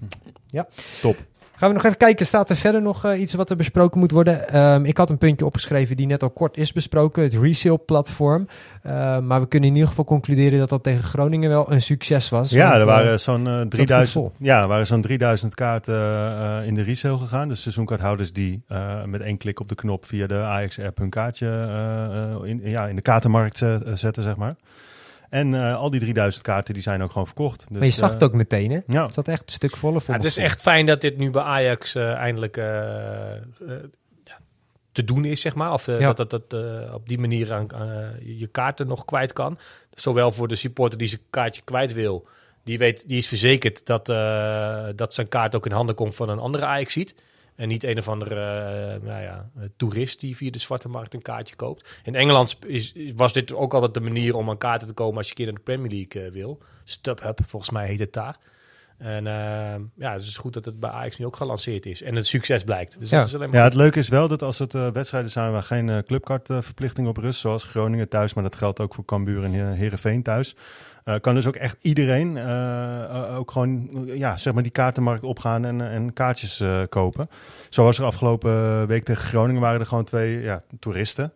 Ja. 0.47 0.67
Top. 1.01 1.17
Gaan 1.57 1.69
we 1.69 1.75
nog 1.75 1.85
even 1.85 1.97
kijken, 1.97 2.25
staat 2.25 2.49
er 2.49 2.55
verder 2.55 2.81
nog 2.81 3.05
eh, 3.05 3.19
iets 3.19 3.33
wat 3.33 3.49
er 3.49 3.55
besproken 3.55 3.99
moet 3.99 4.11
worden? 4.11 4.49
Ehm, 4.49 4.85
ik 4.85 4.97
had 4.97 5.09
een 5.09 5.17
puntje 5.17 5.45
opgeschreven 5.45 5.95
die 5.95 6.05
net 6.05 6.23
al 6.23 6.29
kort 6.29 6.57
is 6.57 6.73
besproken, 6.73 7.23
het 7.23 7.33
resale 7.33 7.77
platform. 7.77 8.47
Eh, 8.81 9.19
maar 9.19 9.39
we 9.41 9.47
kunnen 9.47 9.69
in 9.69 9.75
ieder 9.75 9.89
geval 9.89 10.05
concluderen 10.05 10.59
dat 10.59 10.69
dat 10.69 10.83
tegen 10.83 11.03
Groningen 11.03 11.49
wel 11.49 11.71
een 11.71 11.81
succes 11.81 12.29
was. 12.29 12.49
Ja, 12.49 12.63
want, 12.63 12.73
er 12.75 12.81
eh, 12.81 12.85
waren 12.87 13.19
zo'n 13.19 13.47
eh, 13.47 13.59
goed 13.59 13.71
3000, 13.71 14.11
vol. 14.23 14.31
ja, 14.39 14.67
waren 14.67 14.87
zo'n 14.87 15.01
3000 15.01 15.55
kaarten 15.55 15.95
eh, 15.95 16.67
in 16.67 16.75
de 16.75 16.81
resale 16.83 17.17
gegaan. 17.17 17.49
Dus 17.49 17.61
seizoenkaarthouders 17.61 18.33
die 18.33 18.63
eh, 18.67 19.03
met 19.03 19.21
één 19.21 19.37
klik 19.37 19.59
op 19.59 19.69
de 19.69 19.75
knop 19.75 20.05
via 20.05 20.27
de 20.27 20.35
Ajax-app 20.37 20.97
hun 20.97 21.09
kaartje 21.09 21.47
eh, 21.47 22.31
eh, 22.33 22.49
in, 22.49 22.61
ja, 22.63 22.85
in 22.87 22.95
de 22.95 23.01
kaartenmarkt 23.01 23.61
eh, 23.61 23.75
zetten, 23.93 24.23
zeg 24.23 24.35
maar. 24.35 24.55
En 25.30 25.53
eh, 25.53 25.78
al 25.78 25.89
die 25.89 25.99
3000 25.99 26.43
kaarten 26.43 26.73
die 26.73 26.84
zijn 26.84 27.03
ook 27.03 27.11
gewoon 27.11 27.25
verkocht. 27.28 27.59
Dus, 27.67 27.78
maar 27.78 27.86
je 27.88 27.93
zag 27.93 28.11
het 28.11 28.21
eh, 28.21 28.28
ook 28.28 28.34
meteen, 28.34 28.71
hè? 28.71 28.80
Ja. 28.88 29.05
Het 29.05 29.13
zat 29.13 29.28
echt 29.28 29.41
een 29.45 29.51
stuk 29.53 29.75
voller 29.75 30.01
voor 30.01 30.13
Ja, 30.13 30.19
het 30.19 30.30
is 30.30 30.38
echt 30.38 30.61
fijn 30.61 30.86
dat 30.86 31.01
dit 31.01 31.17
nu 31.17 31.30
bij 31.30 31.41
Ajax 31.41 31.95
eh, 31.95 32.13
eindelijk 32.13 32.55
ja, 32.55 34.38
te 34.91 35.03
doen 35.03 35.25
is, 35.25 35.41
zeg 35.41 35.55
maar. 35.55 35.73
Of 35.73 35.86
Ja. 35.86 36.13
dat 36.13 36.30
dat, 36.30 36.49
dat 36.49 36.63
eh, 36.63 36.93
op 36.93 37.09
die 37.09 37.19
manier 37.19 37.53
aan, 37.53 37.67
je 38.23 38.47
kaarten 38.47 38.88
nog 38.88 39.05
kwijt 39.05 39.34
kan. 39.34 39.57
Zowel 39.93 40.32
voor 40.32 40.47
de 40.47 40.55
supporter 40.55 40.97
die 40.97 41.07
zijn 41.07 41.21
kaartje 41.30 41.61
kwijt 41.63 41.93
wil. 41.93 42.28
Die, 42.63 42.78
weet, 42.78 43.07
die 43.07 43.17
is 43.17 43.28
verzekerd 43.28 43.86
dat, 43.86 44.09
eh, 44.09 44.86
dat 44.95 45.13
zijn 45.13 45.28
kaart 45.28 45.55
ook 45.55 45.65
in 45.65 45.71
handen 45.71 45.95
komt 45.95 46.15
van 46.15 46.30
een 46.30 46.39
andere 46.39 46.65
ajax 46.65 46.93
ziet. 46.93 47.15
En 47.57 47.67
niet 47.67 47.83
een 47.83 47.97
of 47.97 48.07
andere 48.07 48.35
eh, 48.35 49.07
nou 49.07 49.21
ja, 49.21 49.49
toerist 49.77 50.19
die 50.19 50.35
via 50.35 50.51
de 50.51 50.59
zwarte 50.59 50.89
markt 50.89 51.13
een 51.13 51.21
kaartje 51.21 51.55
koopt. 51.55 51.99
In 52.03 52.15
Engeland 52.15 52.57
is, 52.67 52.91
is- 52.93 53.11
was 53.15 53.33
dit 53.33 53.53
ook 53.53 53.73
altijd 53.73 53.93
de 53.93 53.99
manier 53.99 54.35
om 54.35 54.49
aan 54.49 54.57
kaarten 54.57 54.87
te 54.87 54.93
komen 54.93 55.17
als 55.17 55.25
je 55.25 55.31
een 55.31 55.37
keer 55.37 55.45
naar 55.45 55.55
de 55.55 55.61
Premier 55.71 55.91
League 55.91 56.23
eh, 56.27 56.31
wil. 56.33 56.61
StubHub, 56.83 57.39
volgens 57.45 57.71
mij 57.71 57.87
heet 57.87 57.99
het 57.99 58.13
daar. 58.13 58.37
En 58.97 59.27
eh, 59.27 59.33
ja, 59.95 60.13
het 60.13 60.21
is 60.21 60.37
goed 60.37 60.53
dat 60.53 60.65
het 60.65 60.79
bij 60.79 60.89
Ajax 60.89 61.17
nu 61.17 61.25
ook 61.25 61.35
gelanceerd 61.35 61.85
is. 61.85 62.01
En 62.01 62.15
het 62.15 62.27
succes 62.27 62.63
blijkt. 62.63 62.99
Dus 62.99 63.09
Ja. 63.09 63.17
dat 63.19 63.27
is 63.27 63.35
alleen 63.35 63.49
maar 63.49 63.57
Ja, 63.57 63.63
het 63.63 63.73
leuke 63.73 63.99
is 63.99 64.09
wel 64.09 64.27
dat 64.27 64.41
als 64.41 64.57
het 64.59 64.73
wedstrijden 64.73 65.31
zijn 65.31 65.51
waar 65.51 65.63
geen 65.63 66.03
clubkartverplichting 66.05 67.07
op 67.07 67.17
rust, 67.17 67.39
zoals 67.39 67.63
Groningen 67.63 68.09
thuis, 68.09 68.33
maar 68.33 68.43
dat 68.43 68.55
geldt 68.55 68.79
ook 68.79 68.93
voor 68.95 69.05
Cambuur 69.05 69.43
en 69.43 69.73
Heerenveen 69.73 70.23
thuis, 70.23 70.55
eh, 71.07 71.15
kan 71.21 71.35
dus 71.35 71.47
ook 71.47 71.55
echt 71.55 71.77
iedereen 71.81 72.37
eh, 72.37 73.03
eh, 73.03 73.37
ook 73.37 73.51
gewoon 73.51 73.89
ja, 74.05 74.37
zeg 74.37 74.53
maar 74.53 74.63
die 74.63 74.71
kaartenmarkt 74.71 75.23
opgaan 75.23 75.65
en, 75.65 75.81
en 75.91 76.13
kaartjes 76.13 76.59
eh, 76.59 76.81
kopen. 76.89 77.29
Zo 77.69 77.83
was 77.83 77.97
er 77.97 78.05
afgelopen 78.05 78.87
week 78.87 79.03
tegen 79.03 79.25
Groningen 79.25 79.61
waren 79.61 79.79
er 79.79 79.85
gewoon 79.85 80.03
twee 80.03 80.41
ja, 80.41 80.61
toeristen. 80.79 81.33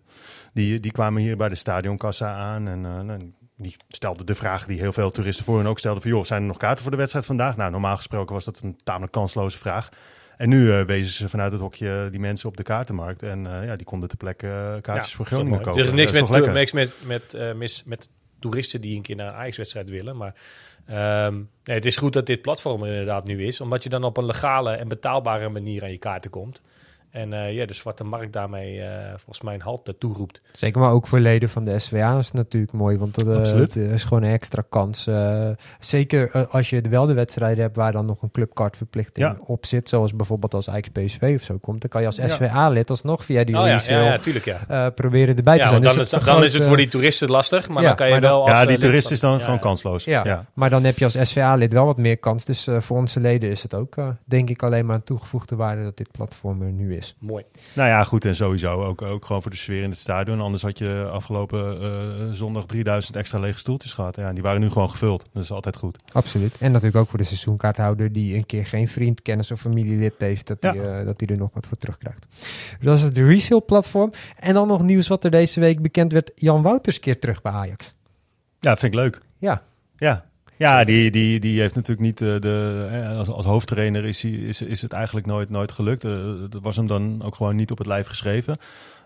Die, 0.54 0.80
die 0.80 0.92
kwamen 0.92 1.22
hier 1.22 1.38
bij 1.38 1.50
de 1.50 1.56
stadionkassa 1.56 2.36
aan 2.36 2.68
en 2.68 2.86
eh, 2.86 3.00
nou, 3.00 3.34
die 3.58 3.76
stelden 3.88 4.26
de 4.26 4.36
vraag 4.36 4.66
die 4.66 4.80
heel 4.80 4.94
veel 4.94 5.12
toeristen 5.12 5.46
voor 5.46 5.58
hen 5.58 5.68
ook 5.68 5.80
stelden 5.80 6.02
van 6.02 6.12
joh, 6.12 6.24
zijn 6.24 6.42
er 6.42 6.48
nog 6.48 6.58
kaarten 6.58 6.82
voor 6.82 6.92
de 6.92 6.98
wedstrijd 6.98 7.26
vandaag? 7.26 7.58
Nou, 7.58 7.72
normaal 7.72 7.98
gesproken 7.98 8.34
was 8.34 8.46
dat 8.46 8.60
een 8.64 8.80
tamelijk 8.84 9.12
kansloze 9.12 9.58
vraag. 9.58 9.90
En 10.42 10.50
nu 10.50 10.72
eh, 10.72 10.86
wezen 10.86 11.12
ze 11.12 11.30
vanuit 11.30 11.52
het 11.52 11.62
hokje 11.62 12.08
die 12.12 12.20
mensen 12.20 12.50
op 12.50 12.58
de 12.58 12.64
kaartenmarkt. 12.64 13.24
En 13.24 13.48
eh, 13.48 13.66
ja, 13.66 13.76
die 13.76 13.86
konden 13.86 14.10
ter 14.10 14.18
plekke 14.18 14.80
kaartjes 14.82 15.10
Ja, 15.10 15.16
voor 15.16 15.26
Groningen 15.26 15.62
kopen. 15.62 15.80
Er 15.80 15.86
is 15.86 15.92
niks, 15.92 16.12
met, 16.12 16.54
niks 16.54 16.72
met, 16.72 16.94
met, 17.06 17.34
eh, 17.34 17.54
mis 17.54 17.84
met 17.86 18.10
toeristen 18.42 18.82
die 18.82 18.96
een 18.96 19.02
keer 19.02 19.16
naar 19.16 19.28
een 19.28 19.36
Ajax-wedstrijd 19.36 19.90
willen. 19.90 20.18
Maar 20.18 20.36
ehm, 20.86 21.36
nee, 21.36 21.76
het 21.76 21.86
is 21.86 21.98
goed 21.98 22.14
dat 22.14 22.26
dit 22.26 22.42
platform 22.42 22.84
er 22.84 22.90
inderdaad 22.90 23.26
nu 23.26 23.46
is. 23.46 23.62
Omdat 23.62 23.84
je 23.84 23.90
dan 23.90 24.04
op 24.04 24.18
een 24.18 24.26
legale 24.26 24.72
en 24.72 24.88
betaalbare 24.88 25.50
manier 25.50 25.84
aan 25.84 25.92
je 25.92 25.98
kaarten 25.98 26.32
komt. 26.32 26.62
En 27.12 27.34
eh, 27.34 27.54
ja, 27.54 27.66
de 27.66 27.74
zwarte 27.74 28.04
markt 28.04 28.34
daarmee 28.34 28.82
eh, 28.82 29.08
volgens 29.10 29.42
mij 29.42 29.54
een 29.54 29.62
halt 29.62 29.94
toeroept. 30.00 30.42
Zeker, 30.52 30.82
maar 30.82 30.92
ook 30.92 31.08
voor 31.08 31.20
leden 31.20 31.50
van 31.50 31.66
de 31.66 31.80
SWA 31.80 32.18
is 32.18 32.26
het 32.26 32.34
natuurlijk 32.36 32.72
mooi, 32.74 32.98
want 32.98 33.24
eh, 33.28 33.38
Absoluut. 33.38 33.74
het 33.74 33.92
is 33.92 34.04
gewoon 34.04 34.24
een 34.24 34.32
extra 34.32 34.64
kans. 34.70 35.08
eh, 35.08 35.50
zeker 35.80 36.30
eh, 36.32 36.44
als 36.50 36.70
je 36.70 36.82
wel 36.90 37.06
de 37.06 37.14
wedstrijden 37.14 37.64
hebt 37.64 37.76
waar 37.76 37.92
dan 37.92 38.06
nog 38.06 38.22
een 38.22 38.32
clubcardverplichting 38.32 39.26
Ja. 39.28 39.38
op 39.46 39.66
zit, 39.66 39.90
zoals 39.90 40.16
bijvoorbeeld 40.16 40.54
als 40.54 40.70
Ajax 40.70 40.90
PSV 40.90 41.34
of 41.36 41.44
zo 41.44 41.58
komt, 41.58 41.82
dan 41.82 41.90
kan 41.90 42.02
je 42.02 42.08
als. 42.08 42.20
SWA-lid 42.34 42.90
alsnog 42.90 43.26
via 43.26 43.44
die 43.44 43.58
Oh 43.58 43.66
ja, 43.66 43.72
resale, 43.72 44.04
ja, 44.04 44.12
ja, 44.12 44.18
tuurlijk 44.18 44.46
ja. 44.46 44.60
eh, 44.68 44.88
proberen 44.96 45.36
erbij 45.36 45.60
te 45.60 45.68
zijn. 45.68 45.82
dan, 45.82 45.94
Dus 45.96 46.06
is, 46.06 46.12
het 46.12 46.24
dan 46.26 46.44
is 46.44 46.54
het 46.54 46.64
voor 46.64 46.72
eh, 46.72 46.78
die 46.78 46.88
toeristen 46.88 47.30
lastig, 47.30 47.68
maar 47.70 47.82
ja, 47.82 47.88
dan 47.88 47.96
kan 47.98 48.06
je 48.06 48.12
maar 48.12 48.22
dan- 48.22 48.32
wel 48.32 48.42
als... 48.42 48.52
Ja, 48.52 48.62
eh, 48.62 48.68
die 48.68 48.78
toerist 48.78 49.04
van- 49.04 49.12
is 49.16 49.20
dan 49.22 49.32
ja, 49.32 49.40
gewoon 49.40 49.54
ja. 49.56 49.62
kansloos. 49.62 50.04
Ja, 50.04 50.24
Ja. 50.26 50.46
maar 50.54 50.70
dan 50.70 50.84
heb 50.84 50.98
je 50.98 51.06
als 51.06 51.18
SVA-lid 51.22 51.74
wel 51.74 51.86
wat 51.86 51.98
meer 51.98 52.18
kans. 52.18 52.46
Dus 52.46 52.68
eh, 52.68 52.80
voor 52.80 52.98
onze 52.98 53.20
leden 53.20 53.50
is 53.50 53.64
het 53.64 53.74
ook, 53.74 53.98
eh, 53.98 54.08
denk 54.26 54.50
ik, 54.50 54.64
alleen 54.64 54.86
maar 54.86 54.96
een 54.96 55.04
toegevoegde 55.04 55.56
waarde 55.56 55.84
dat 55.84 55.98
dit 55.98 56.12
platform 56.12 56.62
er 56.62 56.72
nu 56.72 56.96
is. 56.96 57.01
Mooi. 57.20 57.44
Nou 57.74 57.90
ja, 57.90 58.04
goed. 58.04 58.26
En 58.26 58.36
sowieso 58.36 58.84
ook, 58.84 59.02
ook 59.02 59.26
gewoon 59.26 59.42
voor 59.42 59.52
de 59.52 59.58
sfeer 59.58 59.84
in 59.84 59.90
het 59.90 60.00
stadion. 60.00 60.42
Anders 60.42 60.64
had 60.64 60.78
je 60.78 61.08
afgelopen 61.12 61.82
eh, 61.82 62.32
zondag 62.32 62.66
3000 62.66 63.16
extra 63.16 63.40
lege 63.40 63.60
stoeltjes 63.60 63.94
gehad. 63.94 64.16
Ja, 64.16 64.34
die 64.34 64.44
waren 64.44 64.62
nu 64.62 64.70
gewoon 64.70 64.90
gevuld. 64.90 65.26
Dat 65.34 65.44
is 65.44 65.52
altijd 65.52 65.78
goed. 65.78 65.98
Absoluut. 66.12 66.56
En 66.60 66.72
natuurlijk 66.72 66.98
ook 67.04 67.10
voor 67.10 67.18
de 67.20 67.26
seizoenkaarthouder 67.26 68.14
die 68.14 68.36
een 68.36 68.46
keer 68.46 68.66
geen 68.66 68.88
vriend, 68.88 69.22
kennis 69.22 69.52
of 69.52 69.60
familielid 69.60 70.14
heeft, 70.18 70.48
dat 70.48 70.58
Ja. 70.62 70.74
hij 70.76 71.00
eh, 71.00 71.06
dat 71.06 71.20
hij 71.20 71.30
er 71.30 71.38
nog 71.38 71.50
wat 71.54 71.66
voor 71.66 71.78
terugkrijgt. 71.78 72.26
Dus 72.30 72.78
dat 72.80 72.98
is 72.98 73.04
het 73.04 73.18
resale 73.18 73.62
platform. 73.62 74.12
En 74.40 74.54
dan 74.54 74.68
nog 74.68 74.84
nieuws 74.84 75.08
wat 75.08 75.24
er 75.24 75.32
deze 75.32 75.60
week 75.60 75.82
bekend 75.82 76.12
werd. 76.12 76.32
Jan 76.36 76.62
Wouters 76.62 77.00
keer 77.00 77.20
terug 77.20 77.42
bij 77.42 77.52
Ajax. 77.52 77.94
Ja, 78.60 78.78
vind 78.78 78.94
ik 78.94 79.00
leuk. 79.00 79.22
Ja, 79.38 79.62
Ja. 79.98 80.30
Ja, 80.62 80.84
die, 80.84 81.12
die, 81.12 81.40
die 81.40 81.60
heeft 81.60 81.76
natuurlijk 81.76 82.02
niet 82.08 82.22
eh, 82.22 82.28
de. 82.40 82.88
eh, 82.92 83.18
Als, 83.18 83.28
als 83.28 83.46
hoofdtrainer 83.46 84.06
is, 84.06 84.22
hij, 84.22 84.32
is, 84.32 84.62
is 84.62 84.82
het 84.82 84.92
eigenlijk 84.94 85.26
nooit, 85.26 85.50
nooit 85.50 85.72
gelukt. 85.72 86.04
Eh, 86.06 86.12
Dat 86.50 86.62
was 86.62 86.76
hem 86.76 86.88
dan 86.88 87.22
ook 87.26 87.36
gewoon 87.36 87.56
niet 87.56 87.72
op 87.72 87.78
het 87.78 87.88
lijf 87.88 88.08
geschreven. 88.08 88.56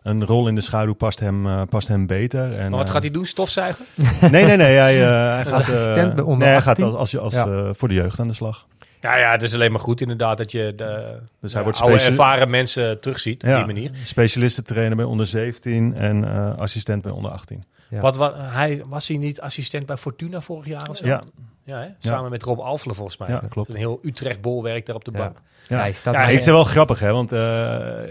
Een 0.03 0.26
rol 0.26 0.47
in 0.47 0.56
de 0.56 0.62
schaduw 0.62 0.93
past 0.93 1.20
hem, 1.20 1.47
eh, 1.47 1.62
past 1.70 1.88
hem 1.88 2.08
beter. 2.08 2.53
En, 2.58 2.70
Maar 2.70 2.80
wat 2.80 2.88
eh, 2.88 2.93
gaat 2.93 3.01
hij 3.03 3.12
doen? 3.12 3.26
Stofzuigen? 3.26 3.86
Nee, 4.32 4.45
nee, 4.45 4.58
nee. 4.58 4.76
Hij, 4.76 5.01
eh, 5.01 5.34
hij 5.34 5.43
gaat, 5.45 5.47
eh, 5.47 5.53
assistent 5.60 6.16
bij 6.16 6.24
onder 6.24 6.38
nee, 6.47 6.47
hij 6.49 6.62
gaat 6.62 6.82
18. 6.82 6.86
als, 6.86 6.95
als, 6.95 7.12
je- 7.12 7.20
als, 7.20 7.34
Ja. 7.34 7.45
eh, 7.45 7.70
voor 7.72 7.88
de 7.88 7.93
jeugd 7.93 8.20
aan 8.20 8.28
de 8.28 8.34
slag. 8.34 8.66
Ja, 9.01 9.18
ja, 9.18 9.32
het 9.32 9.41
is 9.41 9.53
alleen 9.53 9.72
maar 9.72 9.80
goed 9.80 10.01
inderdaad 10.01 10.38
dat 10.38 10.51
je 10.51 10.74
de, 10.76 11.18
Dus 11.41 11.51
hij 11.53 11.62
ja, 11.62 11.64
wordt 11.64 11.82
oude 11.82 12.01
ervaren 12.03 12.49
mensen 12.49 13.01
terugziet 13.01 13.43
op 13.43 13.49
die 13.56 13.66
manier. 13.66 13.89
Specialisten 14.03 14.64
trainen 14.64 14.97
bij 14.97 15.06
onder 15.06 15.26
17 15.28 15.93
en 15.95 16.24
eh, 16.24 16.58
assistent 16.58 17.01
bij 17.01 17.12
onder 17.12 17.32
18. 17.32 17.64
Ja. 17.90 18.00
Wat, 18.00 18.16
wat, 18.18 18.34
hij, 18.38 18.84
was 18.88 19.08
hij 19.08 19.18
niet 19.18 19.42
assistent 19.42 19.86
bij 19.86 19.98
Fortuna 19.98 20.42
vorig 20.42 20.66
jaar 20.66 20.90
of 20.90 20.98
zo? 20.98 21.06
Ja. 21.06 21.22
Ja, 21.64 21.80
hè? 21.80 21.88
samen 22.00 22.30
met 22.30 22.44
Rob 22.44 22.60
Alfle 22.60 22.94
volgens 22.94 23.18
mij. 23.18 23.28
Ja, 23.30 23.42
klopt. 23.50 23.70
Een 23.70 23.76
heel 23.76 24.00
Utrecht 24.02 24.42
bolwerk 24.42 24.86
daar 24.86 24.96
op 24.96 25.06
de 25.06 25.12
Ja. 25.12 25.18
bank. 25.18 25.38
Ja. 25.68 25.78
hij 25.80 25.92
staat 25.92 26.14
Ja, 26.14 26.20
bij- 26.24 26.32
Het 26.32 26.40
is 26.40 26.46
wel 26.46 26.64
grappig, 26.64 27.00
hè? 27.00 27.12
Want 27.12 27.32
eh, 27.32 27.40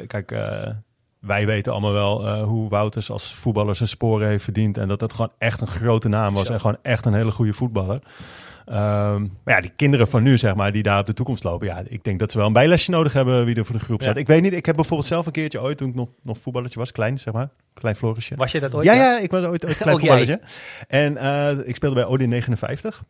kijk, 0.07 0.31
eh, 0.31 0.69
wij 1.19 1.47
weten 1.47 1.73
allemaal 1.73 1.93
wel 1.93 2.27
eh, 2.27 2.43
hoe 2.43 2.69
Wouters 2.69 3.11
als 3.11 3.35
voetballer 3.35 3.77
zijn 3.77 3.89
sporen 3.89 4.29
heeft 4.29 4.45
verdiend. 4.45 4.79
En 4.79 4.89
dat 4.89 4.99
dat 4.99 5.13
gewoon 5.13 5.33
echt 5.39 5.61
een 5.61 5.67
grote 5.67 6.09
naam 6.09 6.35
was. 6.35 6.47
Zo. 6.47 6.53
En 6.53 6.61
gewoon 6.61 6.79
echt 6.83 7.07
een 7.07 7.15
hele 7.15 7.33
goede 7.33 7.53
voetballer. 7.53 8.01
Ehm, 8.67 9.21
maar 9.21 9.55
ja, 9.55 9.61
die 9.61 9.73
kinderen 9.77 10.09
van 10.09 10.23
nu, 10.23 10.39
zeg 10.39 10.55
maar, 10.55 10.73
die 10.73 10.83
daar 10.83 10.99
op 11.01 11.07
de 11.07 11.13
toekomst 11.15 11.45
lopen. 11.45 11.67
Ja, 11.67 11.83
ik 11.89 12.05
denk 12.05 12.19
dat 12.19 12.31
ze 12.31 12.39
wel 12.39 12.47
een 12.47 12.53
bijlesje 12.53 12.91
nodig 12.91 13.13
hebben 13.13 13.45
wie 13.45 13.55
er 13.55 13.65
voor 13.65 13.79
de 13.79 13.85
groep 13.85 13.99
Ja. 14.01 14.05
staat. 14.05 14.17
Ik 14.17 14.27
weet 14.27 14.43
niet, 14.43 14.53
ik 14.53 14.67
heb 14.67 14.77
bijvoorbeeld 14.77 15.09
zelf 15.09 15.27
een 15.27 15.33
keertje 15.33 15.61
ooit, 15.61 15.79
toen 15.79 15.89
ik 15.89 15.95
nog, 15.95 16.09
nog 16.23 16.39
voetballertje 16.39 16.79
was, 16.79 16.93
klein, 16.93 17.19
zeg 17.19 17.35
maar. 17.35 17.49
Klein 17.75 17.97
Florisje. 17.97 18.37
Was 18.37 18.53
je 18.53 18.61
dat 18.61 18.75
ooit? 18.75 18.85
Ja, 18.85 18.93
ja, 18.95 19.19
ik 19.19 19.31
was 19.31 19.41
ooit, 19.45 19.65
ooit 19.65 19.77
een 19.77 19.77
klein 19.83 19.99
voetballertje. 19.99 20.41
En 20.89 21.17
eh, 21.17 21.69
ik 21.69 21.75
speelde 21.75 21.95
bij 21.95 22.05
Odin 22.05 22.29
59. 22.29 23.03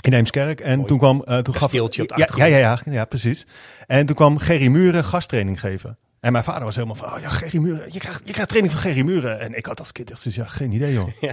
In 0.00 0.12
Eemskerk. 0.12 0.60
En 0.60 0.84
toen 0.84 0.98
kwam... 0.98 1.22
eh, 1.26 1.38
toen 1.38 1.54
gaf, 1.54 1.62
Kasteeltje 1.62 2.02
op 2.02 2.08
de 2.08 2.32
ja, 2.36 2.44
ja, 2.44 2.56
ja, 2.56 2.78
ja, 2.90 3.04
precies. 3.04 3.46
En 3.86 4.06
toen 4.06 4.16
kwam 4.16 4.38
Gerry 4.38 4.66
Muren 4.66 5.04
gasttraining 5.04 5.60
geven. 5.60 5.96
En 6.24 6.32
mijn 6.32 6.44
vader 6.44 6.64
was 6.64 6.74
helemaal 6.74 6.96
van, 6.96 7.12
oh 7.12 7.20
ja, 7.20 7.28
Gerry 7.28 7.58
Muren, 7.58 7.88
je 7.92 7.98
krijgt, 7.98 8.22
je 8.24 8.32
krijgt 8.32 8.48
training 8.48 8.74
van 8.74 8.82
Gerry 8.82 9.04
Muren. 9.04 9.40
En 9.40 9.56
ik 9.56 9.66
had 9.66 9.78
als 9.78 9.92
kind 9.92 10.10
echt 10.10 10.20
zoiets, 10.20 10.40
ja, 10.40 10.46
geen 10.46 10.72
idee 10.72 10.92
joh. 10.92 11.08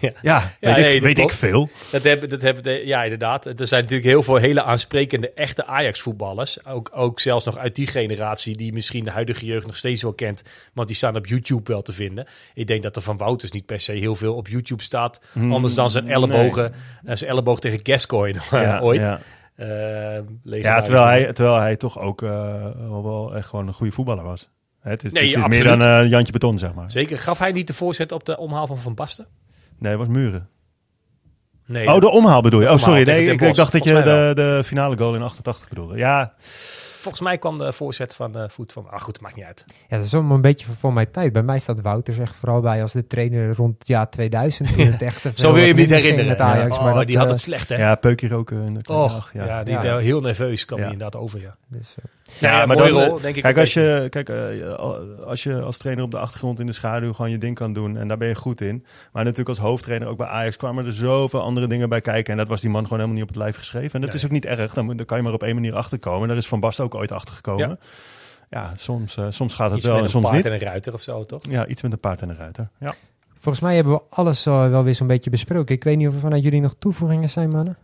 Ja, 0.00 0.12
Ja, 0.22 0.52
weet, 0.60 0.76
ik, 0.76 0.84
nee, 0.84 1.02
weet 1.02 1.18
ik 1.18 1.32
veel. 1.32 1.68
Dat 1.90 2.02
hebben, 2.02 2.28
dat 2.28 2.42
hebben, 2.42 2.86
ja, 2.86 3.02
inderdaad. 3.02 3.46
Er 3.46 3.66
zijn 3.66 3.82
natuurlijk 3.82 4.08
heel 4.08 4.22
veel 4.22 4.36
hele 4.36 4.62
aansprekende 4.62 5.32
echte 5.32 5.66
Ajax-voetballers. 5.66 6.66
Ook, 6.66 6.90
ook 6.94 7.20
zelfs 7.20 7.44
nog 7.44 7.56
uit 7.56 7.74
die 7.74 7.86
generatie 7.86 8.56
die 8.56 8.72
misschien 8.72 9.04
de 9.04 9.10
huidige 9.10 9.44
jeugd 9.44 9.66
nog 9.66 9.76
steeds 9.76 10.02
wel 10.02 10.12
kent. 10.12 10.42
Want 10.72 10.88
die 10.88 10.96
staan 10.96 11.16
op 11.16 11.26
YouTube 11.26 11.72
wel 11.72 11.82
te 11.82 11.92
vinden. 11.92 12.26
Ik 12.54 12.66
denk 12.66 12.82
dat 12.82 12.96
er 12.96 13.02
van 13.02 13.16
Wouters 13.16 13.50
niet 13.50 13.66
per 13.66 13.80
se 13.80 13.92
heel 13.92 14.14
veel 14.14 14.34
op 14.34 14.48
YouTube 14.48 14.82
staat. 14.82 15.20
Mm, 15.32 15.52
anders 15.52 15.74
dan 15.74 15.90
zijn 15.90 16.10
ellebogen, 16.10 16.72
eh, 17.04 17.16
zijn 17.16 17.30
elleboog 17.30 17.60
tegen 17.60 17.80
Gascoigne 17.82 18.40
Ja, 18.50 18.80
ooit. 18.88 19.20
Ja. 19.66 20.22
Eh, 20.44 20.62
Ja, 20.62 20.80
terwijl 20.80 21.06
hij, 21.06 21.32
terwijl 21.32 21.56
hij 21.56 21.76
toch 21.76 21.98
ook 21.98 22.22
eh, 22.22 22.64
wel, 22.88 23.34
echt 23.36 23.48
gewoon 23.48 23.66
een 23.66 23.74
goede 23.74 23.92
voetballer 23.92 24.24
was. 24.24 24.48
Het 24.80 25.04
is, 25.04 25.12
Nee, 25.12 25.28
het 25.28 25.38
is 25.38 25.48
meer 25.48 25.64
dan 25.64 25.82
eh, 25.82 26.08
Jantje 26.08 26.32
Beton, 26.32 26.58
zeg 26.58 26.74
maar. 26.74 26.90
Zeker. 26.90 27.18
Gaf 27.18 27.38
hij 27.38 27.52
niet 27.52 27.66
de 27.66 27.74
voorzet 27.74 28.12
op 28.12 28.24
de 28.24 28.38
omhaal 28.38 28.66
van 28.66 28.78
Van 28.78 28.94
Basten? 28.94 29.26
Nee, 29.78 29.90
het 29.90 30.00
was 30.00 30.08
Muren. 30.08 30.48
Nee, 31.66 31.92
oh, 31.92 32.00
de 32.00 32.10
omhaal 32.10 32.42
bedoel 32.42 32.60
je? 32.60 32.70
Oh, 32.70 32.76
sorry. 32.76 33.02
Nee, 33.02 33.30
ik, 33.30 33.54
dacht 33.54 33.72
dat 33.72 33.84
je 33.84 34.02
de, 34.02 34.32
de 34.34 34.62
finale 34.64 34.96
goal 34.96 35.14
in 35.14 35.22
88 35.22 35.68
bedoelde. 35.68 35.96
Ja, 35.96 36.34
Volgens 37.00 37.22
mij 37.22 37.38
kwam 37.38 37.58
de 37.58 37.72
voorzet 37.72 38.14
van 38.14 38.32
de 38.32 38.48
voet 38.48 38.72
van... 38.72 38.90
Ah 38.90 39.00
goed, 39.00 39.20
maakt 39.20 39.36
niet 39.36 39.44
uit. 39.44 39.64
Ja, 39.88 39.96
dat 39.96 40.04
is 40.06 40.14
allemaal 40.14 40.34
een 40.36 40.40
beetje 40.42 40.66
voor 40.78 40.92
mijn 40.92 41.10
tijd. 41.10 41.32
Bij 41.32 41.42
mij 41.42 41.58
staat 41.58 41.80
Wouter 41.80 42.20
echt 42.20 42.34
vooral 42.34 42.60
bij 42.60 42.82
als 42.82 42.92
de 42.92 43.06
trainer 43.06 43.54
rond 43.54 43.78
het 43.78 43.88
jaar 43.88 44.10
2000. 44.10 44.72
Toen 44.72 44.86
het 44.86 45.02
echt 45.10 45.26
Zo 45.34 45.52
wil 45.52 45.60
je 45.62 45.68
hem 45.68 45.76
niet 45.76 45.90
herinneren. 45.90 46.26
Met 46.26 46.40
Ajax, 46.40 46.76
Ja. 46.76 46.82
maar 46.82 46.92
Oh, 46.92 46.98
dat, 46.98 47.06
die 47.06 47.16
had 47.16 47.26
eh, 47.26 47.32
het 47.32 47.40
slecht, 47.40 47.68
hè? 47.68 47.76
ja 47.76 47.94
Peukje 47.94 48.28
in 48.28 48.74
de 48.74 48.80
kleine 48.82 49.04
Och, 49.04 49.12
dag, 49.12 49.32
ja, 49.32 49.62
die 49.64 49.74
Ja. 49.74 49.80
daar 49.80 50.00
heel 50.00 50.20
nerveus 50.20 50.64
kwam 50.64 50.78
Ja. 50.78 50.84
hij 50.84 50.92
inderdaad 50.92 51.20
over, 51.20 51.40
ja. 51.40 51.56
Dus, 51.68 51.94
eh, 51.98 52.04
Ja, 52.38 52.58
ja, 52.58 52.66
maar 52.66 52.76
mooie 52.76 52.92
dan, 52.92 53.02
rol, 53.02 53.16
eh, 53.16 53.22
denk 53.22 53.36
ik 53.36 53.42
Kijk, 53.42 53.58
als 53.58 53.74
je, 53.74 54.06
kijk 54.10 54.28
eh, 54.28 54.74
als 55.24 55.42
je 55.42 55.60
als 55.60 55.78
trainer 55.78 56.04
op 56.04 56.10
de 56.10 56.18
achtergrond 56.18 56.60
in 56.60 56.66
de 56.66 56.72
schaduw 56.72 57.12
gewoon 57.12 57.30
je 57.30 57.38
ding 57.38 57.54
kan 57.54 57.72
doen 57.72 57.96
en 57.96 58.08
daar 58.08 58.18
ben 58.18 58.28
je 58.28 58.34
goed 58.34 58.60
in. 58.60 58.84
Maar 59.12 59.22
natuurlijk 59.22 59.48
als 59.48 59.58
hoofdtrainer 59.58 60.08
ook 60.08 60.16
bij 60.16 60.26
Ajax 60.26 60.56
kwamen 60.56 60.86
er 60.86 60.92
zoveel 60.92 61.40
andere 61.40 61.66
dingen 61.66 61.88
bij 61.88 62.00
kijken. 62.00 62.32
En 62.32 62.38
dat 62.38 62.48
was 62.48 62.60
die 62.60 62.70
man 62.70 62.82
gewoon 62.82 62.98
helemaal 62.98 63.20
niet 63.20 63.28
op 63.28 63.34
het 63.34 63.42
lijf 63.44 63.56
geschreven. 63.56 63.92
En 63.92 64.06
dat 64.06 64.14
is 64.14 64.24
ook 64.24 64.30
niet 64.30 64.44
erg. 64.44 64.74
Dan, 64.74 64.96
dan 64.96 65.06
kan 65.06 65.16
je 65.16 65.22
maar 65.22 65.32
op 65.32 65.42
één 65.42 65.54
manier 65.54 65.74
achterkomen. 65.74 66.28
Daar 66.28 66.36
is 66.36 66.48
Van 66.48 66.60
Basten 66.60 66.84
ook 66.84 66.94
ooit 66.94 67.12
achter 67.12 67.34
gekomen. 67.34 67.78
Ja, 68.50 68.72
soms, 68.76 69.16
eh, 69.16 69.26
soms 69.28 69.54
gaat 69.54 69.68
het 69.68 69.76
Iets 69.76 69.86
wel 69.86 69.94
met 69.94 70.04
en 70.04 70.06
een 70.06 70.12
soms 70.20 70.24
paard 70.24 70.36
niet. 70.36 70.46
en 70.46 70.52
een 70.52 70.66
ruiter 70.66 70.92
of 70.92 71.02
zo, 71.02 71.24
toch? 71.24 71.40
Ja, 71.48 71.66
iets 71.66 71.82
met 71.82 71.92
een 71.92 72.00
paard 72.00 72.22
en 72.22 72.28
een 72.28 72.36
ruiter. 72.36 72.68
Ja. 72.80 72.94
volgens 73.38 73.64
mij 73.64 73.74
hebben 73.74 73.92
we 73.92 74.02
alles 74.10 74.44
wel 74.44 74.82
weer 74.82 74.94
zo'n 74.94 75.06
beetje 75.06 75.30
besproken. 75.30 75.74
Ik 75.74 75.84
weet 75.84 75.96
niet 75.96 76.08
of 76.08 76.14
er 76.14 76.20
vanuit 76.20 76.42
jullie 76.42 76.60
nog 76.60 76.74
toevoegingen 76.78 77.30
zijn, 77.30 77.50
mannen. 77.50 77.76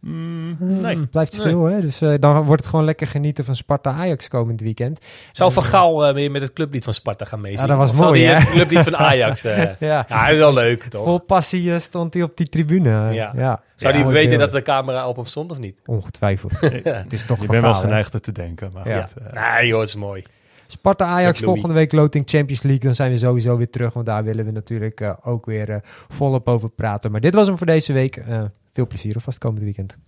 Mm, 0.00 0.56
Hmm, 0.58 0.78
nee. 0.78 1.06
Blijft 1.06 1.32
stil, 1.32 1.64
hè? 1.64 1.80
Dus 1.80 2.00
eh, 2.00 2.14
dan 2.20 2.44
wordt 2.44 2.60
het 2.60 2.70
gewoon 2.70 2.84
lekker 2.84 3.06
genieten 3.06 3.44
van 3.44 3.56
Sparta-Ajax 3.56 4.28
komend 4.28 4.60
weekend. 4.60 5.06
Zou 5.32 5.52
Van 5.52 5.62
Gaal 5.62 6.06
eh, 6.06 6.14
weer 6.14 6.30
met 6.30 6.42
het 6.42 6.52
clublied 6.52 6.84
van 6.84 6.94
Sparta 6.94 7.24
gaan 7.24 7.40
meezingen? 7.40 7.62
Ja, 7.70 7.76
dat 7.76 7.88
was 7.88 7.90
Of 8.00 8.06
mooi, 8.06 8.24
hè? 8.24 8.34
het 8.34 8.50
clublied 8.50 8.82
van 8.82 8.96
Ajax... 8.96 9.44
eh, 9.44 9.56
Ja. 9.78 10.06
ja, 10.08 10.34
wel 10.36 10.52
leuk, 10.54 10.82
toch? 10.82 11.04
Vol 11.04 11.22
passie 11.22 11.72
eh, 11.74 11.78
stond 11.80 12.14
hij 12.14 12.22
op 12.22 12.36
die 12.36 12.48
tribune. 12.48 12.88
Ja. 12.90 13.32
ja. 13.36 13.62
Zou 13.74 13.96
Ja, 13.96 14.02
die 14.02 14.12
weten 14.12 14.38
dat 14.38 14.50
de 14.50 14.62
camera 14.62 15.08
op 15.08 15.16
hem 15.16 15.24
stond 15.24 15.50
of 15.50 15.58
niet? 15.58 15.76
Ongetwijfeld. 15.86 16.52
het 16.60 17.12
is 17.12 17.24
toch 17.24 17.38
Je 17.40 17.44
Van 17.46 17.54
bent 17.54 17.64
wel 17.66 17.74
geneigd 17.74 18.12
het 18.12 18.22
te 18.22 18.32
denken. 18.32 18.70
Maar 18.74 18.88
Ja. 18.88 19.00
goed, 19.00 19.14
eh, 19.32 19.52
Nee 19.58 19.66
joh, 19.66 19.80
het 19.80 19.88
is 19.88 19.96
mooi. 19.96 20.24
Sparta-Ajax 20.66 21.24
Met 21.26 21.40
Louis. 21.40 21.60
volgende 21.60 21.74
week 21.74 21.92
loting 21.92 22.28
Champions 22.28 22.62
League. 22.62 22.80
Dan 22.84 22.94
zijn 22.94 23.10
we 23.10 23.18
sowieso 23.18 23.56
weer 23.56 23.70
terug, 23.70 23.92
want 23.92 24.06
daar 24.06 24.24
willen 24.24 24.44
we 24.44 24.50
natuurlijk 24.50 25.00
eh, 25.00 25.12
ook 25.22 25.46
weer 25.46 25.70
eh, 25.70 25.76
volop 26.08 26.48
over 26.48 26.68
praten. 26.70 27.10
Maar 27.10 27.20
dit 27.20 27.34
was 27.34 27.46
hem 27.46 27.56
voor 27.58 27.66
deze 27.66 27.92
week. 27.92 28.16
Eh, 28.16 28.42
veel 28.72 28.86
plezier 28.86 29.14
alvast 29.14 29.38
komend 29.38 29.62
weekend. 29.62 29.98